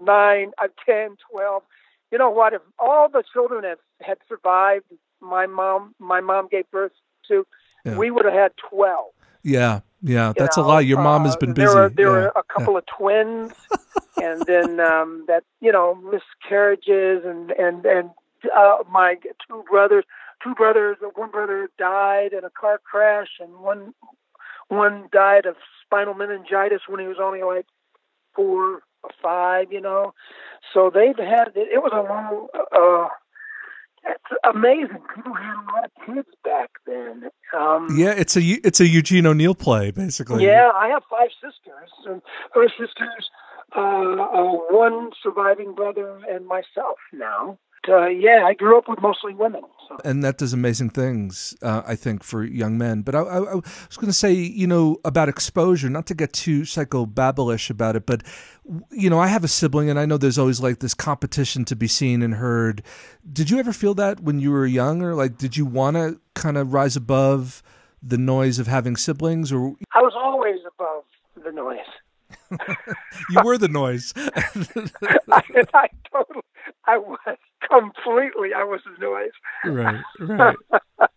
nine, 0.00 0.52
uh, 0.62 0.68
ten, 0.86 1.16
twelve. 1.30 1.62
You 2.10 2.18
know 2.18 2.30
what? 2.30 2.52
If 2.52 2.62
all 2.78 3.08
the 3.08 3.22
children 3.32 3.64
had 3.64 3.78
had 4.00 4.18
survived, 4.28 4.84
my 5.20 5.46
mom, 5.46 5.94
my 5.98 6.20
mom 6.20 6.48
gave 6.48 6.70
birth 6.70 6.92
to, 7.28 7.46
Yeah. 7.84 7.96
we 7.96 8.10
would 8.10 8.24
have 8.24 8.34
had 8.34 8.52
twelve. 8.56 9.12
Yeah, 9.42 9.80
yeah, 10.02 10.28
you 10.28 10.34
that's 10.36 10.56
a 10.56 10.60
know. 10.60 10.68
lot. 10.68 10.86
Your 10.86 11.00
mom 11.02 11.24
has 11.24 11.34
Uh, 11.34 11.38
been 11.38 11.54
busy. 11.54 11.66
There 11.66 11.74
were 11.82 11.88
there 11.88 12.06
yeah. 12.06 12.12
were 12.12 12.32
a 12.36 12.42
couple 12.44 12.76
of 12.76 12.84
twins, 12.86 13.52
and 14.22 14.42
then 14.46 14.78
um, 14.80 15.24
that 15.26 15.44
you 15.60 15.72
know 15.72 15.94
miscarriages 15.94 17.24
and 17.24 17.50
and 17.52 17.84
and 17.84 18.10
uh, 18.56 18.78
my 18.90 19.16
two 19.48 19.64
brothers, 19.70 20.04
two 20.42 20.54
brothers. 20.54 20.96
One 21.14 21.30
brother 21.30 21.70
died 21.78 22.32
in 22.32 22.44
a 22.44 22.50
car 22.50 22.78
crash, 22.78 23.30
and 23.40 23.52
one 23.60 23.94
one 24.68 25.08
died 25.12 25.46
of 25.46 25.56
spinal 25.84 26.14
meningitis 26.14 26.82
when 26.88 27.00
he 27.00 27.06
was 27.06 27.18
only 27.20 27.42
like 27.42 27.66
four 28.34 28.82
five. 29.22 29.72
You 29.72 29.80
know, 29.80 30.14
so 30.72 30.90
they've 30.92 31.16
had 31.16 31.48
it. 31.54 31.68
It 31.72 31.82
was 31.82 31.92
a 31.94 32.02
long. 32.02 32.48
Uh, 32.54 33.08
it's 34.04 34.40
amazing. 34.52 34.98
People 35.14 35.32
had 35.34 35.54
a 35.54 35.66
lot 35.72 35.84
of 35.84 35.90
kids 36.06 36.28
back 36.42 36.70
then. 36.86 37.30
Um, 37.56 37.88
Yeah, 37.96 38.12
it's 38.16 38.36
a 38.36 38.40
it's 38.40 38.80
a 38.80 38.86
Eugene 38.88 39.26
O'Neill 39.26 39.54
play, 39.54 39.90
basically. 39.92 40.44
yeah, 40.44 40.70
I 40.74 40.88
have 40.88 41.02
five 41.08 41.30
sisters, 41.40 41.90
and 42.06 42.20
her 42.52 42.68
sisters, 42.70 43.30
uh, 43.76 43.80
uh, 43.80 44.52
one 44.70 45.10
surviving 45.22 45.74
brother, 45.74 46.18
and 46.28 46.46
myself 46.46 46.98
now. 47.12 47.58
Uh, 47.88 48.06
yeah, 48.06 48.44
I 48.46 48.54
grew 48.54 48.78
up 48.78 48.88
with 48.88 49.00
mostly 49.00 49.34
women. 49.34 49.62
So. 49.88 49.98
and 50.04 50.22
that 50.22 50.38
does 50.38 50.52
amazing 50.52 50.90
things, 50.90 51.54
uh, 51.62 51.82
I 51.86 51.96
think, 51.96 52.22
for 52.22 52.44
young 52.44 52.78
men. 52.78 53.02
But 53.02 53.14
I, 53.14 53.20
I, 53.20 53.38
I 53.38 53.54
was 53.54 53.96
going 53.96 54.06
to 54.06 54.12
say, 54.12 54.32
you 54.32 54.66
know, 54.66 54.98
about 55.04 55.28
exposure, 55.28 55.90
not 55.90 56.06
to 56.06 56.14
get 56.14 56.32
too 56.32 56.62
psychobabblish 56.62 57.70
about 57.70 57.96
it, 57.96 58.06
but 58.06 58.22
you 58.90 59.10
know, 59.10 59.18
I 59.18 59.26
have 59.26 59.42
a 59.42 59.48
sibling, 59.48 59.90
and 59.90 59.98
I 59.98 60.06
know 60.06 60.16
there's 60.16 60.38
always 60.38 60.60
like 60.60 60.78
this 60.78 60.94
competition 60.94 61.64
to 61.66 61.76
be 61.76 61.88
seen 61.88 62.22
and 62.22 62.34
heard. 62.34 62.82
Did 63.32 63.50
you 63.50 63.58
ever 63.58 63.72
feel 63.72 63.94
that 63.94 64.20
when 64.20 64.38
you 64.38 64.52
were 64.52 64.66
younger? 64.66 65.14
Like, 65.14 65.36
did 65.36 65.56
you 65.56 65.66
want 65.66 65.96
to 65.96 66.20
kind 66.34 66.56
of 66.56 66.72
rise 66.72 66.96
above 66.96 67.62
the 68.02 68.18
noise 68.18 68.58
of 68.58 68.66
having 68.66 68.96
siblings, 68.96 69.52
or 69.52 69.74
I 69.92 70.02
was 70.02 70.12
always 70.16 70.58
above 70.66 71.04
the 71.42 71.52
noise. 71.52 71.78
you 73.30 73.40
were 73.44 73.58
the 73.58 73.68
noise? 73.68 74.12
I, 74.16 74.22
I 75.74 75.88
totally, 76.10 76.42
I 76.86 76.98
was 76.98 77.18
completely, 77.68 78.50
I 78.54 78.64
was 78.64 78.80
the 78.84 79.04
noise. 79.04 79.30
right, 79.64 80.02
right. 80.20 80.56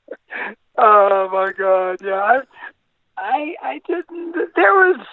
oh 0.78 1.30
my 1.32 1.52
god, 1.58 1.98
yeah. 2.04 2.14
I, 2.14 2.40
I, 3.18 3.56
I 3.62 3.82
didn't. 3.88 4.36
There 4.56 4.74
was, 4.74 5.06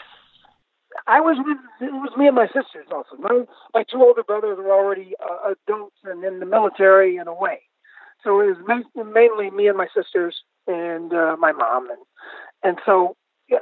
I 1.07 1.20
was 1.20 1.37
with. 1.39 1.59
It 1.89 1.93
was 1.93 2.11
me 2.16 2.27
and 2.27 2.37
my 2.37 2.47
sisters 2.47 2.87
also. 2.93 3.16
My 3.18 3.45
my 3.75 3.85
two 3.91 4.03
older 4.03 4.23
brothers 4.23 4.59
were 4.59 4.73
already 4.73 5.14
uh, 5.23 5.53
adults 5.53 5.97
and 6.05 6.25
in 6.25 6.41
the 6.41 6.47
military 6.47 7.16
in 7.16 7.29
a 7.29 7.35
way, 7.35 7.61
so 8.25 8.41
it 8.41 8.57
was 8.57 8.57
ma- 8.66 9.05
mainly 9.05 9.51
me 9.51 9.68
and 9.68 9.79
my 9.79 9.89
sisters 9.95 10.43
and 10.66 11.12
uh, 11.12 11.37
my 11.39 11.53
mom 11.53 11.89
and 11.91 12.01
and 12.62 12.79
so 12.85 13.16
yeah, 13.49 13.59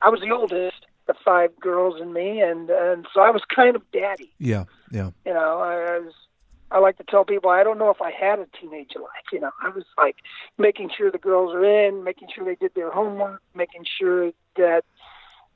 I 0.00 0.08
was 0.08 0.20
the 0.20 0.30
oldest, 0.30 0.86
the 1.12 1.18
five 1.24 1.50
girls 1.60 2.00
and 2.00 2.12
me, 2.12 2.40
and 2.40 2.70
and 2.70 3.06
so 3.12 3.20
I 3.20 3.30
was 3.30 3.42
kind 3.54 3.76
of 3.76 3.82
daddy. 3.92 4.32
Yeah, 4.38 4.64
yeah. 4.90 5.10
You 5.26 5.34
know, 5.34 5.58
I, 5.60 5.96
I 5.96 5.98
was. 5.98 6.14
I 6.70 6.78
like 6.78 6.96
to 6.96 7.04
tell 7.04 7.26
people 7.26 7.50
I 7.50 7.64
don't 7.64 7.76
know 7.76 7.90
if 7.90 8.00
I 8.00 8.10
had 8.10 8.38
a 8.38 8.46
teenage 8.58 8.92
life. 8.96 9.28
You 9.30 9.40
know, 9.40 9.50
I 9.62 9.68
was 9.68 9.84
like 9.98 10.16
making 10.56 10.90
sure 10.96 11.10
the 11.10 11.18
girls 11.18 11.54
are 11.54 11.62
in, 11.62 12.02
making 12.02 12.28
sure 12.34 12.46
they 12.46 12.54
did 12.54 12.74
their 12.74 12.90
homework, 12.90 13.42
making 13.54 13.84
sure 13.98 14.32
that 14.56 14.82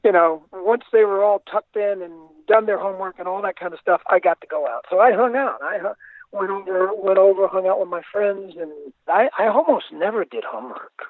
you 0.04 0.12
know 0.12 0.44
once 0.52 0.84
they 0.92 1.04
were 1.04 1.24
all 1.24 1.42
tucked 1.50 1.74
in 1.74 2.02
and 2.02 2.12
done 2.46 2.66
their 2.66 2.78
homework 2.78 3.18
and 3.18 3.26
all 3.26 3.40
that 3.42 3.58
kind 3.58 3.72
of 3.72 3.80
stuff, 3.80 4.02
I 4.10 4.18
got 4.18 4.42
to 4.42 4.46
go 4.46 4.66
out. 4.66 4.84
So 4.90 5.00
I 5.00 5.12
hung 5.12 5.36
out. 5.36 5.58
I 5.62 5.78
hu- 5.78 5.94
went 6.38 6.50
over, 6.50 6.90
went 6.94 7.18
over, 7.18 7.48
hung 7.48 7.66
out 7.66 7.80
with 7.80 7.88
my 7.88 8.02
friends, 8.12 8.54
and 8.60 8.70
I, 9.08 9.28
I 9.38 9.48
almost 9.48 9.86
never 9.92 10.24
did 10.24 10.44
homework. 10.44 11.02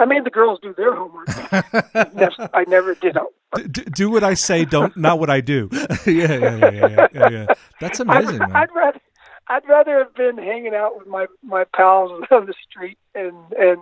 I 0.00 0.06
made 0.06 0.24
the 0.24 0.30
girls 0.30 0.58
do 0.62 0.72
their 0.74 0.94
homework. 0.94 1.28
I 2.54 2.64
never 2.66 2.94
did. 2.94 3.16
D- 3.56 3.62
d- 3.68 3.82
do 3.90 4.10
what 4.10 4.22
I 4.22 4.34
say, 4.34 4.64
don't 4.64 4.96
not 4.96 5.18
what 5.18 5.28
I 5.28 5.40
do. 5.40 5.68
yeah, 6.06 6.56
yeah, 6.56 7.08
yeah, 7.12 7.28
yeah. 7.28 7.46
That's 7.80 7.98
amazing, 7.98 8.40
I'd. 8.42 8.52
I'd 8.54 8.74
rather 8.74 9.00
I'd 9.48 9.68
rather 9.68 9.98
have 9.98 10.14
been 10.14 10.38
hanging 10.38 10.74
out 10.74 10.96
with 10.96 11.08
my 11.08 11.26
my 11.42 11.64
pals 11.64 12.24
on 12.30 12.46
the 12.46 12.54
street 12.68 12.98
and 13.14 13.34
and 13.58 13.80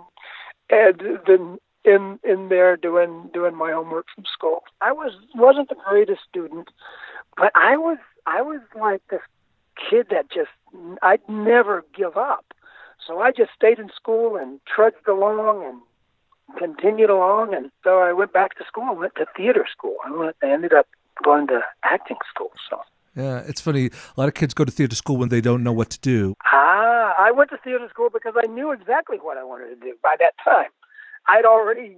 and 0.71 1.19
than 1.27 1.59
in 1.85 2.19
in 2.23 2.49
there 2.49 2.75
doing 2.77 3.29
doing 3.31 3.55
my 3.55 3.71
homework 3.71 4.07
from 4.13 4.25
school. 4.33 4.63
I 4.81 4.91
was 4.91 5.13
wasn't 5.35 5.69
the 5.69 5.75
greatest 5.87 6.21
student, 6.27 6.69
but 7.37 7.51
I 7.55 7.77
was 7.77 7.99
I 8.25 8.41
was 8.41 8.61
like 8.75 9.01
this 9.09 9.21
kid 9.89 10.07
that 10.09 10.31
just 10.31 10.49
I'd 11.01 11.21
never 11.29 11.85
give 11.95 12.17
up. 12.17 12.53
So 13.05 13.19
I 13.19 13.31
just 13.31 13.51
stayed 13.55 13.79
in 13.79 13.89
school 13.95 14.35
and 14.35 14.59
trudged 14.65 15.07
along 15.07 15.63
and 15.63 15.81
continued 16.57 17.09
along, 17.09 17.53
and 17.53 17.71
so 17.83 17.99
I 17.99 18.13
went 18.13 18.33
back 18.33 18.57
to 18.57 18.65
school. 18.65 18.83
I 18.87 18.91
went 18.93 19.15
to 19.15 19.25
theater 19.37 19.65
school. 19.71 19.95
I 20.05 20.11
went. 20.11 20.35
I 20.43 20.51
ended 20.51 20.73
up 20.73 20.87
going 21.23 21.47
to 21.47 21.61
acting 21.83 22.17
school. 22.33 22.51
So 22.69 22.81
Yeah, 23.15 23.43
it's 23.47 23.61
funny. 23.61 23.87
A 23.87 24.19
lot 24.19 24.27
of 24.27 24.33
kids 24.33 24.53
go 24.53 24.65
to 24.65 24.71
theater 24.71 24.95
school 24.95 25.17
when 25.17 25.29
they 25.29 25.41
don't 25.41 25.63
know 25.63 25.73
what 25.73 25.89
to 25.91 25.99
do. 25.99 26.33
ah, 26.45 27.13
I 27.17 27.31
went 27.31 27.49
to 27.51 27.57
theater 27.57 27.87
school 27.89 28.09
because 28.11 28.33
I 28.41 28.47
knew 28.47 28.71
exactly 28.71 29.17
what 29.17 29.37
I 29.37 29.43
wanted 29.43 29.69
to 29.69 29.75
do 29.75 29.95
by 30.01 30.15
that 30.19 30.33
time. 30.43 30.69
I'd 31.27 31.45
already 31.45 31.97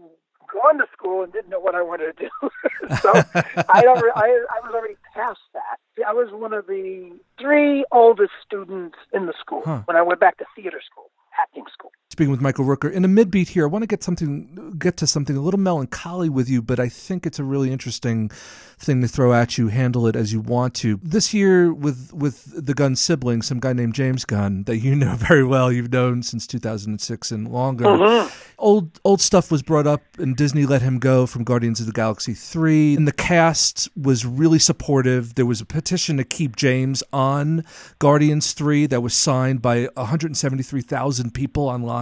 gone 0.52 0.80
to 0.80 0.86
school 0.91 1.24
and 1.24 1.32
didn't 1.32 1.49
know 1.49 1.60
what 1.60 1.76
I 1.76 1.82
wanted 1.82 2.18
to 2.18 2.24
do. 2.26 2.49
so 3.02 3.10
I, 3.70 3.86
already, 3.88 4.12
I 4.16 4.45
I 4.56 4.60
was 4.66 4.74
already 4.74 4.95
past 5.16 5.39
that. 5.54 5.78
I 6.06 6.12
was 6.14 6.30
one 6.32 6.52
of 6.54 6.66
the 6.68 7.12
three 7.39 7.86
oldest 7.91 8.32
students 8.45 8.97
in 9.14 9.28
the 9.28 9.34
school 9.39 9.62
Huh. 9.64 9.82
when 9.86 9.95
I 9.95 10.02
went 10.02 10.20
back 10.20 10.38
to 10.39 10.45
theater 10.56 10.82
school, 10.89 11.10
acting 11.39 11.66
school. 11.72 11.91
Speaking 12.12 12.30
with 12.32 12.41
Michael 12.41 12.66
Rooker 12.66 12.91
in 12.91 13.05
a 13.05 13.07
midbeat 13.07 13.47
here, 13.47 13.64
I 13.64 13.68
want 13.68 13.84
to 13.84 13.88
get 13.88 14.03
something, 14.03 14.76
get 14.78 14.97
to 14.97 15.07
something 15.07 15.38
a 15.38 15.39
little 15.39 15.62
melancholy 15.62 16.28
with 16.28 16.49
you, 16.49 16.62
but 16.62 16.78
I 16.78 16.89
think 16.89 17.26
it's 17.26 17.39
a 17.39 17.43
really 17.45 17.72
interesting 17.72 18.30
thing 18.78 18.99
to 18.99 19.07
throw 19.07 19.32
at 19.34 19.57
you. 19.57 19.70
Handle 19.70 20.07
it 20.07 20.18
as 20.18 20.34
you 20.34 20.41
want 20.41 20.74
to. 20.76 20.99
This 21.01 21.34
year, 21.34 21.74
with 21.74 22.12
with 22.14 22.66
the 22.66 22.74
Gunn 22.74 22.97
siblings, 22.97 23.47
some 23.47 23.62
guy 23.62 23.72
named 23.72 23.93
James 23.93 24.26
Gunn 24.26 24.64
that 24.64 24.80
you 24.80 24.93
know 25.03 25.16
very 25.16 25.45
well, 25.45 25.72
you've 25.72 25.93
known 25.93 26.22
since 26.22 26.45
2006 26.47 27.32
and 27.32 27.47
longer. 27.47 27.86
Mhm. 27.86 28.32
Old 28.57 28.99
old 29.05 29.22
stuff 29.22 29.49
was 29.49 29.64
brought 29.64 29.88
up, 29.88 30.01
and 30.18 30.36
Disney 30.36 30.66
let 30.66 30.82
him 30.82 30.99
go 30.99 31.26
from 31.26 31.45
Guardians 31.45 31.80
of 31.80 31.86
the 31.86 31.93
Galaxy 31.93 32.34
three. 32.34 32.95
And 32.97 33.07
the 33.07 33.14
cast 33.14 33.88
was 33.95 34.26
really 34.26 34.59
supportive. 34.59 35.36
There 35.36 35.45
was 35.45 35.62
a 35.62 35.66
petition 35.66 36.18
to 36.18 36.26
keep 36.26 36.57
James 36.57 37.03
on 37.14 37.64
Guardians 37.99 38.51
three 38.51 38.86
that 38.88 38.99
was 39.01 39.14
signed 39.14 39.62
by 39.62 39.88
173,000 39.95 41.34
people 41.34 41.70
online. 41.70 42.01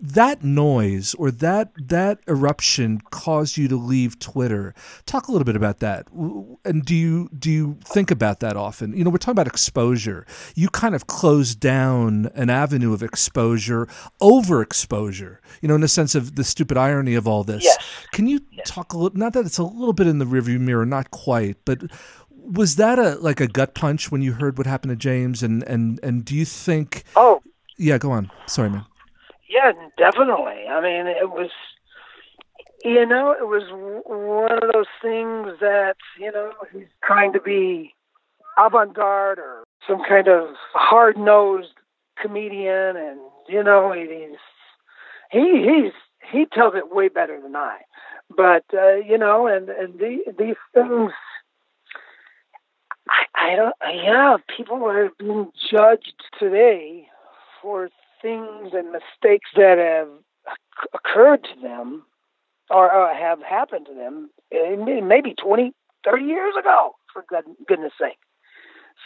That 0.00 0.42
noise 0.44 1.14
or 1.14 1.30
that 1.30 1.72
that 1.76 2.18
eruption 2.28 3.00
caused 3.10 3.56
you 3.56 3.68
to 3.68 3.76
leave 3.76 4.18
Twitter. 4.18 4.74
Talk 5.06 5.28
a 5.28 5.32
little 5.32 5.44
bit 5.44 5.56
about 5.56 5.78
that. 5.80 6.06
And 6.64 6.84
do 6.84 6.94
you 6.94 7.28
do 7.38 7.50
you 7.50 7.78
think 7.84 8.10
about 8.10 8.40
that 8.40 8.56
often? 8.56 8.96
You 8.96 9.04
know, 9.04 9.10
we're 9.10 9.18
talking 9.18 9.32
about 9.32 9.46
exposure. 9.46 10.26
You 10.54 10.68
kind 10.68 10.94
of 10.94 11.06
closed 11.06 11.60
down 11.60 12.30
an 12.34 12.50
avenue 12.50 12.92
of 12.92 13.02
exposure, 13.02 13.86
overexposure. 14.20 15.38
You 15.60 15.68
know, 15.68 15.74
in 15.74 15.80
the 15.80 15.88
sense 15.88 16.14
of 16.14 16.36
the 16.36 16.44
stupid 16.44 16.76
irony 16.76 17.14
of 17.14 17.26
all 17.26 17.44
this. 17.44 17.64
Yes. 17.64 17.78
Can 18.12 18.26
you 18.26 18.40
talk 18.64 18.92
a 18.92 18.98
little? 18.98 19.18
Not 19.18 19.32
that 19.34 19.46
it's 19.46 19.58
a 19.58 19.64
little 19.64 19.92
bit 19.92 20.06
in 20.06 20.18
the 20.18 20.24
rearview 20.24 20.60
mirror, 20.60 20.86
not 20.86 21.10
quite, 21.10 21.56
but 21.64 21.82
was 22.30 22.76
that 22.76 22.98
a 22.98 23.16
like 23.20 23.40
a 23.40 23.46
gut 23.46 23.74
punch 23.74 24.10
when 24.10 24.22
you 24.22 24.32
heard 24.32 24.58
what 24.58 24.66
happened 24.66 24.90
to 24.90 24.96
James? 24.96 25.42
And 25.42 25.62
and 25.64 26.00
and 26.02 26.24
do 26.24 26.34
you 26.34 26.44
think? 26.44 27.04
Oh, 27.16 27.42
Yeah, 27.78 27.98
go 27.98 28.10
on. 28.10 28.30
Sorry, 28.46 28.70
man. 28.70 28.84
Yeah, 29.50 29.72
definitely. 29.98 30.68
I 30.70 30.80
mean, 30.80 31.08
it 31.08 31.28
was, 31.28 31.50
you 32.84 33.04
know, 33.04 33.32
it 33.32 33.46
was 33.48 33.64
one 34.06 34.52
of 34.52 34.72
those 34.72 34.86
things 35.02 35.58
that, 35.60 35.96
you 36.20 36.30
know, 36.30 36.52
he's 36.72 36.86
trying 37.02 37.32
to 37.32 37.40
be 37.40 37.92
avant 38.56 38.94
garde 38.94 39.40
or 39.40 39.64
some 39.88 40.02
kind 40.08 40.28
of 40.28 40.50
hard 40.72 41.18
nosed 41.18 41.74
comedian, 42.22 42.96
and, 42.96 43.18
you 43.48 43.64
know, 43.64 43.92
he's, 43.92 44.38
he, 45.32 45.64
he's, 45.66 45.92
he 46.30 46.46
tells 46.46 46.74
it 46.76 46.94
way 46.94 47.08
better 47.08 47.40
than 47.42 47.56
I. 47.56 47.78
But, 48.34 48.64
uh, 48.72 48.94
you 48.96 49.18
know, 49.18 49.48
and, 49.48 49.68
and 49.68 49.98
the, 49.98 50.18
these 50.38 50.54
things, 50.72 51.10
I, 53.08 53.24
I 53.52 53.56
don't, 53.56 53.74
yeah, 54.04 54.36
people 54.56 54.84
are 54.84 55.08
being 55.18 55.50
judged 55.72 56.14
today 56.38 57.08
for 57.60 57.88
things 58.22 58.72
and 58.72 58.92
mistakes 58.92 59.50
that 59.56 59.78
have 59.78 60.08
occurred 60.94 61.44
to 61.44 61.60
them 61.60 62.04
or 62.70 62.92
uh, 62.92 63.14
have 63.14 63.42
happened 63.42 63.86
to 63.86 63.94
them 63.94 64.30
uh, 64.54 64.76
maybe 65.02 65.34
20, 65.34 65.72
30 66.04 66.24
years 66.24 66.54
ago, 66.58 66.94
for 67.12 67.24
goodness 67.66 67.92
sake. 68.00 68.18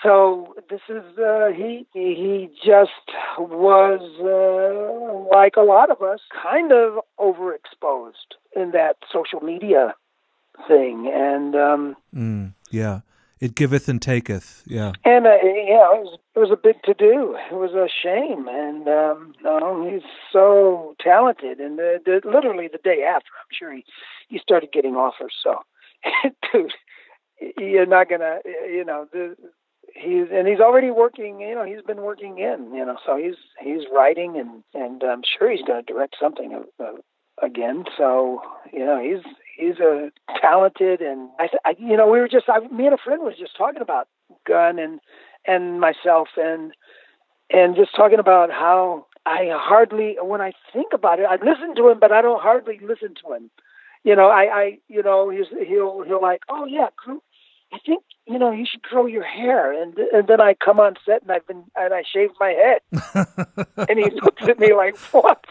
So 0.02 0.54
this 0.68 0.80
is 0.88 1.02
uh, 1.18 1.48
he 1.54 1.86
he 1.94 2.50
just 2.64 2.90
was 3.38 4.00
uh, 4.20 5.36
like 5.36 5.54
a 5.56 5.62
lot 5.62 5.90
of 5.90 6.02
us, 6.02 6.20
kind 6.42 6.72
of 6.72 6.98
overexposed 7.18 8.36
in 8.56 8.72
that 8.72 8.96
social 9.10 9.40
media 9.40 9.94
thing, 10.68 11.10
and 11.14 11.54
um, 11.54 11.96
Mm, 12.14 12.54
yeah. 12.70 13.00
It 13.40 13.54
giveth 13.54 13.88
and 13.88 14.00
taketh. 14.00 14.62
Yeah. 14.66 14.92
and 15.04 15.26
uh, 15.26 15.36
yeah, 15.42 15.92
it 15.92 16.02
was 16.02 16.18
it 16.34 16.38
was 16.38 16.50
a 16.50 16.56
big 16.56 16.82
to 16.84 16.94
do. 16.94 17.36
It 17.50 17.54
was 17.54 17.72
a 17.72 17.88
shame, 17.88 18.48
and 18.48 18.88
um, 18.88 19.34
no, 19.42 19.90
he's 19.90 20.08
so 20.32 20.94
talented. 21.00 21.58
And 21.58 21.78
the, 21.78 22.00
the, 22.04 22.20
literally 22.24 22.68
the 22.68 22.78
day 22.78 23.02
after, 23.02 23.30
I'm 23.38 23.52
sure 23.52 23.72
he 23.72 23.84
he 24.28 24.38
started 24.38 24.72
getting 24.72 24.94
offers. 24.94 25.34
So, 25.42 25.58
dude, 26.52 26.72
you're 27.58 27.86
not 27.86 28.08
gonna, 28.08 28.38
you 28.44 28.84
know, 28.84 29.06
the, 29.12 29.36
he's 29.94 30.28
and 30.32 30.46
he's 30.46 30.60
already 30.60 30.90
working. 30.90 31.40
You 31.40 31.54
know, 31.54 31.64
he's 31.64 31.82
been 31.82 32.02
working 32.02 32.38
in. 32.38 32.74
You 32.74 32.86
know, 32.86 32.96
so 33.04 33.16
he's 33.16 33.36
he's 33.60 33.86
writing, 33.92 34.36
and 34.36 34.62
and 34.74 35.02
I'm 35.02 35.22
sure 35.38 35.50
he's 35.50 35.62
going 35.62 35.84
to 35.84 35.92
direct 35.92 36.16
something 36.20 36.64
again. 37.42 37.84
So, 37.96 38.40
you 38.72 38.84
know, 38.84 39.02
he's 39.02 39.24
he's 39.56 39.78
a 39.80 40.10
talented 40.40 41.00
and 41.00 41.28
I, 41.38 41.48
I 41.64 41.74
you 41.78 41.96
know 41.96 42.08
we 42.08 42.18
were 42.20 42.28
just 42.28 42.48
I, 42.48 42.60
me 42.68 42.86
and 42.86 42.94
a 42.94 42.98
friend 42.98 43.22
was 43.22 43.34
just 43.38 43.56
talking 43.56 43.82
about 43.82 44.08
Gunn 44.46 44.78
and 44.78 45.00
and 45.46 45.80
myself 45.80 46.28
and 46.36 46.72
and 47.50 47.76
just 47.76 47.94
talking 47.94 48.18
about 48.18 48.50
how 48.50 49.06
I 49.26 49.48
hardly 49.52 50.16
when 50.20 50.40
I 50.40 50.52
think 50.72 50.92
about 50.92 51.20
it 51.20 51.26
I 51.28 51.36
listen 51.36 51.74
to 51.76 51.88
him 51.88 51.98
but 52.00 52.12
I 52.12 52.22
don't 52.22 52.42
hardly 52.42 52.78
listen 52.82 53.14
to 53.24 53.34
him. 53.34 53.50
You 54.02 54.16
know 54.16 54.28
I 54.28 54.42
I 54.42 54.78
you 54.88 55.02
know 55.02 55.30
he's 55.30 55.46
he'll 55.66 56.02
he'll 56.02 56.22
like 56.22 56.42
oh 56.48 56.66
yeah 56.66 56.88
I 57.74 57.78
think 57.84 58.04
you 58.26 58.38
know 58.38 58.52
you 58.52 58.64
should 58.70 58.82
grow 58.82 59.06
your 59.06 59.24
hair 59.24 59.82
and 59.82 59.98
and 59.98 60.28
then 60.28 60.40
I 60.40 60.54
come 60.54 60.78
on 60.78 60.94
set 61.04 61.22
and 61.22 61.32
I've 61.32 61.46
been 61.46 61.64
and 61.74 61.92
I 61.92 62.04
shave 62.10 62.30
my 62.38 62.50
head 62.50 62.80
and 63.88 63.98
he 63.98 64.10
looks 64.22 64.42
at 64.48 64.58
me 64.60 64.72
like 64.72 64.96
what 65.12 65.44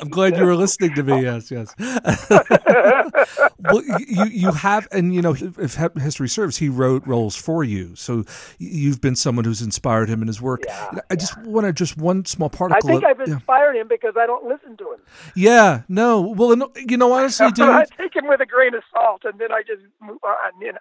I'm 0.00 0.08
glad 0.08 0.36
you 0.36 0.44
were 0.44 0.56
listening 0.56 0.94
to 0.94 1.02
me. 1.02 1.22
Yes, 1.22 1.50
yes. 1.50 1.74
well, 3.58 3.82
you 4.06 4.24
you 4.26 4.52
have, 4.52 4.88
and 4.92 5.14
you 5.14 5.22
know, 5.22 5.34
if 5.58 5.74
history 5.74 6.28
serves, 6.28 6.56
he 6.56 6.68
wrote 6.68 7.06
roles 7.06 7.36
for 7.36 7.64
you, 7.64 7.94
so 7.96 8.24
you've 8.58 9.00
been 9.00 9.16
someone 9.16 9.44
who's 9.44 9.62
inspired 9.62 10.08
him 10.08 10.22
in 10.22 10.28
his 10.28 10.40
work. 10.40 10.62
I 11.10 11.16
just 11.16 11.36
want 11.44 11.66
to 11.66 11.72
just 11.72 11.96
one 11.96 12.24
small 12.24 12.50
particle. 12.50 12.88
I 12.88 12.92
think 12.92 13.04
of- 13.04 13.10
I've 13.10 13.28
yeah. 13.28 13.34
inspired 13.34 13.76
him 13.76 13.88
because 13.88 14.14
I 14.16 14.26
don't 14.26 14.44
listen 14.44 14.76
to 14.78 14.92
him. 14.92 15.00
yeah, 15.34 15.82
no, 15.88 16.20
well, 16.20 16.56
you 16.76 16.96
know, 16.96 17.12
honestly, 17.12 17.50
dude, 17.52 17.68
I 17.68 17.84
take 17.96 18.14
him 18.14 18.28
with 18.28 18.40
a 18.40 18.46
grain 18.46 18.74
of 18.74 18.82
salt, 18.92 19.22
and 19.24 19.38
then 19.38 19.52
I 19.52 19.62
just 19.62 19.82
move 20.00 20.18
on. 20.24 20.60
You 20.60 20.72
know, 20.72 20.78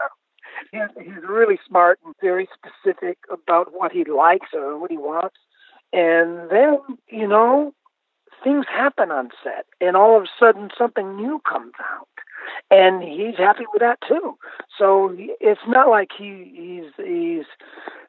he's, 0.71 1.23
really 1.27 1.59
smart 1.67 1.99
and 2.05 2.15
very 2.21 2.47
specific 2.53 3.17
about 3.31 3.73
what 3.73 3.91
he 3.91 4.03
likes 4.03 4.49
or 4.53 4.77
what 4.77 4.91
he 4.91 4.97
wants, 4.97 5.37
and 5.93 6.49
then 6.49 6.79
you 7.09 7.27
know, 7.27 7.73
things 8.43 8.65
happen 8.69 9.11
on 9.11 9.29
set, 9.43 9.65
and 9.81 9.95
all 9.95 10.17
of 10.17 10.23
a 10.23 10.27
sudden 10.39 10.69
something 10.77 11.15
new 11.15 11.41
comes 11.49 11.73
out, 11.91 12.07
and 12.71 13.03
he's 13.03 13.37
happy 13.37 13.65
with 13.71 13.81
that 13.81 13.99
too. 14.07 14.37
So 14.77 15.15
it's 15.17 15.61
not 15.67 15.89
like 15.89 16.09
he 16.17 16.51
he's 16.55 17.05
he's 17.05 17.45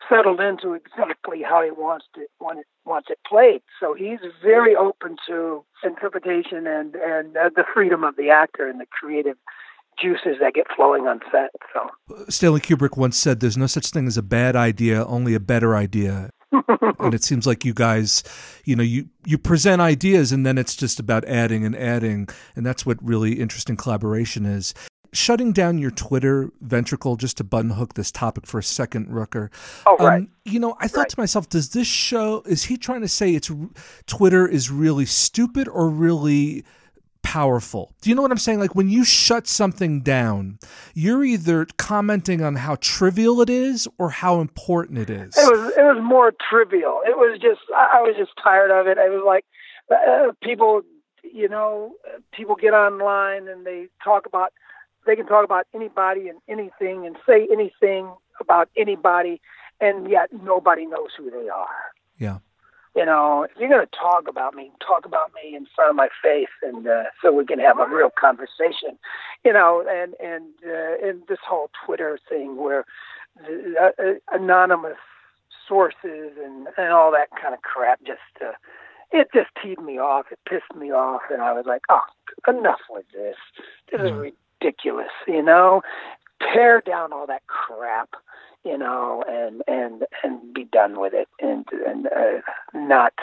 settled 0.09 0.41
into 0.41 0.73
exactly 0.73 1.43
how 1.43 1.63
he 1.63 1.71
wants 1.71 2.07
to 2.15 2.27
want 2.41 2.61
it, 2.61 2.67
wants 2.85 3.09
it 3.11 3.19
played. 3.27 3.63
So 3.79 3.95
he's 3.95 4.21
very 4.43 4.75
open 4.75 5.17
to 5.29 5.65
interpretation 5.85 6.67
and 6.67 6.95
and 6.97 7.37
uh, 7.37 7.51
the 7.55 7.65
freedom 7.73 8.05
of 8.05 8.17
the 8.17 8.31
actor 8.31 8.69
and 8.69 8.81
the 8.81 8.87
creative 8.87 9.37
juices 10.01 10.37
that 10.41 10.55
get 10.55 10.67
flowing 10.75 11.07
on 11.07 11.21
set. 11.31 11.51
So 11.73 12.25
Stanley 12.29 12.61
Kubrick 12.61 12.97
once 12.97 13.17
said, 13.17 13.41
"There's 13.41 13.57
no 13.57 13.67
such 13.67 13.91
thing 13.91 14.07
as 14.07 14.17
a 14.17 14.23
bad 14.23 14.57
idea, 14.57 15.05
only 15.05 15.35
a 15.35 15.41
better 15.41 15.77
idea." 15.77 16.31
and 16.99 17.15
it 17.15 17.23
seems 17.23 17.47
like 17.47 17.65
you 17.65 17.75
guys, 17.75 18.23
you 18.65 18.75
know, 18.75 18.83
you 18.83 19.09
you 19.27 19.39
present 19.39 19.83
ideas, 19.83 20.33
and 20.33 20.47
then 20.47 20.59
it's 20.59 20.77
just 20.77 20.99
about 20.99 21.25
adding 21.27 21.65
and 21.65 21.77
adding, 21.77 22.29
and 22.57 22.65
that's 22.65 22.87
what 22.87 22.97
really 23.03 23.41
interesting 23.41 23.77
collaboration 23.77 24.47
is. 24.47 24.75
Shutting 25.15 25.53
down 25.53 25.79
your 25.79 25.91
Twitter 25.91 26.51
ventricle 26.61 27.17
just 27.17 27.39
to 27.39 27.45
button 27.45 27.71
hook 27.71 27.95
this 27.95 28.13
topic 28.13 28.47
for 28.47 28.59
a 28.59 28.63
second, 28.63 29.09
Rooker. 29.09 29.49
Oh, 29.87 29.97
right. 29.99 30.19
Um, 30.19 30.29
you 30.45 30.61
know, 30.61 30.77
I 30.81 30.89
thought 30.89 31.09
to 31.09 31.19
myself, 31.19 31.49
does 31.49 31.71
this 31.71 31.87
show 31.87 32.43
is 32.45 32.65
he 32.65 32.77
trying 32.77 33.01
to 33.01 33.09
say 33.09 33.35
it's 33.35 33.51
Twitter 34.07 34.47
is 34.47 34.71
really 34.71 35.07
stupid 35.07 35.67
or 35.67 35.89
really 35.89 36.65
powerful. 37.23 37.95
Do 38.01 38.11
you 38.11 38.17
know 38.17 38.23
what 38.23 38.31
I'm 38.31 38.39
saying? 38.39 38.61
Like 38.61 38.75
when 38.75 38.89
you 38.89 39.05
shut 39.05 39.47
something 39.47 40.01
down, 40.01 40.59
you're 40.95 41.25
either 41.25 41.67
commenting 41.77 42.43
on 42.43 42.57
how 42.57 42.77
trivial 42.81 43.41
it 43.41 43.51
is 43.51 43.89
or 43.99 44.11
how 44.11 44.41
important 44.41 44.99
it 44.99 45.11
is. 45.11 45.37
it 45.37 45.51
was 45.51 45.73
it 45.77 45.83
was 45.83 46.03
more 46.03 46.33
trivial. 46.49 47.01
It 47.07 47.17
was 47.17 47.39
just 47.41 47.61
I 47.75 47.99
I 47.99 48.01
was 48.01 48.15
just 48.17 48.33
tired 48.43 48.71
of 48.71 48.87
it. 48.87 48.99
It 48.99 49.11
was 49.11 49.23
like 49.27 49.45
uh, 49.91 50.33
people, 50.43 50.83
you 51.23 51.49
know, 51.49 51.95
uh, 52.07 52.19
people 52.33 52.55
get 52.55 52.73
online 52.73 53.49
and 53.49 53.67
they 53.67 53.89
talk 54.03 54.27
about 54.27 54.53
they 55.07 55.17
can 55.17 55.27
talk 55.27 55.45
about 55.45 55.67
anybody 55.75 56.29
and 56.29 56.39
anything 56.49 57.07
and 57.07 57.17
say 57.27 57.49
anything 57.51 58.13
about 58.41 58.69
anybody 58.77 59.41
and 59.81 60.11
yet 60.11 60.29
nobody 60.33 60.87
knows 60.87 61.11
who 61.17 61.31
they 61.31 61.49
are. 61.49 61.93
Yeah. 62.19 62.39
You 62.99 63.07
know, 63.07 63.45
if 63.45 63.53
you're 63.57 63.69
going 63.69 63.87
to 63.87 63.97
talk 63.97 64.27
about 64.27 64.57
me, 64.57 64.73
talk 64.85 65.07
about 65.07 65.31
me 65.33 65.55
in 65.55 65.69
front 65.73 65.91
of 65.91 65.95
my 65.95 66.09
face, 66.21 66.49
and 66.65 66.89
uh, 66.89 67.05
so 67.23 67.31
we 67.31 67.47
can 67.47 67.61
have 67.61 67.79
a 67.79 67.87
real 67.87 68.11
conversation. 68.11 68.99
You 69.45 69.53
know, 69.53 69.85
and 69.89 70.15
and 70.19 70.47
uh, 70.67 71.07
and 71.07 71.23
this 71.29 71.39
whole 71.47 71.71
Twitter 71.87 72.19
thing 72.29 72.57
where 72.57 72.85
uh, 73.49 73.91
uh, 74.03 74.15
anonymous 74.33 74.99
sources 75.69 76.33
and 76.45 76.67
and 76.77 76.89
all 76.93 77.13
that 77.13 77.29
kind 77.41 77.55
of 77.55 77.63
crap 77.63 78.01
just 78.05 78.19
uh, 78.45 78.55
it 79.13 79.29
just 79.33 79.51
teed 79.63 79.81
me 79.81 80.01
off. 80.01 80.27
It 80.33 80.41
pissed 80.49 80.77
me 80.77 80.91
off, 80.91 81.23
and 81.31 81.41
I 81.41 81.53
was 81.53 81.67
like, 81.67 81.83
oh, 81.89 82.01
enough 82.49 82.81
with 82.91 83.07
this. 83.13 83.37
This 83.93 84.01
is 84.01 84.33
ridiculous. 84.61 85.13
You 85.29 85.45
know, 85.45 85.83
tear 86.53 86.83
down 86.85 87.13
all 87.13 87.29
that 87.29 87.47
crap 87.47 88.11
you 88.65 88.77
know, 88.79 89.25
and 89.29 89.63
and 89.67 90.05
and 90.23 90.55
be 90.55 90.65
done 90.65 91.01
with 91.01 91.15
it, 91.15 91.29
and 91.41 91.67
and 91.87 92.07
uh, 92.07 92.41
not, 92.75 93.15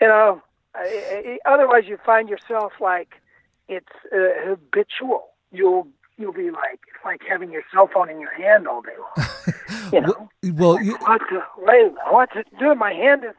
you 0.00 0.08
know. 0.08 0.42
I, 0.74 1.38
I, 1.46 1.52
otherwise, 1.52 1.84
you 1.86 1.98
find 2.04 2.30
yourself 2.30 2.72
like 2.80 3.20
it's 3.68 3.92
uh, 4.12 4.48
habitual. 4.48 5.24
You'll 5.50 5.86
you'll 6.16 6.32
be 6.32 6.50
like 6.50 6.80
it's 6.88 7.04
like 7.04 7.20
having 7.28 7.52
your 7.52 7.62
cell 7.72 7.90
phone 7.92 8.08
in 8.08 8.20
your 8.20 8.32
hand 8.32 8.66
all 8.66 8.82
day 8.82 8.96
long. 8.98 9.26
You 9.92 10.00
know. 10.00 10.28
well, 10.54 10.82
you, 10.82 10.96
what 10.96 11.20
to 11.28 11.42
wait? 11.58 11.92
What 12.08 12.30
to 12.32 12.44
do? 12.58 12.74
My 12.74 12.92
hand 12.94 13.24
is 13.24 13.34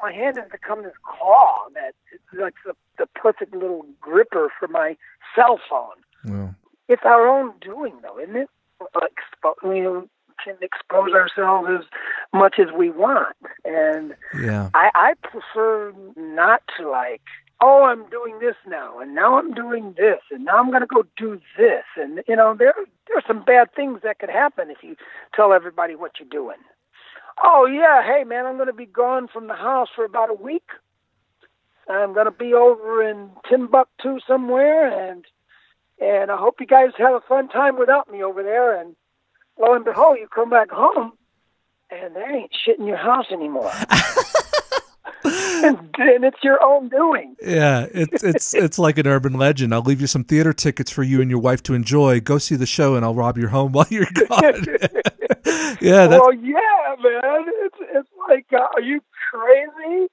my 0.00 0.12
hand 0.12 0.36
has 0.36 0.48
become 0.50 0.84
this 0.84 0.92
claw 1.02 1.66
that 1.74 1.94
it's 2.12 2.22
like 2.40 2.54
the 2.64 2.74
the 2.98 3.06
perfect 3.14 3.54
little 3.54 3.84
gripper 4.00 4.52
for 4.58 4.68
my 4.68 4.96
cell 5.34 5.58
phone. 5.68 5.96
well, 6.24 6.54
It's 6.88 7.02
our 7.04 7.26
own 7.28 7.54
doing, 7.60 7.94
though, 8.02 8.18
isn't 8.20 8.36
it? 8.36 8.48
Like, 8.94 9.16
I 9.44 9.66
mean, 9.68 10.08
can 10.42 10.56
expose 10.60 11.12
ourselves 11.12 11.68
as 11.70 11.84
much 12.32 12.58
as 12.58 12.68
we 12.76 12.90
want, 12.90 13.36
and 13.64 14.14
yeah. 14.40 14.70
I, 14.74 14.90
I 14.94 15.14
prefer 15.22 15.92
not 16.16 16.62
to 16.78 16.88
like. 16.88 17.22
Oh, 17.62 17.84
I'm 17.84 18.08
doing 18.10 18.38
this 18.38 18.56
now, 18.66 18.98
and 18.98 19.14
now 19.14 19.38
I'm 19.38 19.54
doing 19.54 19.94
this, 19.96 20.20
and 20.30 20.44
now 20.44 20.58
I'm 20.58 20.68
going 20.68 20.82
to 20.82 20.86
go 20.86 21.04
do 21.16 21.40
this, 21.56 21.84
and 21.96 22.22
you 22.28 22.36
know 22.36 22.54
there 22.54 22.74
there 23.06 23.16
are 23.16 23.24
some 23.26 23.44
bad 23.44 23.74
things 23.74 24.00
that 24.02 24.18
could 24.18 24.30
happen 24.30 24.70
if 24.70 24.78
you 24.82 24.96
tell 25.34 25.52
everybody 25.52 25.94
what 25.94 26.12
you're 26.20 26.28
doing. 26.28 26.58
Oh 27.42 27.66
yeah, 27.66 28.02
hey 28.02 28.24
man, 28.24 28.46
I'm 28.46 28.56
going 28.56 28.66
to 28.66 28.74
be 28.74 28.86
gone 28.86 29.28
from 29.28 29.46
the 29.46 29.54
house 29.54 29.88
for 29.94 30.04
about 30.04 30.30
a 30.30 30.34
week. 30.34 30.68
I'm 31.88 32.14
going 32.14 32.26
to 32.26 32.32
be 32.32 32.52
over 32.52 33.02
in 33.08 33.30
Timbuktu 33.48 34.18
somewhere, 34.26 35.10
and 35.10 35.24
and 36.00 36.30
I 36.30 36.36
hope 36.36 36.60
you 36.60 36.66
guys 36.66 36.90
have 36.98 37.14
a 37.14 37.20
fun 37.26 37.48
time 37.48 37.78
without 37.78 38.10
me 38.10 38.22
over 38.22 38.42
there. 38.42 38.78
And 38.78 38.96
lo 39.58 39.74
and 39.74 39.84
behold, 39.84 40.18
you 40.18 40.28
come 40.28 40.50
back 40.50 40.70
home, 40.70 41.12
and 41.90 42.14
there 42.14 42.34
ain't 42.34 42.50
shit 42.64 42.78
in 42.78 42.86
your 42.86 42.96
house 42.96 43.26
anymore. 43.30 43.72
and, 45.24 45.78
and 45.98 46.24
it's 46.24 46.42
your 46.42 46.62
own 46.62 46.88
doing. 46.88 47.36
Yeah, 47.42 47.86
it's 47.92 48.22
it's 48.22 48.54
it's 48.54 48.78
like 48.78 48.98
an 48.98 49.06
urban 49.06 49.34
legend. 49.34 49.74
I'll 49.74 49.82
leave 49.82 50.00
you 50.00 50.06
some 50.06 50.24
theater 50.24 50.52
tickets 50.52 50.90
for 50.90 51.02
you 51.02 51.20
and 51.20 51.30
your 51.30 51.40
wife 51.40 51.62
to 51.64 51.74
enjoy. 51.74 52.20
Go 52.20 52.38
see 52.38 52.56
the 52.56 52.66
show, 52.66 52.94
and 52.94 53.04
I'll 53.04 53.14
rob 53.14 53.38
your 53.38 53.48
home 53.48 53.72
while 53.72 53.86
you're 53.90 54.06
gone. 54.28 54.66
yeah, 55.80 56.06
that's 56.06 56.20
well, 56.20 56.32
yeah, 56.32 56.96
man. 57.02 57.44
It's 57.64 57.78
it's 57.80 58.08
like, 58.28 58.46
uh, 58.52 58.66
are 58.74 58.80
you 58.80 59.00
crazy? 59.30 60.08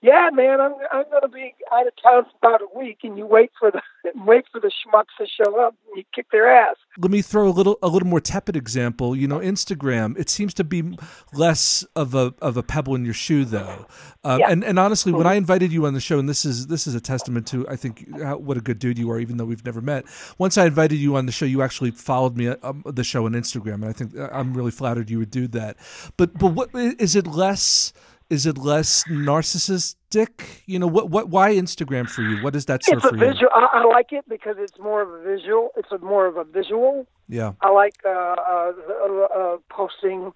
Yeah, 0.00 0.30
man. 0.32 0.60
I'm 0.60 0.74
I'm 0.92 1.04
gonna 1.10 1.28
be 1.28 1.54
out 1.72 1.86
of 1.88 1.92
town 2.00 2.24
for 2.24 2.48
about 2.48 2.60
a 2.62 2.78
week, 2.78 2.98
and 3.02 3.18
you 3.18 3.26
wait 3.26 3.50
for 3.58 3.72
the 3.72 3.82
wait 4.14 4.44
for 4.52 4.60
the 4.60 4.68
schmucks 4.68 5.06
to 5.18 5.26
show 5.26 5.60
up. 5.60 5.74
And 5.88 5.98
you 5.98 6.04
kick 6.14 6.26
their 6.30 6.48
ass. 6.48 6.76
let 6.98 7.10
me 7.10 7.20
throw 7.20 7.48
a 7.48 7.50
little 7.50 7.78
a 7.82 7.88
little 7.88 8.06
more 8.06 8.20
tepid 8.20 8.54
example. 8.54 9.16
You 9.16 9.26
know, 9.26 9.40
Instagram. 9.40 10.16
It 10.16 10.30
seems 10.30 10.54
to 10.54 10.64
be 10.64 10.96
less 11.32 11.84
of 11.96 12.14
a 12.14 12.32
of 12.40 12.56
a 12.56 12.62
pebble 12.62 12.94
in 12.94 13.04
your 13.04 13.14
shoe, 13.14 13.44
though. 13.44 13.86
Um, 14.22 14.38
Yeah. 14.38 14.50
And 14.50 14.62
and 14.62 14.78
honestly, 14.78 15.12
when 15.12 15.26
I 15.26 15.34
invited 15.34 15.72
you 15.72 15.84
on 15.86 15.94
the 15.94 16.00
show, 16.00 16.20
and 16.20 16.28
this 16.28 16.44
is 16.44 16.68
this 16.68 16.86
is 16.86 16.94
a 16.94 17.00
testament 17.00 17.48
to 17.48 17.66
I 17.68 17.74
think 17.74 18.06
how, 18.22 18.36
what 18.36 18.56
a 18.56 18.60
good 18.60 18.78
dude 18.78 18.98
you 18.98 19.10
are, 19.10 19.18
even 19.18 19.36
though 19.36 19.46
we've 19.46 19.64
never 19.64 19.80
met. 19.80 20.04
Once 20.38 20.56
I 20.56 20.66
invited 20.66 20.96
you 20.98 21.16
on 21.16 21.26
the 21.26 21.32
show, 21.32 21.44
you 21.44 21.60
actually 21.62 21.90
followed 21.90 22.36
me 22.36 22.48
um, 22.48 22.84
the 22.86 23.02
show 23.02 23.26
on 23.26 23.32
Instagram, 23.32 23.74
and 23.74 23.86
I 23.86 23.92
think 23.92 24.16
uh, 24.16 24.28
I'm 24.30 24.54
really 24.54 24.70
flattered 24.70 25.10
you 25.10 25.18
would 25.18 25.32
do 25.32 25.48
that. 25.48 25.76
But 26.16 26.38
but 26.38 26.52
what 26.52 26.70
is 26.74 27.16
it 27.16 27.26
less? 27.26 27.92
Is 28.30 28.44
it 28.44 28.58
less 28.58 29.04
narcissistic? 29.04 30.62
You 30.66 30.78
know 30.78 30.86
what? 30.86 31.08
What? 31.10 31.28
Why 31.30 31.54
Instagram 31.54 32.08
for 32.08 32.22
you? 32.22 32.42
What 32.42 32.52
does 32.52 32.66
that 32.66 32.84
serve 32.84 32.98
It's 32.98 33.06
a 33.06 33.08
for 33.08 33.16
you? 33.16 33.20
visual. 33.32 33.50
I, 33.54 33.68
I 33.80 33.84
like 33.84 34.12
it 34.12 34.24
because 34.28 34.56
it's 34.58 34.78
more 34.78 35.00
of 35.00 35.08
a 35.08 35.22
visual. 35.22 35.70
It's 35.76 35.90
a 35.90 35.98
more 35.98 36.26
of 36.26 36.36
a 36.36 36.44
visual. 36.44 37.06
Yeah. 37.28 37.52
I 37.62 37.70
like 37.70 37.94
uh, 38.04 38.10
uh, 38.10 38.72
uh, 39.02 39.26
uh, 39.34 39.56
posting 39.70 40.32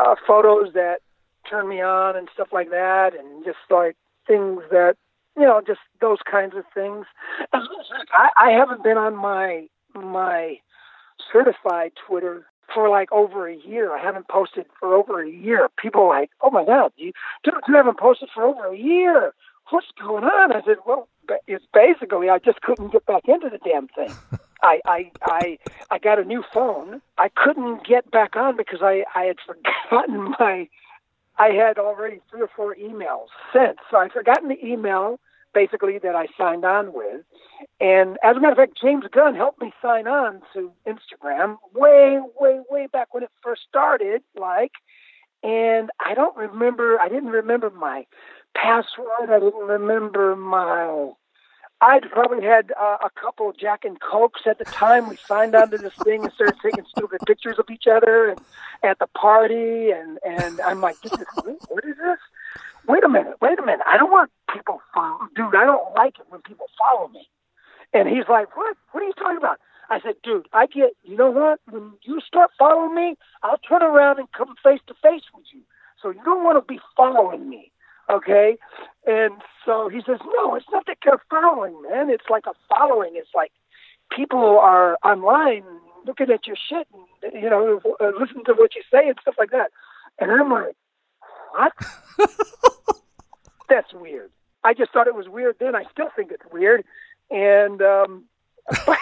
uh, 0.00 0.14
photos 0.26 0.72
that 0.72 1.00
turn 1.48 1.68
me 1.68 1.82
on 1.82 2.16
and 2.16 2.28
stuff 2.32 2.48
like 2.52 2.70
that, 2.70 3.12
and 3.14 3.44
just 3.44 3.58
like 3.70 3.96
things 4.26 4.62
that 4.70 4.96
you 5.36 5.44
know, 5.44 5.60
just 5.66 5.80
those 6.00 6.18
kinds 6.30 6.54
of 6.56 6.64
things. 6.74 7.06
As 7.52 7.60
a 7.60 7.64
matter 7.64 7.80
of 7.80 7.86
fact, 7.86 8.10
I, 8.14 8.48
I 8.48 8.50
haven't 8.52 8.82
been 8.82 8.98
on 8.98 9.14
my 9.14 9.66
my 9.94 10.56
certified 11.32 11.92
Twitter 12.06 12.46
for 12.72 12.88
like 12.88 13.10
over 13.12 13.48
a 13.48 13.56
year. 13.56 13.96
I 13.96 14.02
haven't 14.02 14.28
posted 14.28 14.66
for 14.78 14.94
over 14.94 15.22
a 15.22 15.30
year. 15.30 15.68
People 15.76 16.02
are 16.02 16.20
like, 16.20 16.30
"Oh 16.40 16.50
my 16.50 16.64
God, 16.64 16.92
you 16.96 17.12
you 17.44 17.74
haven't 17.74 17.98
posted 17.98 18.28
for 18.34 18.44
over 18.44 18.66
a 18.66 18.76
year. 18.76 19.32
What's 19.70 19.86
going 20.00 20.24
on?" 20.24 20.52
I 20.52 20.62
said, 20.62 20.78
"Well, 20.86 21.08
it's 21.46 21.64
basically 21.72 22.28
I 22.28 22.38
just 22.38 22.60
couldn't 22.62 22.92
get 22.92 23.06
back 23.06 23.28
into 23.28 23.48
the 23.48 23.58
damn 23.58 23.88
thing." 23.88 24.12
I, 24.62 24.80
I 24.84 25.10
I 25.22 25.58
I 25.90 25.98
got 25.98 26.18
a 26.18 26.24
new 26.24 26.44
phone. 26.52 27.00
I 27.18 27.28
couldn't 27.34 27.86
get 27.86 28.10
back 28.10 28.36
on 28.36 28.56
because 28.56 28.80
I 28.82 29.04
I 29.14 29.24
had 29.24 29.36
forgotten 29.46 30.34
my 30.38 30.68
I 31.38 31.48
had 31.48 31.78
already 31.78 32.20
three 32.30 32.42
or 32.42 32.50
four 32.54 32.74
emails 32.74 33.28
sent. 33.52 33.78
So 33.90 33.96
I'd 33.96 34.12
forgotten 34.12 34.48
the 34.48 34.62
email 34.64 35.18
basically 35.52 35.98
that 35.98 36.14
I 36.14 36.26
signed 36.38 36.64
on 36.64 36.92
with. 36.92 37.22
And 37.80 38.18
as 38.22 38.36
a 38.36 38.40
matter 38.40 38.52
of 38.52 38.58
fact, 38.58 38.78
James 38.80 39.04
Gunn 39.12 39.34
helped 39.34 39.60
me 39.60 39.72
sign 39.82 40.06
on 40.06 40.42
to 40.54 40.72
Instagram 40.86 41.56
way, 41.74 42.20
way, 42.38 42.60
way 42.70 42.86
back 42.86 43.12
when 43.12 43.22
it 43.22 43.30
first 43.42 43.62
started, 43.68 44.22
like 44.38 44.72
and 45.42 45.90
I 46.04 46.14
don't 46.14 46.36
remember 46.36 47.00
I 47.00 47.08
didn't 47.08 47.30
remember 47.30 47.70
my 47.70 48.06
password. 48.54 49.30
I 49.30 49.38
didn't 49.38 49.66
remember 49.66 50.36
my 50.36 51.12
I'd 51.82 52.10
probably 52.10 52.44
had 52.44 52.72
uh, 52.78 52.98
a 53.02 53.08
couple 53.18 53.48
of 53.48 53.56
Jack 53.56 53.86
and 53.86 53.98
Cokes 54.00 54.42
at 54.44 54.58
the 54.58 54.66
time. 54.66 55.08
We 55.08 55.16
signed 55.16 55.54
onto 55.54 55.78
this 55.78 55.94
thing 56.04 56.24
and 56.24 56.32
started 56.34 56.56
taking 56.62 56.84
stupid 56.84 57.20
pictures 57.26 57.58
of 57.58 57.64
each 57.70 57.86
other 57.90 58.28
and 58.28 58.40
at 58.82 58.98
the 58.98 59.06
party. 59.06 59.90
And 59.90 60.18
and 60.24 60.60
I'm 60.60 60.82
like, 60.82 61.00
this 61.00 61.12
is 61.12 61.26
what 61.68 61.84
is 61.84 61.96
this? 61.96 62.18
Wait 62.88 63.04
a 63.04 63.08
minute, 63.08 63.34
wait 63.40 63.58
a 63.58 63.62
minute. 63.62 63.86
I 63.86 63.96
don't 63.96 64.10
want 64.10 64.30
people 64.52 64.80
follow, 64.94 65.20
dude. 65.36 65.54
I 65.54 65.64
don't 65.64 65.94
like 65.94 66.18
it 66.18 66.26
when 66.28 66.42
people 66.42 66.66
follow 66.78 67.08
me. 67.08 67.28
And 67.92 68.08
he's 68.08 68.28
like, 68.28 68.56
what? 68.56 68.76
What 68.92 69.02
are 69.02 69.06
you 69.06 69.12
talking 69.14 69.36
about? 69.36 69.58
I 69.88 70.00
said, 70.00 70.14
dude, 70.22 70.46
I 70.52 70.66
get. 70.66 70.92
You 71.02 71.16
know 71.16 71.30
what? 71.30 71.60
When 71.68 71.92
you 72.02 72.20
start 72.20 72.50
following 72.58 72.94
me, 72.94 73.16
I'll 73.42 73.58
turn 73.58 73.82
around 73.82 74.18
and 74.18 74.30
come 74.32 74.54
face 74.62 74.80
to 74.86 74.94
face 74.94 75.22
with 75.34 75.46
you. 75.52 75.60
So 76.00 76.10
you 76.10 76.22
don't 76.24 76.44
want 76.44 76.56
to 76.56 76.72
be 76.72 76.80
following 76.96 77.48
me 77.48 77.72
okay? 78.10 78.56
And 79.06 79.34
so 79.64 79.88
he 79.88 80.00
says, 80.06 80.18
no, 80.36 80.54
it's 80.54 80.66
not 80.72 80.86
that 80.86 80.98
you're 81.04 81.22
following, 81.30 81.80
man. 81.88 82.10
It's 82.10 82.28
like 82.28 82.44
a 82.46 82.54
following. 82.68 83.12
It's 83.14 83.30
like 83.34 83.52
people 84.10 84.58
are 84.58 84.98
online 85.04 85.64
looking 86.06 86.30
at 86.30 86.46
your 86.46 86.56
shit 86.56 86.88
and, 87.22 87.42
you 87.42 87.48
know, 87.48 87.80
uh, 88.00 88.10
listen 88.18 88.44
to 88.44 88.54
what 88.54 88.74
you 88.74 88.82
say 88.90 89.08
and 89.08 89.16
stuff 89.20 89.34
like 89.38 89.50
that. 89.50 89.70
And 90.18 90.30
I'm 90.30 90.50
like, 90.50 90.76
what? 91.50 91.72
That's 93.68 93.92
weird. 93.92 94.30
I 94.62 94.74
just 94.74 94.92
thought 94.92 95.06
it 95.06 95.14
was 95.14 95.28
weird 95.28 95.56
then. 95.58 95.74
I 95.74 95.84
still 95.90 96.08
think 96.14 96.30
it's 96.32 96.44
weird. 96.52 96.84
And, 97.30 97.80
um, 97.80 98.24
but, 98.86 98.98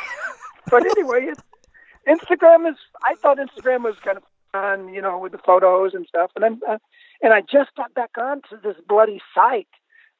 but 0.70 0.84
anyway, 0.84 1.30
it's, 1.30 1.40
Instagram 2.06 2.70
is, 2.70 2.76
I 3.02 3.14
thought 3.16 3.38
Instagram 3.38 3.84
was 3.84 3.96
kind 4.04 4.16
of 4.16 4.22
fun, 4.52 4.92
you 4.92 5.02
know, 5.02 5.18
with 5.18 5.32
the 5.32 5.38
photos 5.38 5.94
and 5.94 6.06
stuff. 6.06 6.30
And 6.36 6.42
then, 6.44 6.60
uh, 6.68 6.78
and 7.22 7.32
I 7.32 7.40
just 7.40 7.74
got 7.76 7.94
back 7.94 8.10
onto 8.18 8.60
this 8.62 8.76
bloody 8.88 9.20
site 9.34 9.68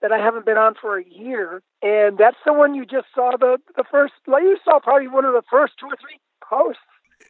that 0.03 0.13
I 0.13 0.19
haven't 0.19 0.47
been 0.47 0.59
on 0.59 0.75
for 0.81 0.99
a 0.99 1.05
year. 1.05 1.63
And 1.83 2.19
that's 2.19 2.37
the 2.45 2.53
one 2.53 2.75
you 2.75 2.85
just 2.85 3.07
saw 3.15 3.33
the, 3.39 3.59
the 3.77 3.85
first, 3.91 4.15
like 4.27 4.43
you 4.43 4.59
saw 4.65 4.81
probably 4.81 5.09
one 5.09 5.25
of 5.25 5.33
the 5.33 5.43
first 5.51 5.75
two 5.79 5.87
or 5.87 5.97
three 6.01 6.21
posts. 6.43 6.83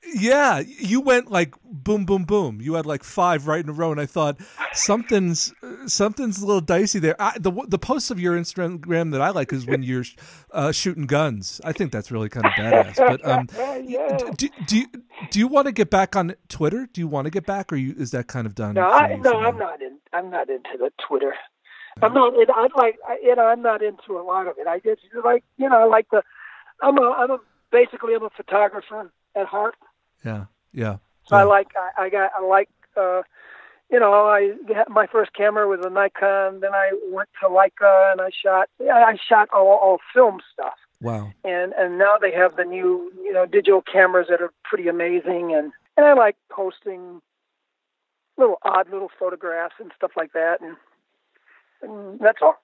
Yeah, 0.04 0.60
you 0.60 1.00
went 1.00 1.30
like 1.30 1.54
boom, 1.64 2.04
boom, 2.04 2.24
boom. 2.24 2.60
You 2.60 2.74
had 2.74 2.86
like 2.86 3.04
five 3.04 3.46
right 3.46 3.62
in 3.62 3.68
a 3.68 3.72
row, 3.72 3.90
and 3.90 4.00
I 4.00 4.06
thought 4.06 4.38
something's 4.72 5.52
something's 5.86 6.40
a 6.40 6.46
little 6.46 6.60
dicey 6.60 6.98
there. 6.98 7.16
I, 7.20 7.36
the 7.38 7.52
the 7.66 7.78
posts 7.78 8.10
of 8.10 8.18
your 8.18 8.38
Instagram 8.38 9.12
that 9.12 9.20
I 9.20 9.30
like 9.30 9.52
is 9.52 9.66
when 9.66 9.82
you're 9.82 10.04
uh, 10.52 10.72
shooting 10.72 11.06
guns. 11.06 11.60
I 11.64 11.72
think 11.72 11.92
that's 11.92 12.10
really 12.10 12.28
kind 12.28 12.46
of 12.46 12.52
badass. 12.52 12.96
But 12.96 13.28
um, 13.28 13.48
yeah. 13.86 14.18
do, 14.36 14.48
do 14.66 14.78
you 14.78 14.86
do 15.30 15.38
you 15.38 15.48
want 15.48 15.66
to 15.66 15.72
get 15.72 15.90
back 15.90 16.16
on 16.16 16.34
Twitter? 16.48 16.88
Do 16.92 17.00
you 17.00 17.08
want 17.08 17.26
to 17.26 17.30
get 17.30 17.44
back, 17.44 17.72
or 17.72 17.76
you, 17.76 17.94
is 17.98 18.10
that 18.12 18.28
kind 18.28 18.46
of 18.46 18.54
done? 18.54 18.74
No, 18.74 18.88
I, 18.88 19.16
no, 19.16 19.30
somewhere? 19.30 19.46
I'm 19.46 19.58
not 19.58 19.82
in. 19.82 19.98
I'm 20.12 20.30
not 20.30 20.48
into 20.48 20.78
the 20.78 20.90
Twitter. 21.06 21.34
I'm 22.02 22.14
not. 22.14 22.34
It, 22.34 22.48
I'm 22.54 22.70
like, 22.76 22.98
I, 23.06 23.18
you 23.22 23.34
know, 23.34 23.46
I'm 23.46 23.62
not 23.62 23.82
into 23.82 24.18
a 24.18 24.22
lot 24.22 24.46
of 24.46 24.56
it. 24.58 24.66
I 24.66 24.78
just 24.78 25.00
like, 25.24 25.44
you 25.56 25.68
know, 25.68 25.80
I 25.80 25.84
like 25.84 26.08
the. 26.10 26.22
I'm 26.82 26.98
a. 26.98 27.10
I'm 27.10 27.30
a. 27.32 27.38
Basically, 27.70 28.14
I'm 28.14 28.22
a 28.22 28.30
photographer 28.30 29.10
at 29.36 29.46
heart. 29.46 29.74
Yeah, 30.24 30.46
yeah. 30.72 30.98
So 31.24 31.36
I 31.36 31.44
like. 31.44 31.68
I, 31.76 32.04
I 32.04 32.08
got. 32.08 32.30
I 32.38 32.42
like. 32.44 32.70
uh 32.96 33.22
you 33.90 33.98
know, 33.98 34.26
I 34.26 34.52
my 34.88 35.06
first 35.06 35.32
camera 35.32 35.66
was 35.66 35.80
a 35.82 35.90
Nikon. 35.90 36.60
Then 36.60 36.74
I 36.74 36.90
went 37.10 37.28
to 37.40 37.48
Leica 37.48 38.12
and 38.12 38.20
I 38.20 38.28
shot. 38.30 38.68
I 38.80 39.16
shot 39.16 39.48
all, 39.50 39.78
all 39.82 39.98
film 40.14 40.40
stuff. 40.52 40.74
Wow. 41.00 41.32
And 41.44 41.72
and 41.72 41.98
now 41.98 42.18
they 42.20 42.32
have 42.32 42.56
the 42.56 42.64
new 42.64 43.10
you 43.22 43.32
know 43.32 43.46
digital 43.46 43.82
cameras 43.82 44.26
that 44.28 44.42
are 44.42 44.52
pretty 44.64 44.88
amazing. 44.88 45.54
And 45.54 45.72
and 45.96 46.04
I 46.04 46.12
like 46.12 46.36
posting 46.50 47.22
little 48.36 48.58
odd 48.62 48.90
little 48.90 49.10
photographs 49.18 49.74
and 49.80 49.90
stuff 49.96 50.12
like 50.16 50.32
that. 50.32 50.60
And, 50.60 50.76
and 51.82 52.20
that's 52.20 52.38
all. 52.42 52.56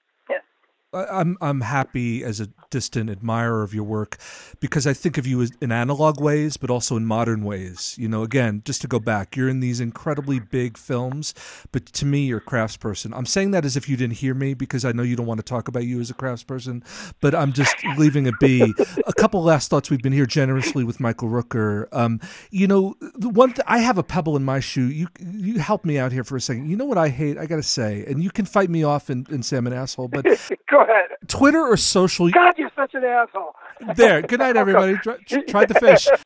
I'm 0.95 1.37
I'm 1.41 1.61
happy 1.61 2.25
as 2.25 2.41
a 2.41 2.49
distant 2.71 3.11
admirer 3.11 3.63
of 3.63 3.75
your 3.75 3.85
work 3.85 4.17
because 4.61 4.87
I 4.87 4.93
think 4.93 5.19
of 5.19 5.27
you 5.27 5.43
as 5.43 5.53
in 5.61 5.71
analog 5.71 6.21
ways, 6.21 6.57
but 6.57 6.71
also 6.71 6.97
in 6.97 7.07
modern 7.07 7.45
ways. 7.45 7.97
You 7.99 8.09
know, 8.09 8.23
again, 8.23 8.63
just 8.65 8.81
to 8.83 8.89
go 8.89 8.99
back, 8.99 9.37
you're 9.37 9.49
in 9.49 9.61
these 9.61 9.81
incredibly 9.81 10.41
big 10.41 10.77
films, 10.77 11.35
but 11.73 11.87
to 11.87 12.07
me, 12.07 12.27
you're 12.27 12.39
a 12.39 12.43
craftsperson. 12.43 13.17
I'm 13.17 13.27
saying 13.27 13.53
that 13.53 13.65
as 13.65 13.77
if 13.77 13.89
you 13.89 13.97
didn't 13.97 14.15
hear 14.15 14.35
me 14.35 14.55
because 14.55 14.85
I 14.85 14.93
know 14.93 15.03
you 15.03 15.17
don't 15.17 15.27
want 15.27 15.39
to 15.39 15.45
talk 15.45 15.69
about 15.69 15.85
you 15.85 16.01
as 16.01 16.11
a 16.11 16.15
craftsperson, 16.15 16.83
but 17.21 17.35
I'm 17.35 17.53
just 17.53 17.77
leaving 17.97 18.27
it 18.27 18.35
be. 18.41 18.75
A 19.07 19.13
couple 19.13 19.43
last 19.43 19.71
thoughts. 19.71 19.91
We've 19.91 20.03
been 20.03 20.13
here 20.13 20.27
generously 20.27 20.85
with 20.85 21.01
Michael 21.01 21.29
Rooker. 21.29 21.87
Um, 21.93 22.21
you 22.51 22.67
know, 22.67 22.95
the 23.15 23.29
one 23.29 23.51
th- 23.51 23.65
I 23.67 23.79
have 23.79 23.99
a 23.99 24.03
pebble 24.03 24.37
in 24.37 24.45
my 24.45 24.61
shoe. 24.61 24.87
You 24.87 25.09
you 25.21 25.59
help 25.59 25.85
me 25.85 25.99
out 25.99 26.13
here 26.13 26.25
for 26.25 26.37
a 26.37 26.41
second. 26.41 26.69
You 26.69 26.77
know 26.77 26.85
what 26.85 26.99
I 26.99 27.09
hate? 27.09 27.39
I 27.39 27.47
got 27.47 27.57
to 27.57 27.63
say, 27.63 28.05
and 28.07 28.23
you 28.23 28.31
can 28.31 28.45
fight 28.45 28.71
me 28.71 28.83
off 28.83 29.11
and, 29.11 29.29
and 29.29 29.45
say 29.45 29.57
I'm 29.57 29.67
an 29.67 29.73
asshole, 29.73 30.09
but 30.09 30.25
ahead. 30.85 31.11
Twitter 31.27 31.61
or 31.61 31.77
social. 31.77 32.31
God, 32.31 32.55
you're 32.57 32.71
such 32.77 32.95
an 32.95 33.05
asshole. 33.05 33.55
There. 33.97 34.23
Good 34.23 34.39
night, 34.41 34.57
everybody. 34.57 34.97
Try, 35.03 35.17
tried 35.49 35.69
the 35.69 35.75
fish. 35.75 36.09
Uh, 36.09 36.17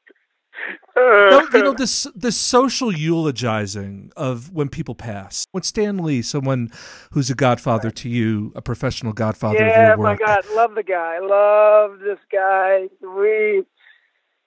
no, 1.31 1.47
you 1.55 1.63
know 1.63 1.73
this 1.73 2.09
this 2.17 2.37
social 2.37 2.93
eulogizing 2.93 4.11
of 4.17 4.53
when 4.53 4.69
people 4.69 4.95
pass. 4.95 5.47
When 5.53 5.63
Stan 5.63 5.99
Lee, 5.99 6.23
someone 6.23 6.71
who's 7.13 7.31
a 7.31 7.37
godfather 7.37 7.91
to 7.93 8.09
you, 8.09 8.53
a 8.57 8.63
professional 8.63 9.13
godfather 9.13 9.59
yeah, 9.59 9.93
of 9.93 9.99
your 9.99 10.05
my. 10.05 10.17
God, 10.17 10.45
love 10.55 10.75
the 10.75 10.83
guy. 10.83 11.21
Love 11.21 12.01
this 12.01 12.19
guy. 12.33 12.89
We, 13.01 13.65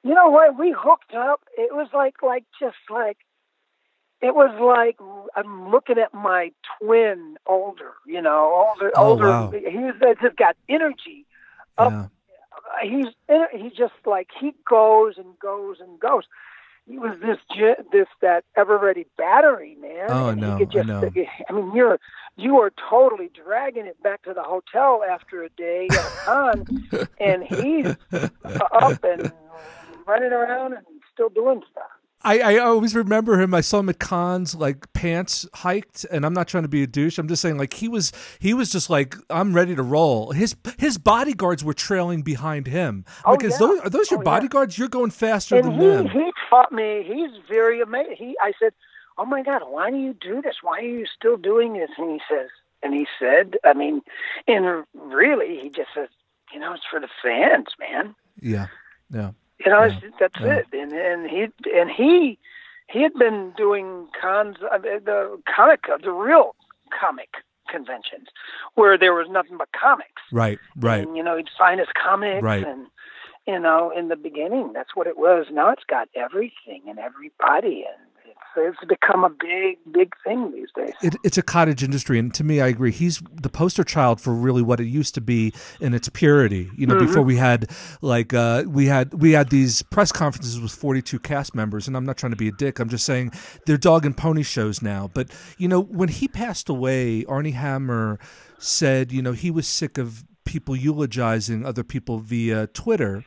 you 0.03 0.13
know 0.13 0.29
what? 0.29 0.59
We 0.59 0.75
hooked 0.77 1.13
up. 1.13 1.41
It 1.57 1.73
was 1.73 1.87
like, 1.93 2.21
like, 2.21 2.43
just 2.59 2.75
like, 2.89 3.17
it 4.21 4.35
was 4.35 4.51
like 4.59 4.97
I'm 5.35 5.69
looking 5.71 5.97
at 5.97 6.13
my 6.13 6.51
twin, 6.79 7.37
older. 7.45 7.93
You 8.05 8.21
know, 8.21 8.67
older, 8.69 8.91
Oh, 8.95 9.09
older. 9.11 9.27
wow. 9.27 9.51
He's 9.51 10.17
just 10.21 10.35
got 10.37 10.55
energy. 10.69 11.25
Up, 11.77 11.91
Yeah. 11.91 12.07
He's 12.83 13.07
he 13.53 13.69
just 13.69 13.93
like 14.05 14.29
he 14.39 14.53
goes 14.69 15.17
and 15.17 15.37
goes 15.39 15.77
and 15.79 15.99
goes. 15.99 16.23
He 16.87 16.97
was 16.97 17.17
this 17.21 17.37
this 17.91 18.07
that 18.21 18.43
Eveready 18.57 19.05
battery 19.17 19.75
man. 19.79 20.07
Oh, 20.09 20.29
and 20.29 20.39
he 20.39 20.45
know, 20.45 20.57
I 20.79 20.83
know. 20.83 21.11
I 21.49 21.51
mean, 21.53 21.75
you're 21.75 21.99
you 22.37 22.59
are 22.59 22.71
totally 22.89 23.29
dragging 23.33 23.85
it 23.85 24.01
back 24.01 24.23
to 24.23 24.33
the 24.33 24.41
hotel 24.43 25.03
after 25.07 25.43
a 25.43 25.49
day 25.49 25.87
at 25.91 25.97
a 25.97 26.11
con, 26.25 27.07
and 27.19 27.43
he's 27.43 27.95
up 28.13 29.03
and 29.03 29.31
running 30.07 30.31
around 30.31 30.73
and 30.73 30.85
still 31.13 31.29
doing 31.29 31.61
stuff. 31.71 31.83
I, 32.23 32.39
I 32.39 32.57
always 32.59 32.93
remember 32.95 33.39
him. 33.39 33.53
I 33.53 33.61
saw 33.61 33.79
him 33.79 33.89
at 33.89 33.99
cons, 33.99 34.53
like 34.55 34.91
pants 34.93 35.47
hiked, 35.53 36.05
and 36.11 36.25
I'm 36.25 36.33
not 36.33 36.47
trying 36.47 36.63
to 36.63 36.69
be 36.69 36.83
a 36.83 36.87
douche. 36.87 37.17
I'm 37.17 37.27
just 37.27 37.41
saying, 37.41 37.57
like 37.57 37.73
he 37.73 37.87
was, 37.87 38.11
he 38.39 38.53
was 38.53 38.69
just 38.71 38.89
like, 38.89 39.15
I'm 39.29 39.53
ready 39.53 39.75
to 39.75 39.83
roll. 39.83 40.31
His 40.31 40.55
his 40.77 40.97
bodyguards 40.97 41.63
were 41.63 41.73
trailing 41.73 42.21
behind 42.21 42.67
him. 42.67 43.05
I'm 43.07 43.23
Oh, 43.25 43.31
like, 43.31 43.43
yeah. 43.43 43.57
those 43.57 43.79
are 43.81 43.89
those 43.89 44.11
your 44.11 44.19
Oh, 44.19 44.21
yeah. 44.21 44.25
bodyguards? 44.25 44.77
You're 44.77 44.87
going 44.87 45.11
faster 45.11 45.55
And 45.55 45.65
than 45.65 45.73
he 45.73 45.79
them. 45.87 46.07
he 46.09 46.31
taught 46.49 46.71
me. 46.71 47.03
He's 47.07 47.31
very 47.49 47.81
amazing. 47.81 48.15
He 48.17 48.35
I 48.41 48.53
said, 48.59 48.73
"Oh 49.17 49.25
my 49.25 49.41
God, 49.43 49.61
why 49.67 49.89
do 49.89 49.97
you 49.97 50.13
do 50.13 50.41
this? 50.41 50.57
Why 50.61 50.79
are 50.79 50.81
you 50.81 51.05
still 51.05 51.37
doing 51.37 51.73
this?" 51.73 51.89
And 51.97 52.11
he 52.11 52.19
says, 52.29 52.49
and 52.83 52.93
he 52.93 53.05
said, 53.19 53.57
I 53.63 53.73
mean, 53.73 54.01
and 54.47 54.83
really, 54.95 55.59
he 55.61 55.69
just 55.69 55.89
says, 55.95 56.09
you 56.53 56.59
know, 56.59 56.73
it's 56.73 56.83
for 56.89 56.99
the 56.99 57.07
fans, 57.23 57.67
man. 57.79 58.15
Yeah, 58.41 58.67
yeah. 59.13 59.31
You 59.65 59.71
know, 59.71 59.83
Yeah. 59.85 60.09
that's 60.19 60.39
Yeah. 60.39 60.53
it. 60.59 60.67
And 60.73 60.93
and 60.93 61.29
he 61.29 61.47
and 61.73 61.89
he 61.89 62.37
he 62.87 63.01
had 63.01 63.13
been 63.13 63.51
doing 63.55 64.07
cons, 64.19 64.57
uh, 64.69 64.77
the 64.77 65.41
comic, 65.53 65.85
the 66.03 66.11
real 66.11 66.55
comic 66.97 67.29
conventions, 67.69 68.27
where 68.75 68.97
there 68.97 69.13
was 69.13 69.29
nothing 69.29 69.57
but 69.57 69.69
comics. 69.71 70.21
Right, 70.31 70.59
right. 70.77 71.07
And, 71.07 71.15
you 71.15 71.23
know, 71.23 71.37
he'd 71.37 71.47
sign 71.57 71.79
his 71.79 71.87
comics 71.93 72.43
Right. 72.43 72.65
and 72.65 72.87
you 73.47 73.57
know, 73.57 73.89
in 73.89 74.07
the 74.09 74.15
beginning, 74.15 74.71
that's 74.73 74.95
what 74.95 75.07
it 75.07 75.17
was. 75.17 75.47
Now 75.51 75.69
it's 75.71 75.83
got 75.85 76.09
everything 76.15 76.83
and 76.87 76.99
everybody, 76.99 77.85
and 77.87 78.10
it's, 78.57 78.77
it's 78.81 78.85
become 78.89 79.23
a 79.23 79.29
big, 79.29 79.77
big 79.91 80.13
thing 80.23 80.51
these 80.51 80.69
days. 80.75 80.93
It, 81.01 81.15
it's 81.23 81.37
a 81.37 81.41
cottage 81.41 81.83
industry, 81.83 82.19
and 82.19 82.33
to 82.33 82.43
me, 82.43 82.61
I 82.61 82.67
agree. 82.67 82.91
He's 82.91 83.21
the 83.41 83.49
poster 83.49 83.83
child 83.83 84.19
for 84.19 84.33
really 84.33 84.61
what 84.61 84.79
it 84.79 84.85
used 84.85 85.15
to 85.15 85.21
be 85.21 85.53
in 85.79 85.93
its 85.93 86.09
purity. 86.09 86.69
You 86.77 86.87
know, 86.87 86.95
Mhm. 86.95 87.07
before 87.07 87.23
we 87.23 87.37
had 87.37 87.69
like 88.01 88.33
uh, 88.33 88.63
we 88.67 88.85
had 88.85 89.13
we 89.13 89.31
had 89.31 89.49
these 89.49 89.81
press 89.83 90.11
conferences 90.11 90.59
with 90.59 90.71
forty-two 90.71 91.19
cast 91.19 91.55
members, 91.55 91.87
and 91.87 91.95
I'm 91.95 92.05
not 92.05 92.17
trying 92.17 92.31
to 92.31 92.37
be 92.37 92.47
a 92.47 92.51
dick. 92.53 92.79
I'm 92.79 92.89
just 92.89 93.05
saying 93.05 93.31
they're 93.65 93.77
dog 93.77 94.05
and 94.05 94.15
pony 94.15 94.43
shows 94.43 94.81
now. 94.81 95.09
But 95.13 95.29
you 95.57 95.67
know, 95.67 95.81
when 95.81 96.09
he 96.09 96.27
passed 96.27 96.69
away, 96.69 97.25
Armie 97.25 97.51
Hammer 97.51 98.19
said, 98.57 99.11
you 99.11 99.21
know, 99.21 99.31
he 99.31 99.49
was 99.49 99.67
sick 99.67 99.97
of 99.97 100.23
people 100.51 100.75
eulogizing 100.75 101.65
other 101.65 101.81
people 101.81 102.19
via 102.19 102.67
Twitter. 102.67 103.23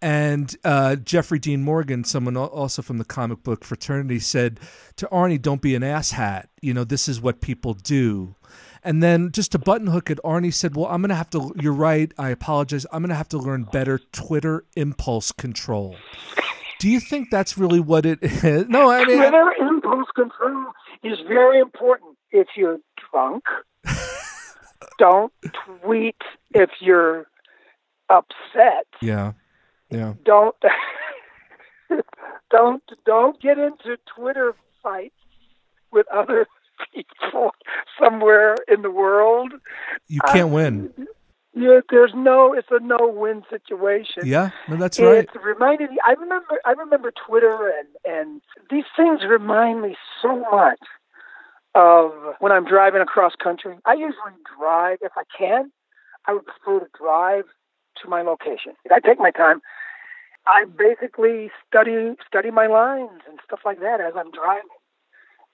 And 0.00 0.56
uh, 0.64 0.96
Jeffrey 0.96 1.38
Dean 1.38 1.62
Morgan, 1.62 2.02
someone 2.02 2.34
also 2.34 2.80
from 2.80 2.96
the 2.96 3.04
comic 3.04 3.42
book 3.42 3.62
fraternity, 3.62 4.18
said 4.18 4.58
to 4.96 5.06
Armie, 5.10 5.36
"Don't 5.36 5.60
be 5.60 5.74
an 5.74 5.82
asshat. 5.82 6.46
You 6.62 6.72
know 6.72 6.84
this 6.84 7.08
is 7.08 7.20
what 7.20 7.42
people 7.42 7.74
do." 7.74 8.34
And 8.82 9.02
then 9.02 9.30
just 9.32 9.52
to 9.52 9.58
button 9.58 9.86
hook 9.86 10.10
it, 10.10 10.18
Armie 10.24 10.50
said, 10.50 10.74
"Well, 10.74 10.86
I'm 10.86 11.02
gonna 11.02 11.14
have 11.14 11.30
to. 11.30 11.52
You're 11.60 11.74
right. 11.74 12.10
I 12.16 12.30
apologize. 12.30 12.86
I'm 12.90 13.02
gonna 13.02 13.14
have 13.14 13.28
to 13.28 13.38
learn 13.38 13.64
better 13.64 14.00
Twitter 14.12 14.64
impulse 14.74 15.30
control." 15.30 15.96
Do 16.80 16.88
you 16.88 16.98
think 16.98 17.28
that's 17.30 17.58
really 17.58 17.80
what 17.80 18.06
it 18.06 18.18
is? 18.22 18.66
No, 18.68 18.90
I 18.90 19.04
mean, 19.04 19.18
Twitter 19.18 19.52
impulse 19.60 20.08
control 20.16 20.72
is 21.04 21.18
very 21.28 21.60
important. 21.60 22.16
If 22.32 22.48
you're 22.56 22.78
drunk, 23.12 23.44
don't 24.98 25.32
tweet. 25.82 26.16
If 26.54 26.70
you're 26.80 27.26
upset, 28.08 28.86
yeah, 29.00 29.32
yeah. 29.90 30.14
don't 30.24 30.56
don't 32.50 32.82
don't 33.04 33.40
get 33.40 33.58
into 33.58 33.96
Twitter 34.14 34.54
fights 34.82 35.14
with 35.90 36.06
other 36.08 36.46
people 36.94 37.50
somewhere 38.00 38.56
in 38.68 38.82
the 38.82 38.90
world. 38.90 39.52
You 40.08 40.20
can't 40.28 40.50
win. 40.50 40.92
Yeah, 41.54 41.80
there's 41.90 42.12
no. 42.14 42.54
It's 42.54 42.68
a 42.70 42.80
no-win 42.80 43.42
situation. 43.50 44.22
Yeah, 44.24 44.50
no, 44.68 44.76
that's 44.76 44.98
right. 44.98 45.18
It 45.18 45.42
reminded 45.44 45.90
me. 45.90 45.98
I 46.06 46.12
remember. 46.12 46.58
I 46.64 46.72
remember 46.72 47.12
Twitter 47.26 47.70
and 47.78 48.16
and 48.16 48.40
these 48.70 48.84
things 48.96 49.20
remind 49.28 49.82
me 49.82 49.94
so 50.22 50.40
much 50.50 50.78
of 51.74 52.12
when 52.40 52.52
I'm 52.52 52.64
driving 52.64 53.00
across 53.00 53.32
country. 53.42 53.76
I 53.84 53.94
usually 53.94 54.36
drive 54.58 54.98
if 55.02 55.12
I 55.16 55.22
can. 55.36 55.72
I 56.26 56.34
would 56.34 56.44
prefer 56.46 56.80
to 56.80 56.90
drive 56.98 57.44
to 58.02 58.08
my 58.08 58.22
location. 58.22 58.74
I 58.90 59.00
take 59.00 59.18
my 59.18 59.30
time. 59.30 59.60
I 60.46 60.64
basically 60.64 61.50
study 61.66 62.14
study 62.26 62.50
my 62.50 62.66
lines 62.66 63.22
and 63.28 63.38
stuff 63.44 63.60
like 63.64 63.80
that 63.80 64.00
as 64.00 64.14
I'm 64.16 64.30
driving. 64.30 64.68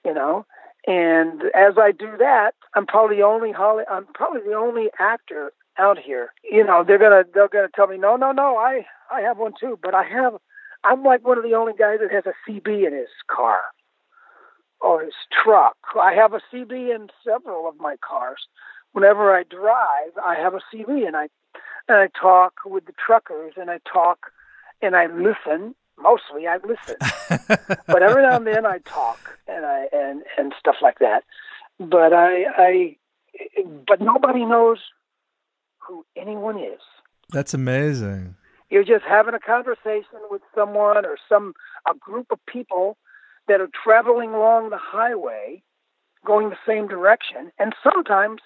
You 0.05 0.13
know, 0.13 0.45
and 0.87 1.43
as 1.53 1.73
I 1.77 1.91
do 1.91 2.17
that, 2.19 2.51
I'm 2.73 2.85
probably 2.85 3.17
the 3.17 3.23
only 3.23 3.51
Holly. 3.51 3.83
I'm 3.89 4.07
probably 4.13 4.41
the 4.41 4.55
only 4.55 4.87
actor 4.99 5.51
out 5.77 5.99
here. 5.99 6.31
You 6.49 6.63
know, 6.63 6.83
they're 6.85 6.97
gonna 6.97 7.23
they're 7.33 7.49
gonna 7.49 7.67
tell 7.75 7.87
me, 7.87 7.97
no, 7.97 8.15
no, 8.15 8.31
no, 8.31 8.57
I 8.57 8.85
I 9.11 9.21
have 9.21 9.37
one 9.37 9.53
too, 9.59 9.77
but 9.81 9.93
I 9.93 10.03
have. 10.03 10.33
I'm 10.83 11.03
like 11.03 11.27
one 11.27 11.37
of 11.37 11.43
the 11.43 11.55
only 11.55 11.73
guys 11.77 11.99
that 12.01 12.11
has 12.11 12.23
a 12.25 12.49
CB 12.49 12.87
in 12.87 12.93
his 12.93 13.09
car 13.29 13.61
or 14.81 15.03
his 15.03 15.13
truck. 15.43 15.77
I 16.01 16.13
have 16.13 16.33
a 16.33 16.41
CB 16.51 16.95
in 16.95 17.09
several 17.23 17.67
of 17.67 17.79
my 17.79 17.95
cars. 17.97 18.47
Whenever 18.91 19.35
I 19.35 19.43
drive, 19.43 20.17
I 20.25 20.35
have 20.35 20.53
a 20.53 20.61
CB, 20.73 21.05
and 21.05 21.15
I 21.15 21.29
and 21.87 21.97
I 21.97 22.07
talk 22.19 22.53
with 22.65 22.85
the 22.85 22.93
truckers, 22.93 23.53
and 23.57 23.69
I 23.69 23.79
talk, 23.91 24.31
and 24.81 24.95
I 24.95 25.07
listen. 25.07 25.75
Mostly, 26.01 26.47
I 26.47 26.59
listen, 26.65 26.95
but 27.87 28.01
every 28.01 28.23
now 28.23 28.37
and 28.37 28.47
then 28.47 28.65
I 28.65 28.77
talk 28.79 29.37
and 29.49 29.65
I 29.65 29.87
and 29.91 30.23
and 30.37 30.53
stuff 30.57 30.77
like 30.81 30.99
that. 30.99 31.25
But 31.77 32.13
I 32.13 32.45
I 32.57 32.95
but 33.85 33.99
nobody 33.99 34.45
knows 34.45 34.77
who 35.77 36.05
anyone 36.15 36.57
is. 36.57 36.79
That's 37.31 37.53
amazing. 37.53 38.35
You're 38.69 38.83
just 38.83 39.03
having 39.03 39.33
a 39.33 39.39
conversation 39.39 40.19
with 40.29 40.41
someone 40.55 41.05
or 41.05 41.17
some 41.27 41.53
a 41.85 41.93
group 41.97 42.27
of 42.31 42.39
people 42.45 42.97
that 43.49 43.59
are 43.59 43.69
traveling 43.83 44.29
along 44.33 44.69
the 44.69 44.77
highway, 44.79 45.61
going 46.25 46.49
the 46.49 46.57
same 46.65 46.87
direction, 46.87 47.51
and 47.59 47.75
sometimes 47.83 48.41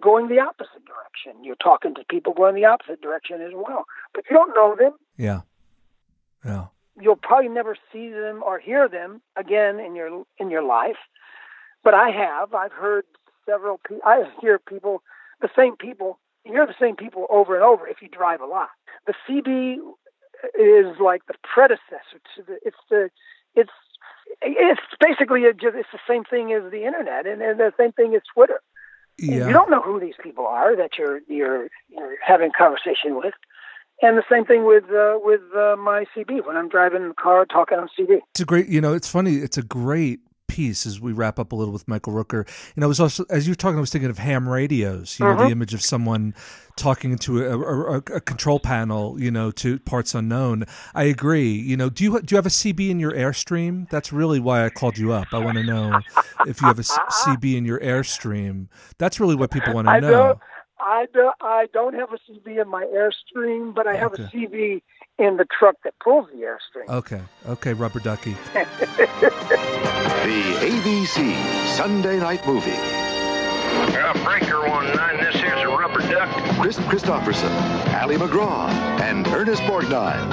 going 0.00 0.28
the 0.28 0.38
opposite 0.40 0.84
direction. 0.84 1.42
You're 1.42 1.56
talking 1.56 1.94
to 1.94 2.02
people 2.10 2.34
going 2.34 2.54
the 2.54 2.66
opposite 2.66 3.00
direction 3.00 3.40
as 3.40 3.52
well, 3.54 3.86
but 4.14 4.24
you 4.28 4.36
don't 4.36 4.54
know 4.54 4.76
them. 4.78 4.92
Yeah, 5.16 5.40
yeah. 6.44 6.66
You'll 7.00 7.16
probably 7.16 7.48
never 7.48 7.76
see 7.92 8.10
them 8.10 8.42
or 8.44 8.58
hear 8.58 8.88
them 8.88 9.20
again 9.36 9.80
in 9.80 9.94
your 9.96 10.24
in 10.38 10.50
your 10.50 10.62
life. 10.62 10.96
but 11.84 11.94
I 11.94 12.10
have. 12.10 12.52
I've 12.54 12.72
heard 12.72 13.04
several. 13.44 13.78
Pe- 13.86 14.04
I 14.04 14.24
hear 14.40 14.58
people, 14.58 15.02
the 15.40 15.48
same 15.56 15.76
people. 15.76 16.18
You 16.44 16.52
hear 16.52 16.66
the 16.66 16.74
same 16.80 16.96
people 16.96 17.26
over 17.30 17.54
and 17.54 17.64
over 17.64 17.86
if 17.86 18.02
you 18.02 18.08
drive 18.08 18.40
a 18.40 18.46
lot. 18.46 18.70
The 19.06 19.14
CB 19.28 19.76
is 20.58 20.98
like 21.00 21.22
the 21.26 21.34
predecessor 21.42 22.18
to 22.34 22.42
the. 22.42 22.58
It's 22.64 22.82
the. 22.90 23.10
It's 23.54 23.70
it's 24.42 24.80
basically 25.00 25.44
a, 25.44 25.50
it's 25.50 25.88
the 25.92 25.98
same 26.08 26.24
thing 26.24 26.52
as 26.52 26.70
the 26.70 26.84
internet 26.84 27.26
and, 27.26 27.42
and 27.42 27.58
the 27.58 27.72
same 27.78 27.92
thing 27.92 28.14
as 28.14 28.22
Twitter. 28.34 28.60
Yeah. 29.18 29.46
You 29.46 29.52
don't 29.52 29.70
know 29.70 29.80
who 29.80 29.98
these 29.98 30.14
people 30.22 30.46
are 30.46 30.76
that 30.76 30.98
you're 30.98 31.20
you're 31.26 31.68
you're 31.88 32.16
having 32.24 32.50
conversation 32.56 33.16
with. 33.16 33.34
And 34.02 34.18
the 34.18 34.24
same 34.30 34.44
thing 34.44 34.66
with 34.66 34.84
uh, 34.90 35.18
with 35.22 35.40
uh, 35.56 35.76
my 35.78 36.04
CB 36.14 36.46
when 36.46 36.56
I'm 36.56 36.68
driving 36.68 37.08
the 37.08 37.14
car 37.14 37.46
talking 37.46 37.78
on 37.78 37.88
CB. 37.98 38.20
It's 38.32 38.40
a 38.40 38.44
great, 38.44 38.68
you 38.68 38.82
know, 38.82 38.92
it's 38.92 39.08
funny. 39.08 39.36
It's 39.36 39.56
a 39.56 39.62
great 39.62 40.20
piece 40.48 40.86
as 40.86 41.00
we 41.00 41.12
wrap 41.12 41.38
up 41.38 41.52
a 41.52 41.56
little 41.56 41.72
with 41.72 41.86
Michael 41.88 42.12
Rooker. 42.12 42.46
Know, 42.76 42.86
I 42.86 42.88
was 42.88 43.00
also 43.00 43.24
as 43.30 43.46
you 43.46 43.52
were 43.52 43.56
talking, 43.56 43.76
I 43.76 43.80
was 43.80 43.90
thinking 43.90 44.10
of 44.10 44.18
ham 44.18 44.48
radios. 44.48 45.18
You 45.18 45.26
know, 45.26 45.36
the 45.36 45.44
Mhm. 45.44 45.50
image 45.50 45.74
of 45.74 45.82
someone 45.82 46.34
talking 46.76 47.10
into 47.10 47.42
a, 47.44 47.58
a, 47.58 47.96
a 47.96 48.20
control 48.20 48.60
panel. 48.60 49.20
You 49.20 49.30
know, 49.30 49.50
to 49.52 49.78
parts 49.80 50.14
unknown. 50.14 50.64
I 50.94 51.04
agree. 51.04 51.50
You 51.52 51.76
know, 51.76 51.88
do 51.90 52.04
you 52.04 52.20
do 52.20 52.34
you 52.34 52.36
have 52.36 52.46
a 52.46 52.50
CB 52.50 52.90
in 52.90 53.00
your 53.00 53.12
Airstream? 53.12 53.88
That's 53.90 54.12
really 54.12 54.40
why 54.40 54.64
I 54.64 54.70
called 54.70 54.98
you 54.98 55.12
up. 55.12 55.26
I 55.32 55.38
want 55.38 55.56
to 55.56 55.62
know 55.64 56.00
if 56.46 56.60
you 56.60 56.68
have 56.68 56.78
a 56.78 56.82
CB 56.82 57.56
in 57.56 57.64
your 57.64 57.80
Airstream. 57.80 58.68
That's 58.98 59.20
really 59.20 59.34
what 59.34 59.50
people 59.50 59.74
want 59.74 59.86
to 59.88 60.00
know. 60.00 60.40
Don't 60.78 60.88
I 60.88 61.06
don't 61.12 61.34
I 61.40 61.66
don't 61.72 61.94
have 61.94 62.12
a 62.12 62.18
CB 62.30 62.60
in 62.60 62.68
my 62.68 62.84
Airstream, 62.84 63.74
but 63.74 63.86
I 63.86 63.96
have 63.96 64.12
Okay. 64.12 64.24
a 64.24 64.28
CB 64.28 64.82
in 65.18 65.36
the 65.38 65.44
truck 65.58 65.76
that 65.84 65.94
pulls 66.02 66.28
the 66.30 66.38
Airstream. 66.42 66.88
Okay, 66.88 67.20
okay, 67.48 67.72
rubber 67.72 68.00
ducky. 68.00 68.32
The 68.52 68.68
ABC 70.60 71.34
Sunday 71.76 72.18
Night 72.18 72.46
Movie. 72.46 72.72
Uh, 72.72 74.12
breaker 74.24 74.60
one 74.68 74.86
nine. 74.96 75.18
This 75.18 75.36
here's 75.36 75.60
a 75.62 75.68
rubber 75.68 76.00
duck. 76.00 76.28
Kris 76.60 76.76
Kristofferson, 76.78 77.50
Ali 78.02 78.16
MacGraw, 78.16 78.68
and 79.00 79.26
Ernest 79.28 79.62
Borgnine. 79.62 80.28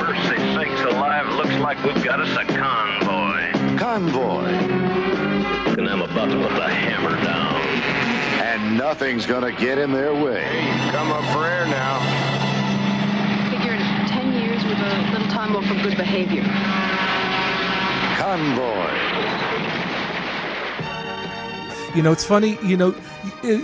Mercy 0.00 0.36
sakes 0.54 0.80
alive. 0.82 1.28
Looks 1.34 1.56
like 1.58 1.82
we've 1.84 2.02
got 2.04 2.20
us 2.20 2.30
a 2.36 2.44
convoy. 2.56 3.78
Convoy. 3.78 4.46
And 5.76 5.88
I'm 5.88 6.02
about 6.02 6.30
to 6.30 6.36
put 6.36 6.54
the 6.54 6.68
hammer 6.68 7.16
down. 7.24 7.54
And 8.54 8.78
nothing's 8.78 9.26
gonna 9.26 9.50
get 9.50 9.78
in 9.78 9.90
their 9.90 10.14
way. 10.14 10.46
Come 10.92 11.10
up 11.10 11.24
for 11.32 11.44
air 11.44 11.66
now. 11.66 11.98
Figured 13.50 13.80
10 14.06 14.32
years 14.32 14.62
with 14.62 14.78
a 14.78 15.10
little 15.10 15.26
time 15.26 15.56
off 15.56 15.66
for 15.66 15.74
good 15.74 15.96
behavior. 15.96 16.44
Convoy. 18.16 18.92
You 21.96 22.02
know, 22.04 22.12
it's 22.12 22.24
funny. 22.24 22.56
You 22.62 22.76
know, 22.76 22.94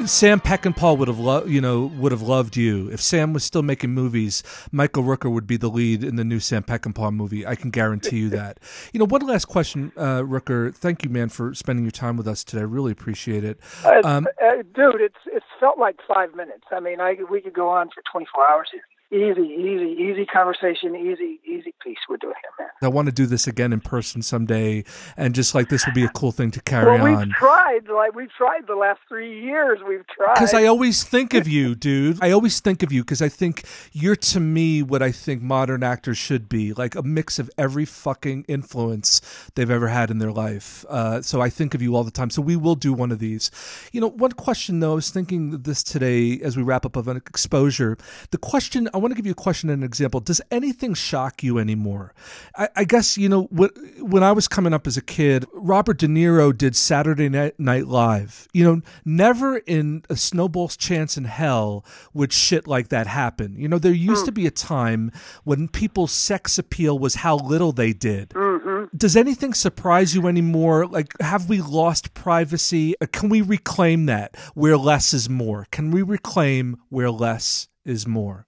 Sam 0.07 0.41
Peckinpah 0.41 0.97
would 0.99 1.09
have 1.09 1.19
loved. 1.19 1.49
You 1.49 1.61
know, 1.61 1.87
would 1.97 2.13
have 2.13 2.23
loved 2.23 2.57
you 2.57 2.89
if 2.91 3.01
Sam 3.01 3.33
was 3.33 3.45
still 3.45 3.63
making 3.63 3.91
movies. 3.91 4.43
Michael 4.73 5.03
Rooker 5.03 5.33
would 5.33 5.47
be 5.47 5.57
the 5.57 5.69
lead 5.69 6.05
in 6.05 6.17
the 6.17 6.25
new 6.25 6.41
Sam 6.41 6.63
Peckinpah 6.63 7.13
movie. 7.13 7.47
I 7.47 7.55
can 7.55 7.71
guarantee 7.71 8.19
you 8.19 8.29
that. 8.31 8.59
You 8.93 9.01
know, 9.01 9.07
one 9.07 9.23
last 9.27 9.47
question, 9.47 9.93
uh, 9.97 10.21
Rooker. 10.21 10.75
Thank 10.75 11.05
you, 11.05 11.11
man, 11.11 11.29
for 11.29 11.55
spending 11.55 11.85
your 11.85 11.93
time 11.93 12.17
with 12.17 12.29
us 12.29 12.45
today. 12.45 12.61
I 12.61 12.65
really 12.65 12.93
appreciate 12.93 13.45
it. 13.45 13.59
Uh, 13.85 14.01
Um, 14.05 14.27
uh, 14.43 14.57
dude, 14.75 15.01
it's 15.01 15.19
it's 15.27 15.47
felt 15.59 15.79
like 15.79 15.97
five 16.13 16.35
minutes. 16.35 16.65
I 16.71 16.81
mean, 16.81 17.01
I 17.01 17.17
we 17.31 17.41
could 17.41 17.55
go 17.55 17.69
on 17.69 17.89
for 17.91 18.03
24 18.11 18.51
hours 18.51 18.69
here. 18.73 18.83
Easy, 19.13 19.43
easy, 19.43 19.97
easy 19.99 20.25
conversation, 20.25 20.95
easy, 20.95 21.41
easy 21.45 21.75
piece 21.83 21.99
we're 22.09 22.17
doing 22.17 22.35
here, 22.43 22.51
man. 22.65 22.69
I 22.81 22.87
want 22.87 23.07
to 23.07 23.13
do 23.13 23.27
this 23.27 23.49
again 23.49 23.73
in 23.73 23.81
person 23.81 24.23
someday, 24.23 24.85
and 25.17 25.35
just 25.35 25.53
like 25.53 25.69
this 25.69 25.85
would 25.85 25.97
be 25.97 26.05
a 26.05 26.09
cool 26.11 26.31
thing 26.31 26.53
to 26.53 26.63
carry 26.63 26.87
well, 26.87 27.05
we've 27.05 27.19
on. 27.19 27.31
tried, 27.31 27.89
like 27.89 28.15
we've 28.15 28.31
tried 28.31 28.69
the 28.69 28.77
last 28.77 29.01
three 29.09 29.43
years. 29.43 29.81
We've 29.87 30.07
tried. 30.07 30.35
Because 30.35 30.55
I 30.55 30.67
always 30.67 31.03
think 31.03 31.35
of 31.35 31.49
you, 31.49 31.75
dude. 31.75 32.23
I 32.23 32.31
always 32.31 32.61
think 32.61 32.85
of 32.85 32.93
you 32.93 33.03
because 33.03 33.21
I 33.21 33.29
think 33.29 33.65
you're 33.93 34.15
to 34.15 34.39
me 34.39 34.81
what 34.81 35.03
I 35.03 35.11
think 35.11 35.43
modern 35.43 35.83
actors 35.83 36.17
should 36.17 36.49
be 36.49 36.73
like 36.73 36.95
a 36.95 37.03
mix 37.03 37.41
of 37.41 37.51
every 37.59 37.85
fucking 37.85 38.45
influence 38.47 39.21
they've 39.57 39.71
ever 39.71 39.89
had 39.89 40.13
in 40.13 40.19
their 40.19 40.33
life. 40.33 40.85
Uh, 40.89 41.21
so 41.21 41.41
I 41.41 41.51
think 41.51 41.75
of 41.75 41.83
you 41.83 41.97
all 41.97 42.05
the 42.05 42.13
time. 42.13 42.31
So 42.31 42.41
we 42.43 42.55
will 42.55 42.77
do 42.77 42.93
one 42.93 43.11
of 43.11 43.19
these. 43.19 43.51
You 43.91 44.01
know, 44.01 44.09
one 44.09 44.33
question 44.33 44.79
though, 44.79 44.93
I 44.93 44.95
was 44.95 45.11
thinking 45.11 45.63
this 45.63 45.83
today 45.83 46.41
as 46.43 46.57
we 46.57 46.63
wrap 46.63 46.87
up 46.87 46.95
of 46.95 47.09
an 47.09 47.17
exposure. 47.17 47.99
The 48.31 48.39
question, 48.39 48.89
I 48.95 49.00
want 49.01 49.13
to 49.13 49.17
give 49.17 49.27
you 49.27 49.33
a 49.33 49.35
question 49.35 49.71
and 49.71 49.83
an 49.83 49.87
example. 49.87 50.21
Does 50.21 50.41
anything 50.51 50.95
shock 50.95 51.43
you 51.43 51.59
anymore? 51.59 52.15
I, 52.57 52.69
I 52.77 52.85
guess, 52.85 53.19
you 53.19 53.29
know, 53.29 53.45
when, 53.51 53.71
when 53.99 54.23
I 54.23 54.33
was 54.33 54.49
coming 54.49 54.73
up 54.73 54.87
as 54.87 54.97
a 54.97 55.03
kid, 55.03 55.47
Robert 55.53 55.99
De 55.99 56.07
Niro 56.07 56.57
did 56.57 56.77
Saturday 56.77 57.29
Night, 57.29 57.59
Night 57.59 57.87
Live. 57.87 58.49
You 58.53 58.65
know, 58.65 58.83
never 59.05 59.59
in 59.59 60.05
a 60.09 60.17
snowball's 60.17 60.77
chance 60.77 61.17
in 61.17 61.25
hell 61.25 61.85
would 62.15 62.33
shit 62.33 62.67
like 62.67 62.89
that 62.89 63.07
happen. 63.07 63.57
You 63.57 63.69
know, 63.69 63.79
there 63.79 63.93
used 63.93 64.25
to 64.27 64.33
be 64.33 64.47
a 64.47 64.51
time 64.51 65.11
when 65.45 65.69
people's 65.69 66.13
sex 66.13 66.59
appeal 66.59 66.99
was 66.99 67.17
how 67.17 67.37
little 67.37 67.73
they 67.73 67.93
did. 67.93 68.31
Mm-hmm. 68.31 68.97
Does 68.97 69.17
anything 69.17 69.55
surprise 69.55 70.15
you 70.15 70.27
anymore? 70.27 70.87
Like, 70.87 71.15
have 71.21 71.49
we 71.49 71.61
lost 71.61 72.15
privacy? 72.15 72.95
Uh, 73.01 73.07
Can 73.13 73.29
we 73.29 73.41
reclaim 73.41 74.07
that 74.07 74.37
where 74.55 74.77
less 74.77 75.13
is 75.13 75.29
more? 75.29 75.67
Can 75.71 75.91
we 75.91 76.03
reclaim 76.03 76.77
where 76.89 77.11
less 77.11 77.69
is 77.85 78.07
more? 78.07 78.47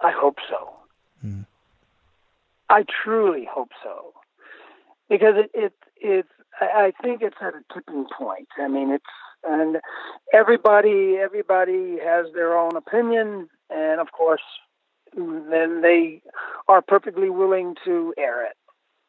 I 0.00 0.12
hope 0.12 0.38
so. 0.48 0.70
Hmm. 1.20 1.42
I 2.70 2.84
truly 3.04 3.48
hope 3.50 3.70
so, 3.82 4.12
because 5.08 5.34
it 5.36 5.50
it 5.54 5.72
it's 5.96 6.28
I 6.60 6.86
I 6.86 6.92
think 7.02 7.22
it's 7.22 7.36
at 7.40 7.54
a 7.54 7.74
tipping 7.74 8.06
point. 8.16 8.48
I 8.58 8.68
mean, 8.68 8.90
it's 8.90 9.04
and 9.44 9.78
everybody 10.32 11.16
everybody 11.16 11.98
has 12.02 12.26
their 12.34 12.56
own 12.56 12.76
opinion, 12.76 13.48
and 13.70 14.00
of 14.00 14.12
course, 14.12 14.42
then 15.14 15.82
they 15.82 16.22
are 16.68 16.82
perfectly 16.82 17.30
willing 17.30 17.74
to 17.84 18.14
air 18.18 18.44
it. 18.44 18.56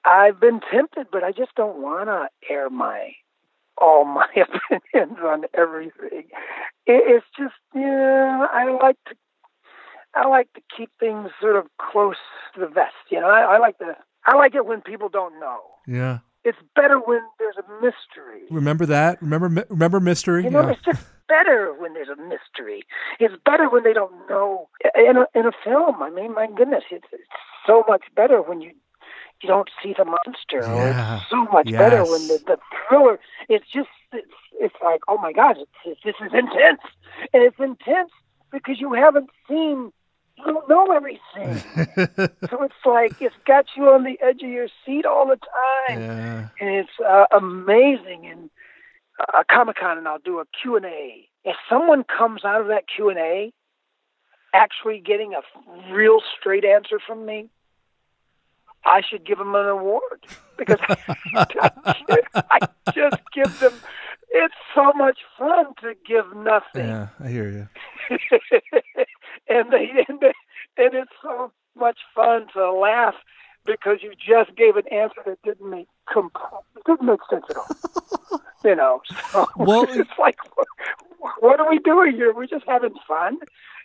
I've 0.05 0.39
been 0.39 0.61
tempted, 0.71 1.07
but 1.11 1.23
I 1.23 1.31
just 1.31 1.53
don't 1.55 1.81
want 1.81 2.07
to 2.07 2.29
air 2.49 2.69
my 2.69 3.13
all 3.77 4.05
my 4.05 4.27
opinions 4.71 5.19
on 5.23 5.45
everything. 5.53 6.27
It, 6.85 7.03
it's 7.07 7.25
just 7.37 7.55
yeah, 7.75 8.47
I 8.51 8.71
like 8.81 8.97
to 9.07 9.15
I 10.15 10.27
like 10.27 10.51
to 10.53 10.61
keep 10.75 10.89
things 10.99 11.29
sort 11.39 11.55
of 11.55 11.65
close 11.79 12.15
to 12.53 12.59
the 12.61 12.67
vest. 12.67 12.95
You 13.09 13.19
know, 13.19 13.27
I, 13.29 13.55
I 13.55 13.57
like 13.59 13.77
to. 13.79 13.95
I 14.25 14.35
like 14.35 14.53
it 14.55 14.65
when 14.65 14.81
people 14.81 15.09
don't 15.09 15.39
know. 15.39 15.59
Yeah. 15.87 16.19
It's 16.43 16.57
better 16.75 16.97
when 16.99 17.21
there's 17.37 17.57
a 17.57 17.67
mystery. 17.81 18.43
Remember 18.49 18.85
that? 18.85 19.21
Remember 19.21 19.65
remember 19.69 19.99
mystery? 19.99 20.43
You 20.43 20.49
know, 20.49 20.61
Yeah. 20.61 20.71
it's 20.71 20.81
just 20.83 21.03
better 21.27 21.73
when 21.77 21.93
there's 21.93 22.09
a 22.09 22.15
mystery. 22.15 22.83
It's 23.19 23.33
better 23.45 23.69
when 23.69 23.83
they 23.83 23.93
don't 23.93 24.13
know. 24.29 24.69
In 24.95 25.17
a, 25.17 25.25
in 25.37 25.45
a 25.45 25.51
film, 25.63 26.01
I 26.01 26.09
mean, 26.09 26.33
my 26.33 26.47
goodness, 26.47 26.83
it's, 26.91 27.05
it's 27.11 27.23
so 27.67 27.83
much 27.87 28.03
better 28.15 28.41
when 28.41 28.61
you 28.61 28.71
you 29.41 29.47
don't 29.47 29.69
see 29.81 29.93
the 29.97 30.03
monster. 30.05 30.61
Oh, 30.63 30.75
yeah. 30.75 31.17
it's 31.17 31.29
so 31.29 31.45
much 31.45 31.71
better 31.71 32.03
when 32.03 32.27
the, 32.27 32.41
the 32.45 32.57
thriller. 32.87 33.19
It's 33.47 33.65
just 33.73 33.89
it's, 34.11 34.27
it's 34.59 34.75
like, 34.83 35.01
oh 35.07 35.17
my 35.17 35.31
God, 35.31 35.57
it's, 35.57 35.71
it's, 35.85 36.01
this 36.03 36.15
is 36.25 36.33
intense, 36.33 36.81
and 37.33 37.43
it's 37.43 37.59
intense 37.59 38.11
because 38.51 38.79
you 38.79 38.93
haven't 38.93 39.29
seen. 39.47 39.91
You 40.39 40.53
don't 40.53 40.69
know 40.69 40.91
everything. 40.91 41.57
so 42.49 42.63
it's 42.63 42.85
like 42.85 43.21
it's 43.21 43.35
got 43.45 43.65
you 43.75 43.89
on 43.89 44.03
the 44.03 44.17
edge 44.21 44.41
of 44.41 44.49
your 44.49 44.67
seat 44.85 45.05
all 45.05 45.27
the 45.27 45.37
time 45.37 45.99
yeah. 46.01 46.47
and 46.59 46.69
it's 46.69 46.99
uh, 47.05 47.25
amazing. 47.35 48.27
And 48.27 48.49
uh, 49.19 49.43
Comic 49.51 49.77
Con, 49.77 49.97
and 49.97 50.07
I'll 50.07 50.19
do 50.19 50.39
a 50.39 50.45
Q 50.61 50.77
and 50.77 50.85
A. 50.85 51.27
If 51.43 51.55
someone 51.69 52.03
comes 52.03 52.45
out 52.45 52.61
of 52.61 52.67
that 52.67 52.85
Q 52.93 53.09
and 53.09 53.19
A 53.19 53.53
actually 54.53 54.99
getting 54.99 55.33
a 55.33 55.93
real 55.93 56.19
straight 56.39 56.65
answer 56.65 56.99
from 57.05 57.25
me, 57.25 57.49
I 58.85 59.01
should 59.01 59.25
give 59.25 59.37
them 59.37 59.55
an 59.55 59.65
award 59.67 60.25
because 60.57 60.79
I 61.35 62.59
just 62.93 63.17
give 63.33 63.59
them. 63.59 63.73
It's 64.31 64.55
so 64.75 64.93
much 64.93 65.17
fun 65.39 65.73
to 65.81 65.95
give 66.07 66.35
nothing 66.35 66.87
Yeah, 66.87 67.07
I 67.19 67.29
hear 67.29 67.49
you. 67.49 68.17
and 69.49 69.71
they 69.71 69.89
and, 70.07 70.19
they, 70.19 70.33
and 70.77 70.93
it's 70.93 71.11
so 71.21 71.51
much 71.77 71.97
fun 72.15 72.47
to 72.53 72.71
laugh 72.71 73.15
because 73.65 73.97
you 74.01 74.13
just 74.15 74.55
gave 74.55 74.75
an 74.75 74.87
answer 74.91 75.21
that 75.25 75.41
didn't 75.43 75.69
make 75.69 75.87
comp- 76.11 76.37
didn't 76.85 77.05
make 77.05 77.19
sense 77.29 77.45
at 77.49 77.57
all. 77.57 78.41
you 78.63 78.75
know, 78.75 79.01
so 79.31 79.47
Well, 79.55 79.83
it's 79.89 80.09
like, 80.17 80.37
what, 80.55 80.67
what 81.39 81.59
are 81.59 81.69
we 81.69 81.79
doing 81.79 82.13
here? 82.13 82.33
We're 82.33 82.47
just 82.47 82.65
having 82.67 82.93
fun. 83.07 83.37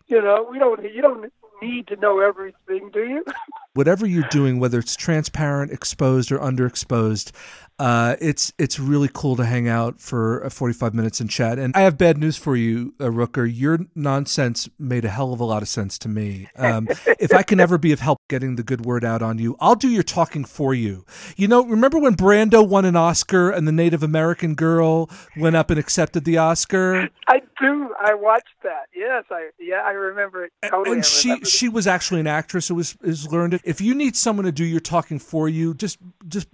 You 0.07 0.21
know, 0.23 0.47
we 0.51 0.59
don't. 0.59 0.83
You 0.83 1.03
don't 1.03 1.33
need 1.63 1.87
to 1.89 1.97
know 1.97 2.21
everything, 2.21 2.91
do 2.93 3.05
you? 3.05 3.25
Whatever 3.75 4.07
you're 4.07 4.29
doing, 4.31 4.61
whether 4.61 4.79
it's 4.79 4.95
transparent, 4.97 5.73
exposed, 5.73 6.31
or 6.31 6.39
underexposed, 6.39 7.33
Uh, 7.77 8.15
it's 8.21 8.53
it's 8.57 8.79
really 8.79 9.11
cool 9.13 9.35
to 9.35 9.45
hang 9.45 9.67
out 9.67 10.01
for 10.01 10.45
uh, 10.47 10.49
45 10.49 10.95
minutes 10.95 11.19
and 11.21 11.29
chat. 11.29 11.59
And 11.59 11.75
I 11.75 11.81
have 11.81 11.99
bad 11.99 12.19
news 12.19 12.37
for 12.37 12.55
you, 12.55 12.95
uh, 13.01 13.07
Rooker. 13.07 13.51
Your 13.53 13.81
nonsense 13.97 14.69
made 14.79 15.05
a 15.05 15.09
hell 15.09 15.33
of 15.33 15.41
a 15.41 15.45
lot 15.45 15.61
of 15.61 15.69
sense 15.69 15.99
to 15.99 16.09
me. 16.09 16.47
Um, 16.57 16.87
if 17.19 17.33
I 17.35 17.43
can 17.43 17.59
ever 17.59 17.77
be 17.77 17.91
of 17.91 17.99
help 17.99 18.19
getting 18.29 18.55
the 18.55 18.63
good 18.63 18.85
word 18.87 19.05
out 19.05 19.23
on 19.23 19.39
you, 19.39 19.57
I'll 19.59 19.75
do 19.75 19.89
your 19.89 20.05
talking 20.05 20.45
for 20.45 20.73
you. 20.73 21.05
You 21.37 21.49
know, 21.49 21.65
remember 21.65 21.99
when 21.99 22.15
Brando 22.15 22.65
won 22.67 22.85
an 22.85 22.95
Oscar 22.95 23.51
and 23.51 23.67
the 23.67 23.73
Native 23.73 24.05
American 24.05 24.55
girl 24.55 25.11
went 25.37 25.57
up 25.57 25.71
and 25.71 25.81
accepted 25.81 26.25
the 26.25 26.39
Oscar? 26.39 27.09
I. 27.27 27.43
I 28.05 28.15
watched 28.15 28.55
that. 28.63 28.87
Yes, 28.95 29.25
I 29.31 29.51
yeah, 29.59 29.83
I 29.85 29.93
remember 29.93 30.45
it 30.45 30.53
totally. 30.69 30.97
and 30.97 31.05
I 31.05 31.07
she 31.07 31.41
she 31.45 31.69
was 31.69 31.87
actually 31.87 32.21
an 32.21 32.27
actress 32.27 32.69
who 32.69 32.75
was 32.75 32.97
is 33.03 33.31
learned 33.31 33.55
it. 33.55 33.63
If 33.65 33.81
you 33.81 33.95
need 33.95 34.17
someone 34.17 34.45
to 34.45 34.53
do 34.53 34.65
your 34.65 34.81
talking 34.81 35.19
for 35.19 35.49
you, 35.49 35.75
just 35.75 35.99
just 36.29 36.49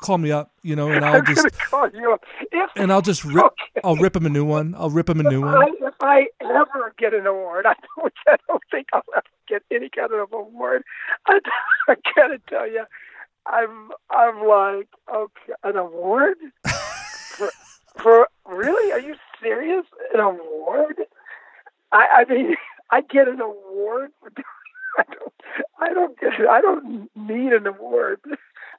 call 0.00 0.18
me 0.18 0.30
up, 0.30 0.52
you 0.62 0.76
know, 0.76 0.90
and 0.90 1.04
I'll 1.04 1.22
just 1.22 1.50
call 1.58 1.88
you 1.90 2.12
up. 2.12 2.24
If 2.52 2.70
and 2.76 2.92
I'll 2.92 3.02
just 3.02 3.24
rip 3.24 3.52
I'll 3.84 3.96
rip 3.96 4.16
him 4.16 4.26
a 4.26 4.30
new 4.30 4.44
one. 4.44 4.74
I'll 4.76 4.90
rip 4.90 5.08
him 5.08 5.20
a 5.20 5.22
new 5.22 5.44
I, 5.44 5.54
one. 5.54 5.74
if 5.80 5.94
I 6.00 6.26
ever 6.40 6.94
get 6.98 7.14
an 7.14 7.26
award, 7.26 7.66
I 7.66 7.74
don't, 7.96 8.12
I 8.28 8.36
don't 8.48 8.62
think 8.70 8.88
I'll 8.92 9.02
ever 9.14 9.22
get 9.48 9.62
any 9.70 9.88
kind 9.88 10.12
of 10.12 10.32
award. 10.32 10.82
I, 11.26 11.40
I 11.88 11.96
gotta 12.14 12.40
tell 12.48 12.68
you, 12.68 12.84
I'm, 13.46 13.90
I'm 14.10 14.46
like, 14.46 14.88
okay, 15.12 15.52
an 15.62 15.76
award 15.76 16.36
for, 16.66 17.50
for 17.98 18.28
really? 18.46 18.92
Are 18.92 19.00
you 19.00 19.14
serious? 19.40 19.84
An 20.14 20.20
award? 20.20 20.96
I, 21.92 22.24
I 22.26 22.32
mean, 22.32 22.56
I 22.90 23.00
get 23.00 23.28
an 23.28 23.40
award. 23.40 24.10
For, 24.20 24.30
I 24.98 25.02
don't, 25.04 25.32
I 25.80 25.92
don't 25.92 26.18
get, 26.20 26.32
I 26.48 26.60
don't 26.60 27.10
need 27.14 27.52
an 27.52 27.66
award. 27.66 28.20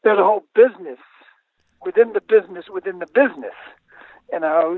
There's 0.03 0.19
a 0.19 0.23
whole 0.23 0.43
business 0.55 0.99
within 1.85 2.13
the 2.13 2.21
business 2.21 2.65
within 2.73 2.99
the 2.99 3.05
business 3.05 3.53
you 4.31 4.39
know, 4.39 4.77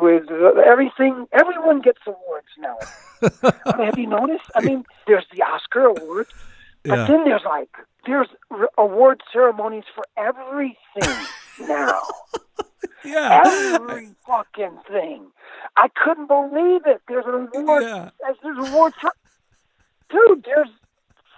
with 0.00 0.30
everything, 0.64 1.26
everyone 1.32 1.80
gets 1.80 1.98
awards 2.06 2.46
now. 2.58 2.76
I 3.66 3.76
mean, 3.76 3.86
have 3.86 3.98
you 3.98 4.06
noticed? 4.06 4.44
I 4.54 4.60
mean, 4.60 4.84
there's 5.06 5.26
the 5.32 5.42
Oscar 5.42 5.84
award, 5.86 6.26
but 6.84 6.96
Yeah. 6.96 7.06
then 7.08 7.24
there's 7.24 7.44
like 7.44 7.70
there's 8.06 8.28
award 8.78 9.22
ceremonies 9.32 9.84
for 9.94 10.04
everything 10.16 11.26
now. 11.58 12.02
Yeah. 13.04 13.42
Every 13.44 14.08
fucking 14.26 14.78
thing. 14.88 15.26
I 15.76 15.88
couldn't 15.88 16.26
believe 16.26 16.82
it. 16.86 17.02
There's 17.06 17.26
an 17.26 17.48
award. 17.54 17.84
There's 18.42 18.68
awards 18.68 18.96
for. 19.00 19.12
Dude, 20.10 20.44
there's 20.44 20.68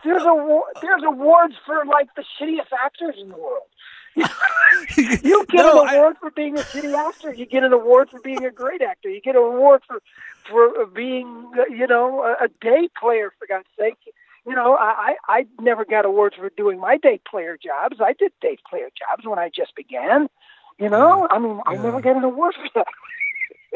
there's 0.05 0.23
award 0.25 0.73
there's 0.81 1.03
awards 1.05 1.55
for 1.65 1.85
like 1.87 2.09
the 2.15 2.25
shittiest 2.39 2.73
actors 2.73 3.17
in 3.21 3.29
the 3.31 3.37
world. 3.37 3.63
you 4.17 5.45
get 5.47 5.55
No, 5.55 5.83
an 5.83 5.95
award 5.97 6.17
for 6.21 6.31
being 6.31 6.57
a 6.57 6.63
shitty 6.63 6.95
actor. 6.97 7.33
You 7.35 7.47
get 7.47 7.65
an 7.65 7.73
award 7.73 8.11
for 8.11 8.21
being 8.21 8.45
a 8.45 8.51
great 8.51 8.81
actor. 8.83 9.09
You 9.09 9.21
get 9.21 9.37
an 9.37 9.43
award 9.43 9.83
for 9.87 10.01
for 10.49 10.87
being, 10.87 11.51
you 11.71 11.87
know, 11.87 12.23
a, 12.23 12.45
a 12.45 12.49
day 12.61 12.89
player. 12.99 13.33
For 13.39 13.47
God's 13.47 13.69
sake, 13.79 13.99
you 14.47 14.55
know, 14.55 14.75
I 14.77 15.17
I 15.29 15.39
I 15.41 15.47
never 15.61 15.85
got 15.85 16.05
awards 16.05 16.37
for 16.37 16.51
doing 16.57 16.79
my 16.81 16.97
day 16.97 17.21
player 17.29 17.59
jobs. 17.63 17.97
I 18.01 18.13
did 18.13 18.33
day 18.41 18.57
player 18.69 18.89
jobs 18.97 19.27
when 19.27 19.39
I 19.39 19.51
just 19.55 19.75
began. 19.75 20.29
You 20.79 20.91
know, 20.91 21.27
I 21.31 21.39
mean, 21.39 21.61
I 21.67 21.77
never 21.77 22.01
get 22.01 22.17
an 22.17 22.25
award 22.25 22.55
for 22.55 22.69
that. 22.75 22.87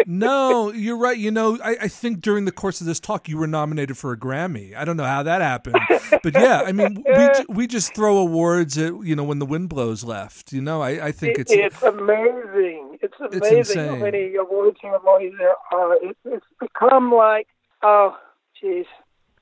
no, 0.06 0.72
you're 0.72 0.96
right. 0.98 1.16
You 1.16 1.30
know, 1.30 1.58
I, 1.62 1.76
I 1.82 1.88
think 1.88 2.20
during 2.20 2.44
the 2.44 2.52
course 2.52 2.80
of 2.80 2.86
this 2.86 3.00
talk, 3.00 3.28
you 3.28 3.36
were 3.36 3.46
nominated 3.46 3.96
for 3.96 4.12
a 4.12 4.16
Grammy. 4.18 4.74
I 4.74 4.84
don't 4.84 4.96
know 4.96 5.04
how 5.04 5.22
that 5.22 5.40
happened, 5.42 5.76
but 6.22 6.34
yeah, 6.34 6.62
I 6.64 6.72
mean, 6.72 7.04
we 7.06 7.28
we 7.48 7.66
just 7.66 7.94
throw 7.94 8.18
awards 8.18 8.78
at 8.78 8.94
you 9.02 9.16
know 9.16 9.24
when 9.24 9.38
the 9.38 9.46
wind 9.46 9.68
blows 9.68 10.04
left. 10.04 10.52
You 10.52 10.60
know, 10.62 10.82
I, 10.82 11.06
I 11.06 11.12
think 11.12 11.38
it's 11.38 11.52
it's 11.52 11.82
amazing. 11.82 12.98
It's 13.02 13.14
It's 13.20 13.48
amazing 13.48 13.78
how 13.78 13.84
insane. 13.94 14.00
many 14.00 14.34
award 14.36 14.76
ceremonies 14.80 15.32
there 15.38 15.54
are. 15.72 15.94
It, 15.96 16.16
it's 16.24 16.46
become 16.58 17.12
like, 17.12 17.46
oh, 17.82 18.16
jeez. 18.62 18.86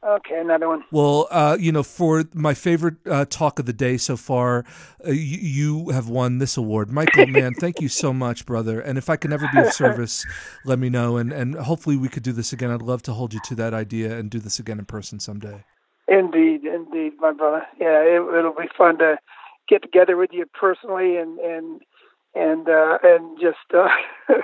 Okay, 0.07 0.41
another 0.41 0.69
one. 0.69 0.85
Well, 0.93 1.27
uh, 1.31 1.57
you 1.59 1.73
know, 1.73 1.83
for 1.83 2.25
my 2.33 2.55
favorite 2.55 2.97
uh, 3.05 3.25
talk 3.29 3.59
of 3.59 3.67
the 3.67 3.73
day 3.73 3.97
so 3.97 4.17
far, 4.17 4.65
uh, 5.05 5.11
you, 5.11 5.39
you 5.85 5.89
have 5.89 6.09
won 6.09 6.39
this 6.39 6.57
award, 6.57 6.91
Michael. 6.91 7.27
Man, 7.29 7.53
thank 7.55 7.81
you 7.81 7.89
so 7.89 8.13
much, 8.13 8.47
brother. 8.47 8.81
And 8.81 8.97
if 8.97 9.11
I 9.11 9.17
can 9.17 9.33
ever 9.33 9.49
be 9.53 9.61
of 9.61 9.73
service, 9.73 10.25
let 10.65 10.79
me 10.79 10.89
know. 10.89 11.17
And 11.17 11.33
and 11.33 11.57
hopefully 11.57 11.97
we 11.97 12.09
could 12.09 12.23
do 12.23 12.33
this 12.33 12.53
again. 12.53 12.71
I'd 12.71 12.81
love 12.81 13.03
to 13.03 13.13
hold 13.13 13.35
you 13.35 13.41
to 13.47 13.55
that 13.57 13.75
idea 13.75 14.17
and 14.17 14.31
do 14.31 14.39
this 14.39 14.61
again 14.61 14.79
in 14.79 14.85
person 14.85 15.19
someday. 15.19 15.65
Indeed, 16.07 16.65
indeed, 16.65 17.15
my 17.19 17.33
brother. 17.33 17.67
Yeah, 17.81 18.01
it, 18.01 18.39
it'll 18.39 18.55
be 18.55 18.69
fun 18.77 18.99
to 18.99 19.19
get 19.69 19.83
together 19.83 20.17
with 20.17 20.31
you 20.33 20.47
personally 20.47 21.17
and 21.17 21.41
and 21.41 21.83
and 22.37 22.69
uh, 22.69 22.99
and 23.03 23.37
just 23.41 23.59
uh, 23.77 23.89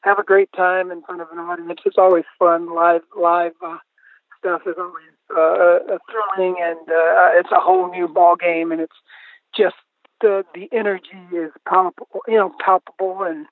have 0.00 0.18
a 0.18 0.24
great 0.24 0.48
time 0.56 0.90
in 0.90 1.02
front 1.02 1.20
of 1.20 1.28
an 1.32 1.38
audience. 1.38 1.80
It's 1.84 1.98
always 1.98 2.24
fun. 2.38 2.74
Live 2.74 3.02
live 3.14 3.52
uh, 3.62 3.76
stuff 4.42 4.62
is 4.66 4.74
always 4.76 5.14
uh, 5.34 5.94
uh, 5.94 5.98
thrilling, 6.10 6.56
and 6.60 6.80
uh, 6.88 7.38
it's 7.38 7.50
a 7.52 7.60
whole 7.60 7.90
new 7.90 8.08
ball 8.08 8.36
game, 8.36 8.72
and 8.72 8.80
it's 8.80 8.92
just 9.56 9.76
the 10.20 10.44
the 10.54 10.68
energy 10.72 11.22
is 11.32 11.50
palpable, 11.68 12.20
you 12.28 12.36
know, 12.36 12.52
palpable 12.64 13.22
and. 13.22 13.46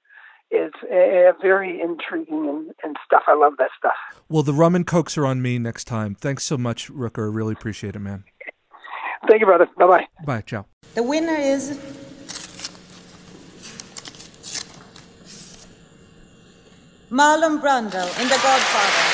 It's 0.53 0.75
uh, 0.83 1.41
very 1.41 1.81
intriguing 1.81 2.49
and, 2.49 2.73
and 2.83 2.97
stuff. 3.07 3.23
I 3.29 3.37
love 3.37 3.53
that 3.59 3.71
stuff. 3.79 3.93
Well, 4.29 4.43
the 4.43 4.53
rum 4.53 4.75
and 4.75 4.85
cokes 4.85 5.17
are 5.17 5.25
on 5.25 5.41
me 5.41 5.61
next 5.61 5.85
time. 5.85 6.17
Thanks 6.17 6.43
so 6.43 6.59
much, 6.59 6.91
Rooker. 6.91 7.31
I 7.31 7.33
really 7.33 7.53
appreciate 7.53 7.95
it, 7.95 8.01
man. 8.01 8.25
Thank 9.29 9.43
you, 9.43 9.47
brother. 9.47 9.69
Bye 9.79 9.87
bye. 9.87 10.07
Bye. 10.25 10.41
Ciao. 10.41 10.67
The 10.97 11.05
winner 11.05 11.37
is 11.37 11.79
Marlon 17.11 17.61
Brando 17.61 18.21
in 18.21 18.29
The 18.29 18.41
Godfather. 18.43 19.10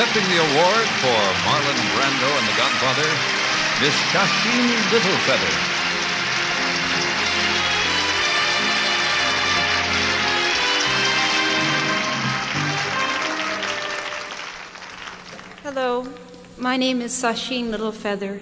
Accepting 0.00 0.30
the 0.30 0.40
award 0.40 0.86
for 1.02 1.20
Marlon 1.44 1.76
Brando 1.92 2.30
and 2.38 2.48
The 2.48 2.56
Godfather, 2.56 3.08
Miss 3.82 3.94
Sacheen 4.08 4.66
Littlefeather. 4.88 5.52
Hello, 15.62 16.08
my 16.56 16.78
name 16.78 17.02
is 17.02 17.12
Sacheen 17.12 17.68
Littlefeather. 17.70 18.40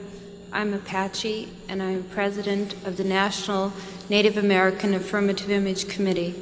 I'm 0.52 0.72
Apache, 0.72 1.48
and 1.68 1.82
I'm 1.82 2.04
president 2.04 2.74
of 2.86 2.96
the 2.96 3.02
National 3.02 3.72
Native 4.08 4.36
American 4.36 4.94
Affirmative 4.94 5.50
Image 5.50 5.88
Committee. 5.88 6.36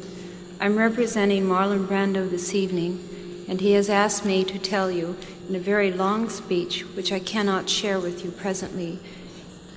I'm 0.61 0.77
representing 0.77 1.45
Marlon 1.45 1.87
Brando 1.87 2.29
this 2.29 2.55
evening, 2.55 3.16
and 3.49 3.61
he 3.61 3.73
has 3.73 3.89
asked 3.89 4.25
me 4.25 4.45
to 4.45 4.59
tell 4.59 4.91
you 4.91 5.17
in 5.49 5.55
a 5.55 5.61
very 5.61 5.93
long 5.93 6.29
speech, 6.29 6.83
which 6.95 7.13
I 7.13 7.21
cannot 7.21 7.71
share 7.71 8.01
with 8.01 8.25
you 8.25 8.31
presently 8.31 8.99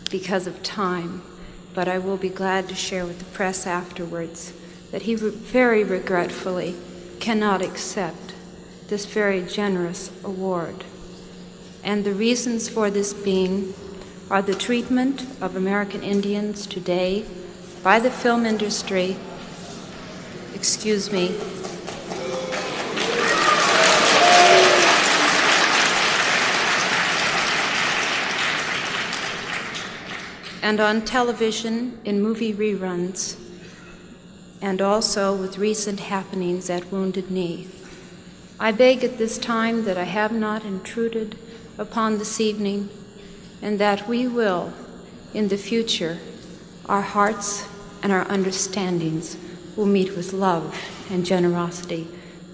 because 0.10 0.48
of 0.48 0.64
time, 0.64 1.22
but 1.76 1.88
I 1.88 2.00
will 2.00 2.18
be 2.18 2.30
glad 2.30 2.68
to 2.70 2.76
share 2.76 3.06
with 3.06 3.20
the 3.20 3.26
press 3.26 3.68
afterwards, 3.68 4.54
that 4.92 5.04
he 5.04 5.16
re- 5.16 5.30
very 5.30 5.84
regretfully 5.84 6.76
cannot 7.20 7.62
accept 7.62 8.34
this 8.88 9.06
very 9.06 9.44
generous 9.44 10.12
award. 10.24 10.84
And 11.84 12.04
the 12.04 12.14
reasons 12.14 12.68
for 12.68 12.90
this 12.90 13.14
being 13.14 13.74
are 14.32 14.42
the 14.42 14.56
treatment 14.56 15.26
of 15.42 15.56
American 15.56 16.02
Indians 16.02 16.66
today 16.66 17.26
by 17.84 18.00
the 18.00 18.12
film 18.12 18.46
industry, 18.46 19.16
excuse 20.54 21.12
me, 21.12 21.36
and 30.70 30.80
on 30.80 31.02
television 31.04 32.00
in 32.06 32.22
movie 32.22 32.54
reruns, 32.54 33.36
and 34.62 34.80
also 34.80 35.36
with 35.36 35.58
recent 35.58 36.00
happenings 36.00 36.70
at 36.70 36.92
Wounded 36.92 37.32
Knee. 37.32 37.68
I 38.60 38.72
beg 38.72 39.04
at 39.04 39.18
this 39.18 39.40
time 39.40 39.86
that 39.86 39.98
I 39.98 40.04
have 40.04 40.32
not 40.32 40.64
intruded 40.64 41.36
upon 41.80 42.20
this 42.20 42.40
evening, 42.40 42.88
and 43.64 43.80
that 43.80 44.08
we 44.08 44.28
will, 44.28 44.72
in 45.34 45.48
the 45.48 45.58
future, 45.58 46.20
our 46.86 47.02
hearts 47.02 47.68
and 48.04 48.12
our 48.12 48.28
understandings 48.30 49.38
will 49.76 49.88
meet 49.88 50.16
with 50.16 50.34
love 50.34 50.80
and 51.10 51.26
generosity. 51.26 52.08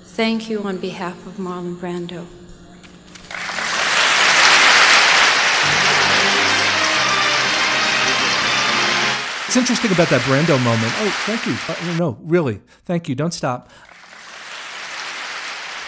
Thank 0.05 0.49
you 0.49 0.63
on 0.63 0.77
behalf 0.77 1.27
of 1.27 1.33
Marlon 1.33 1.75
Brando. 1.75 2.27
It's 9.55 9.71
interesting 9.71 9.93
about 9.93 10.09
that 10.09 10.19
Brando 10.23 10.61
moment. 10.65 10.91
Oh, 10.97 11.23
thank 11.25 11.45
you. 11.45 11.55
Uh, 11.69 11.97
no, 11.97 12.17
really, 12.19 12.59
thank 12.83 13.07
you. 13.07 13.15
Don't 13.15 13.33
stop. 13.33 13.71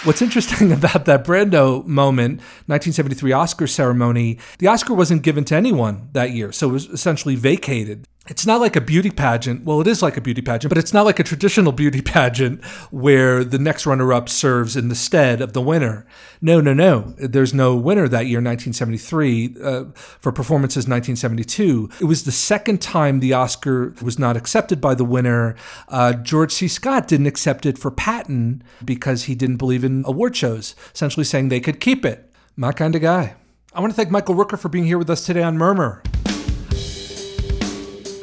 What's 0.05 0.21
interesting 0.21 0.71
about 0.71 1.03
that 1.03 1.25
Brando 1.25 1.85
moment, 1.85 2.39
1973 2.67 3.33
Oscar 3.33 3.67
ceremony, 3.67 4.39
the 4.59 4.67
Oscar 4.67 4.93
wasn't 4.93 5.21
given 5.21 5.43
to 5.43 5.55
anyone 5.55 6.07
that 6.13 6.31
year, 6.31 6.53
so 6.53 6.69
it 6.69 6.71
was 6.71 6.85
essentially 6.85 7.35
vacated. 7.35 8.07
It's 8.29 8.45
not 8.45 8.59
like 8.59 8.75
a 8.75 8.81
beauty 8.81 9.09
pageant. 9.09 9.63
Well, 9.63 9.79
it 9.79 9.87
is 9.87 10.01
like 10.01 10.17
a 10.17 10.21
beauty 10.21 10.41
pageant, 10.41 10.69
but 10.69 10.77
it's 10.77 10.93
not 10.93 11.05
like 11.05 11.19
a 11.19 11.23
traditional 11.23 11.71
beauty 11.71 12.01
pageant 12.17 12.63
where 12.91 13.43
the 13.43 13.57
next 13.57 13.85
runner 13.85 14.11
up 14.11 14.27
serves 14.27 14.75
in 14.75 14.89
the 14.89 14.95
stead 14.95 15.41
of 15.41 15.53
the 15.53 15.61
winner. 15.61 16.05
No, 16.41 16.59
no, 16.59 16.73
no. 16.73 17.15
There's 17.17 17.53
no 17.53 17.75
winner 17.75 18.07
that 18.07 18.25
year, 18.25 18.39
1973, 18.39 19.55
uh, 19.63 19.85
for 19.95 20.31
performances 20.31 20.87
1972. 20.87 21.89
It 22.01 22.05
was 22.05 22.25
the 22.25 22.31
second 22.31 22.81
time 22.81 23.19
the 23.19 23.33
Oscar 23.33 23.93
was 24.01 24.19
not 24.19 24.35
accepted 24.35 24.81
by 24.81 24.93
the 24.93 25.05
winner. 25.05 25.55
Uh, 25.87 26.13
George 26.13 26.51
C. 26.51 26.67
Scott 26.67 27.07
didn't 27.07 27.27
accept 27.27 27.65
it 27.65 27.77
for 27.77 27.91
Patton 27.91 28.63
because 28.83 29.23
he 29.23 29.35
didn't 29.35 29.57
believe 29.57 29.83
in 29.83 30.03
award 30.05 30.35
shows, 30.35 30.75
essentially 30.93 31.23
saying 31.23 31.47
they 31.47 31.61
could 31.61 31.79
keep 31.79 32.03
it. 32.03 32.29
My 32.55 32.71
kind 32.71 32.95
of 32.95 33.01
guy. 33.01 33.35
I 33.73 33.79
want 33.79 33.91
to 33.91 33.95
thank 33.95 34.09
Michael 34.09 34.35
Rooker 34.35 34.57
for 34.57 34.69
being 34.69 34.85
here 34.85 34.97
with 34.97 35.09
us 35.09 35.25
today 35.25 35.43
on 35.43 35.57
Murmur. 35.57 36.01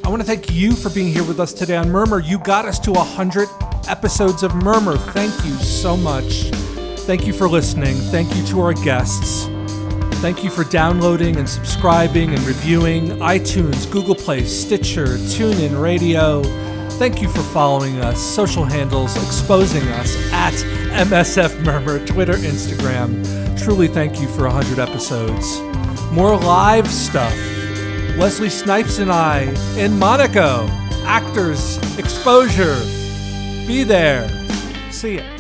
I 0.05 0.09
want 0.11 0.21
to 0.21 0.27
thank 0.27 0.53
you 0.53 0.73
for 0.73 0.91
being 0.91 1.07
here 1.09 1.25
with 1.25 1.41
us 1.41 1.55
today 1.55 1.77
on 1.77 1.91
Murmur. 1.91 2.21
You 2.21 2.39
got 2.39 2.67
us 2.67 2.79
to 2.81 2.93
100 2.93 3.49
episodes 3.89 4.43
of 4.43 4.55
Murmur. 4.55 4.99
Thank 4.99 5.33
you 5.47 5.55
so 5.55 5.97
much. 5.97 6.51
Thank 7.07 7.27
you 7.27 7.33
for 7.33 7.49
listening. 7.49 7.95
Thank 7.95 8.37
you 8.37 8.45
to 8.49 8.61
our 8.61 8.75
guests. 8.75 9.47
Thank 10.21 10.45
you 10.45 10.51
for 10.51 10.63
downloading 10.65 11.37
and 11.37 11.49
subscribing 11.49 12.35
and 12.35 12.41
reviewing 12.43 13.13
iTunes, 13.21 13.91
Google 13.91 14.15
Play, 14.15 14.45
Stitcher, 14.45 15.07
TuneIn 15.07 15.81
Radio. 15.81 16.43
Thank 16.99 17.23
you 17.23 17.29
for 17.31 17.43
following 17.43 18.01
us, 18.01 18.21
social 18.21 18.67
handles, 18.67 19.17
exposing 19.17 19.89
us 19.89 20.15
at 20.33 20.53
MSF 21.09 21.65
Murmur, 21.65 22.05
Twitter, 22.05 22.35
Instagram. 22.35 23.25
Truly 23.59 23.89
thank 23.89 24.21
you 24.21 24.29
for 24.29 24.43
100 24.45 24.79
episodes. 24.79 25.63
More 26.13 26.37
live 26.37 26.89
stuff. 26.89 27.35
Wesley 28.19 28.49
Snipes 28.49 28.99
and 28.99 29.11
I 29.11 29.43
in 29.77 29.99
Monaco. 29.99 30.69
Actors, 31.05 31.79
exposure. 31.99 32.81
Be 33.67 33.83
there. 33.83 34.29
See 34.91 35.17
ya. 35.17 35.34